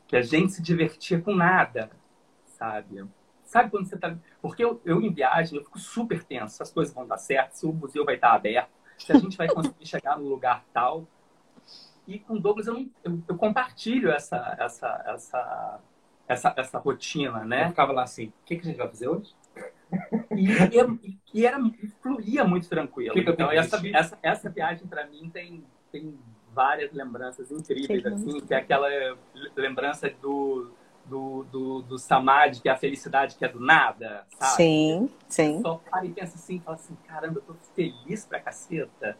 [0.07, 1.91] que a gente se divertia com nada,
[2.45, 3.05] sabe?
[3.45, 4.17] Sabe quando você tá.
[4.41, 6.55] Porque eu, eu em viagem, eu fico super tenso.
[6.55, 9.37] Se as coisas vão dar certo, se o museu vai estar aberto, se a gente
[9.37, 11.07] vai conseguir chegar no lugar tal.
[12.07, 15.79] E com Douglas, eu, eu, eu compartilho essa, essa, essa,
[16.27, 17.65] essa, essa rotina, né?
[17.65, 19.35] Eu ficava lá assim: o que, que a gente vai fazer hoje?
[20.31, 21.57] E, e, e era,
[22.01, 23.13] fluía muito tranquilo.
[23.13, 26.17] Que que então, essa, essa, essa viagem, para mim, tem, tem
[26.53, 28.87] várias lembranças incríveis, que assim, que é aquela
[29.55, 30.71] lembrança do,
[31.07, 34.55] do, do, do Samadhi, que é a felicidade que é do nada, sabe?
[34.55, 35.61] Sim, sim.
[35.61, 39.17] Só para e pensa assim, fala assim, caramba, eu tô feliz pra caceta.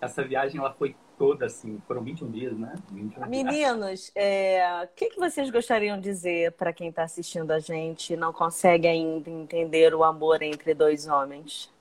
[0.00, 2.74] Essa viagem, ela foi toda assim, foram 21 dias, né?
[2.90, 7.60] 21 Meninos, é, o que, que vocês gostariam de dizer para quem está assistindo a
[7.60, 11.72] gente e não consegue ainda entender o amor entre dois homens?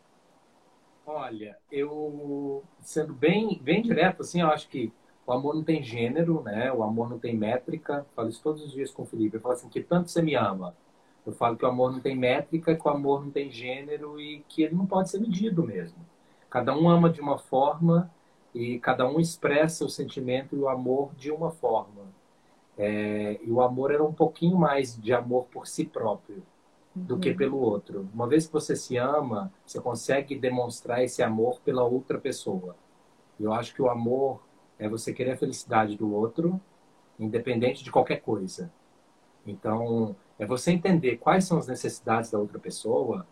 [1.05, 4.93] Olha, eu sendo bem, bem direto, assim, eu acho que
[5.31, 6.71] o amor não tem gênero, né?
[6.73, 8.05] O amor não tem métrica.
[8.13, 9.37] falo isso todos os dias com o Felipe.
[9.37, 10.75] Eu falo assim, que tanto você me ama.
[11.25, 14.43] Eu falo que o amor não tem métrica, que o amor não tem gênero e
[14.49, 15.97] que ele não pode ser medido mesmo.
[16.49, 18.11] Cada um ama de uma forma
[18.53, 22.01] e cada um expressa o sentimento e o amor de uma forma.
[22.77, 26.43] É, e o amor era um pouquinho mais de amor por si próprio
[26.93, 27.37] do que uhum.
[27.37, 28.09] pelo outro.
[28.13, 32.75] Uma vez que você se ama, você consegue demonstrar esse amor pela outra pessoa.
[33.39, 34.41] Eu acho que o amor
[34.81, 36.59] é você querer a felicidade do outro,
[37.19, 38.73] independente de qualquer coisa.
[39.45, 43.27] Então, é você entender quais são as necessidades da outra pessoa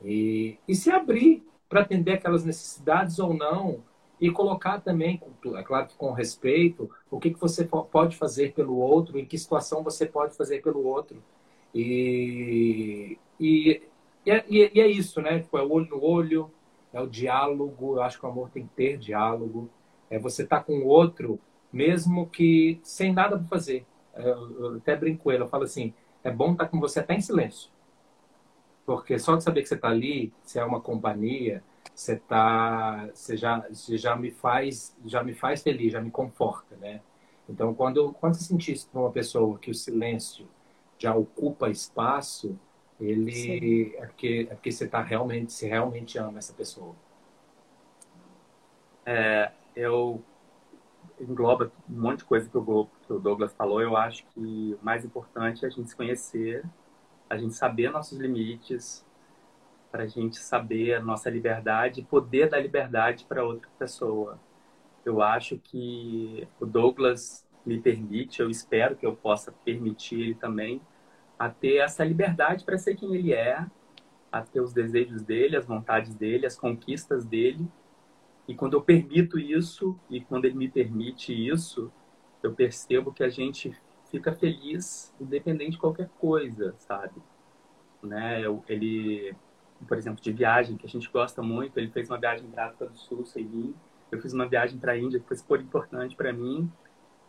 [0.00, 3.82] e, e se abrir para atender aquelas necessidades ou não
[4.20, 5.20] e colocar também,
[5.56, 9.36] é claro que com respeito, o que, que você pode fazer pelo outro, em que
[9.36, 11.20] situação você pode fazer pelo outro.
[11.74, 13.82] E, e,
[14.24, 15.40] e, é, e é isso, né?
[15.40, 16.50] Tipo, é o olho no olho,
[16.92, 17.96] é o diálogo.
[17.96, 19.68] Eu acho que o amor tem que ter diálogo.
[20.12, 21.40] É você estar tá com o outro,
[21.72, 23.86] mesmo que sem nada para fazer.
[24.14, 27.00] É, eu até brinco com ele, eu falo assim: é bom estar tá com você
[27.00, 27.70] até em silêncio.
[28.84, 31.62] Porque só de saber que você está ali, se é uma companhia,
[31.94, 36.76] você tá, você já, você já me faz, já me faz feliz, já me conforta,
[36.76, 37.00] né?
[37.48, 40.46] Então, quando, quando você sentir isso uma pessoa que o silêncio
[40.98, 42.58] já ocupa espaço,
[43.00, 46.94] ele é porque, é porque você tá realmente, se realmente ama essa pessoa.
[49.04, 50.22] É, eu
[51.20, 53.80] engloba um monte de coisa que o, que o Douglas falou.
[53.80, 56.64] Eu acho que o mais importante é a gente se conhecer,
[57.28, 59.04] a gente saber nossos limites,
[59.90, 64.40] para a gente saber a nossa liberdade e poder dar liberdade para outra pessoa.
[65.04, 70.80] Eu acho que o Douglas me permite, eu espero que eu possa permitir ele também,
[71.38, 73.66] a ter essa liberdade para ser quem ele é,
[74.30, 77.68] a ter os desejos dele, as vontades dele, as conquistas dele.
[78.46, 81.92] E quando eu permito isso e quando ele me permite isso,
[82.42, 83.74] eu percebo que a gente
[84.10, 87.22] fica feliz independente de qualquer coisa, sabe?
[88.02, 88.44] Né?
[88.44, 89.34] Eu, ele,
[89.86, 92.86] por exemplo, de viagem, que a gente gosta muito, ele fez uma viagem para África
[92.86, 93.74] do Sul sem mim,
[94.10, 96.70] eu fiz uma viagem para a Índia que foi super importante para mim.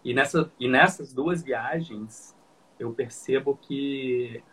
[0.04, 2.36] E, nessa, e nessas duas viagens,
[2.78, 4.44] eu percebo que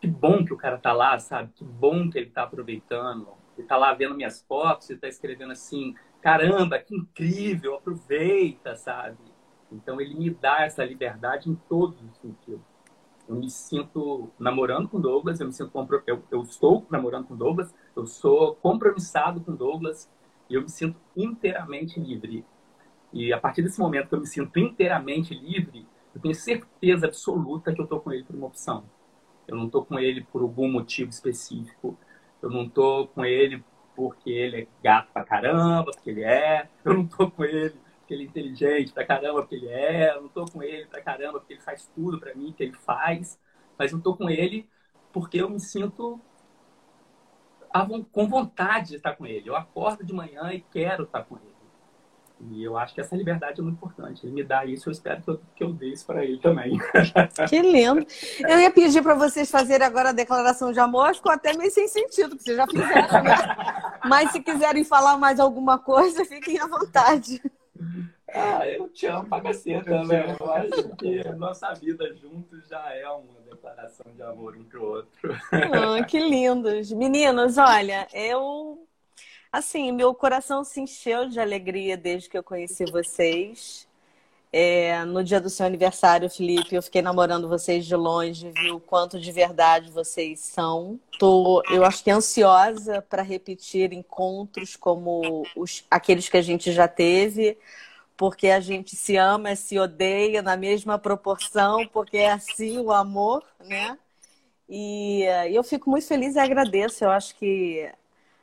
[0.00, 1.52] que bom que o cara tá lá, sabe?
[1.54, 3.28] Que bom que ele tá aproveitando.
[3.60, 9.18] Ele tá lá vendo minhas fotos, ele tá escrevendo assim, caramba, que incrível, aproveita, sabe?
[9.70, 12.60] Então ele me dá essa liberdade em todos os sentidos.
[13.28, 15.70] eu me sinto namorando com Douglas, eu me sinto
[16.06, 20.10] eu, eu estou namorando com Douglas, eu sou compromissado com Douglas
[20.48, 22.44] e eu me sinto inteiramente livre.
[23.12, 27.74] E a partir desse momento que eu me sinto inteiramente livre, eu tenho certeza absoluta
[27.74, 28.84] que eu estou com ele por uma opção.
[29.46, 31.98] Eu não estou com ele por algum motivo específico.
[32.42, 33.64] Eu não estou com ele
[33.94, 36.68] porque ele é gato pra caramba, porque ele é.
[36.84, 40.14] Eu não estou com ele porque ele é inteligente pra caramba, porque ele é.
[40.14, 42.72] Eu não estou com ele pra caramba porque ele faz tudo para mim, que ele
[42.72, 43.38] faz.
[43.78, 44.68] Mas eu estou com ele
[45.12, 46.20] porque eu me sinto
[48.12, 49.48] com vontade de estar com ele.
[49.48, 51.49] Eu acordo de manhã e quero estar com ele.
[52.48, 54.24] E eu acho que essa liberdade é muito importante.
[54.24, 56.78] Ele me dá isso, eu espero que eu, que eu dê isso para ele também.
[57.48, 58.06] Que lindo.
[58.40, 61.88] Eu ia pedir para vocês fazerem agora a declaração de amor, ficou até meio sem
[61.88, 63.22] sentido, porque vocês já fizeram.
[63.22, 64.00] Né?
[64.04, 67.40] Mas se quiserem falar mais alguma coisa, fiquem à vontade.
[68.32, 70.36] Ah, eu te amo pra caceta, né?
[70.38, 75.36] Eu acho que nossa vida juntos já é uma declaração de amor um pro outro.
[75.52, 76.92] Ah, que lindos.
[76.92, 78.86] Meninos, olha, eu
[79.52, 83.88] Assim, meu coração se encheu de alegria desde que eu conheci vocês.
[84.52, 88.80] É, no dia do seu aniversário, Felipe, eu fiquei namorando vocês de longe, vi o
[88.80, 90.98] quanto de verdade vocês são.
[91.18, 96.88] Tô, eu acho que ansiosa para repetir encontros como os, aqueles que a gente já
[96.88, 97.58] teve,
[98.16, 103.44] porque a gente se ama, se odeia na mesma proporção, porque é assim o amor,
[103.64, 103.96] né?
[104.68, 107.04] E eu fico muito feliz e agradeço.
[107.04, 107.88] Eu acho que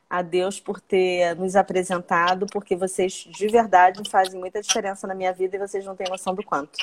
[0.10, 5.34] a Deus por ter nos apresentado, porque vocês de verdade fazem muita diferença na minha
[5.34, 6.78] vida e vocês não têm noção do quanto.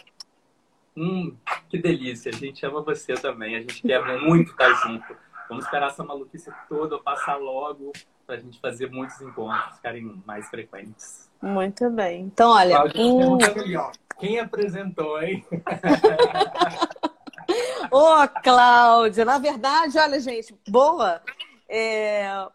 [0.96, 1.34] Hum,
[1.68, 2.30] que delícia.
[2.30, 3.56] A gente ama você também.
[3.56, 5.16] A gente quer muito estar junto.
[5.48, 7.92] Vamos esperar essa maluquice toda passar logo
[8.26, 11.30] para a gente fazer muitos encontros, ficarem mais frequentes.
[11.42, 12.22] Muito bem.
[12.22, 12.84] Então, olha.
[12.96, 13.38] Um...
[14.18, 15.44] Quem apresentou, hein?
[17.90, 21.20] Ô, Cláudia, na verdade, olha, gente, boa.
[21.68, 22.46] É,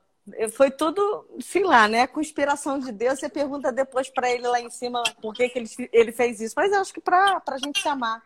[0.51, 2.07] foi tudo, sei lá, né?
[2.07, 3.19] Conspiração de Deus.
[3.19, 6.53] Você pergunta depois para ele lá em cima por que, que ele, ele fez isso.
[6.57, 8.23] Mas eu acho que para a gente chamar.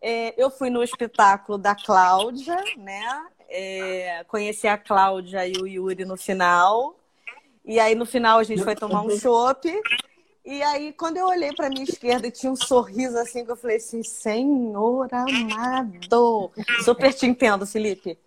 [0.00, 3.26] É, eu fui no espetáculo da Cláudia, né?
[3.48, 6.96] É, conheci a Cláudia e o Yuri no final.
[7.64, 9.68] E aí, no final, a gente foi tomar um chopp.
[10.44, 13.76] E aí, quando eu olhei para minha esquerda, tinha um sorriso assim que eu falei
[13.76, 16.50] assim: Senhor amado.
[16.82, 18.18] Super te entendo, Felipe.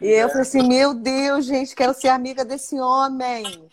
[0.00, 3.68] E eu falei assim, meu Deus, gente, quero ser amiga desse homem.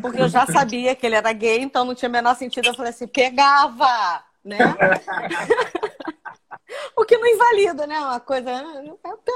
[0.00, 2.68] Porque eu já sabia que ele era gay, então não tinha o menor sentido.
[2.68, 4.58] Eu falei assim, pegava, né?
[6.96, 7.98] o que não invalida, né?
[7.98, 8.50] Uma coisa.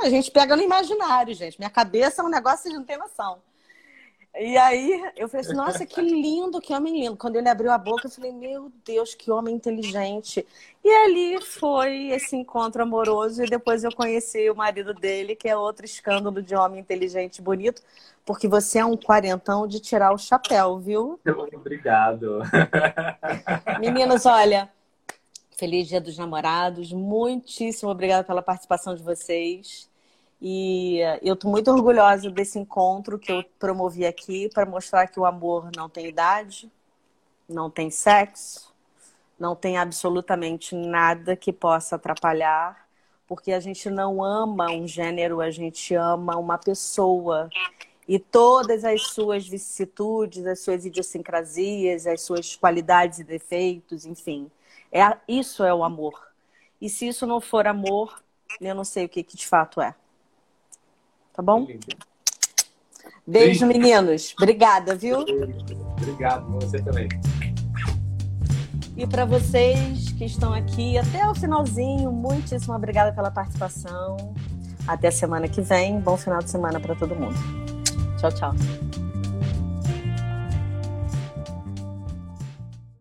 [0.03, 1.59] A gente pega no imaginário, gente.
[1.59, 3.41] Minha cabeça é um negócio que não tem noção.
[4.37, 7.17] E aí eu falei assim, nossa, que lindo, que homem lindo.
[7.17, 10.47] Quando ele abriu a boca, eu falei, meu Deus, que homem inteligente.
[10.85, 15.57] E ali foi esse encontro amoroso, e depois eu conheci o marido dele, que é
[15.57, 17.83] outro escândalo de homem inteligente e bonito,
[18.25, 21.21] porque você é um quarentão de tirar o chapéu, viu?
[21.53, 22.41] Obrigado.
[23.81, 24.71] Meninos, olha,
[25.57, 29.88] feliz dia dos namorados, muitíssimo obrigada pela participação de vocês.
[30.41, 35.27] E eu estou muito orgulhosa desse encontro que eu promovi aqui para mostrar que o
[35.27, 36.71] amor não tem idade,
[37.49, 38.73] não tem sexo,
[39.39, 42.89] não tem absolutamente nada que possa atrapalhar,
[43.27, 47.51] porque a gente não ama um gênero, a gente ama uma pessoa.
[48.07, 54.51] E todas as suas vicissitudes, as suas idiosincrasias, as suas qualidades e defeitos, enfim.
[54.91, 56.29] É, isso é o amor.
[56.81, 58.23] E se isso não for amor,
[58.61, 59.95] eu não sei o que, que de fato é.
[61.39, 61.69] Tá bom?
[63.25, 63.67] Beijo, Sim.
[63.67, 64.35] meninos.
[64.37, 65.21] Obrigada, viu?
[65.97, 67.09] Obrigado, você também.
[68.97, 74.35] E para vocês que estão aqui até o finalzinho, muitíssimo obrigada pela participação.
[74.85, 76.01] Até a semana que vem.
[76.01, 77.37] Bom final de semana para todo mundo.
[78.19, 78.98] Tchau, tchau.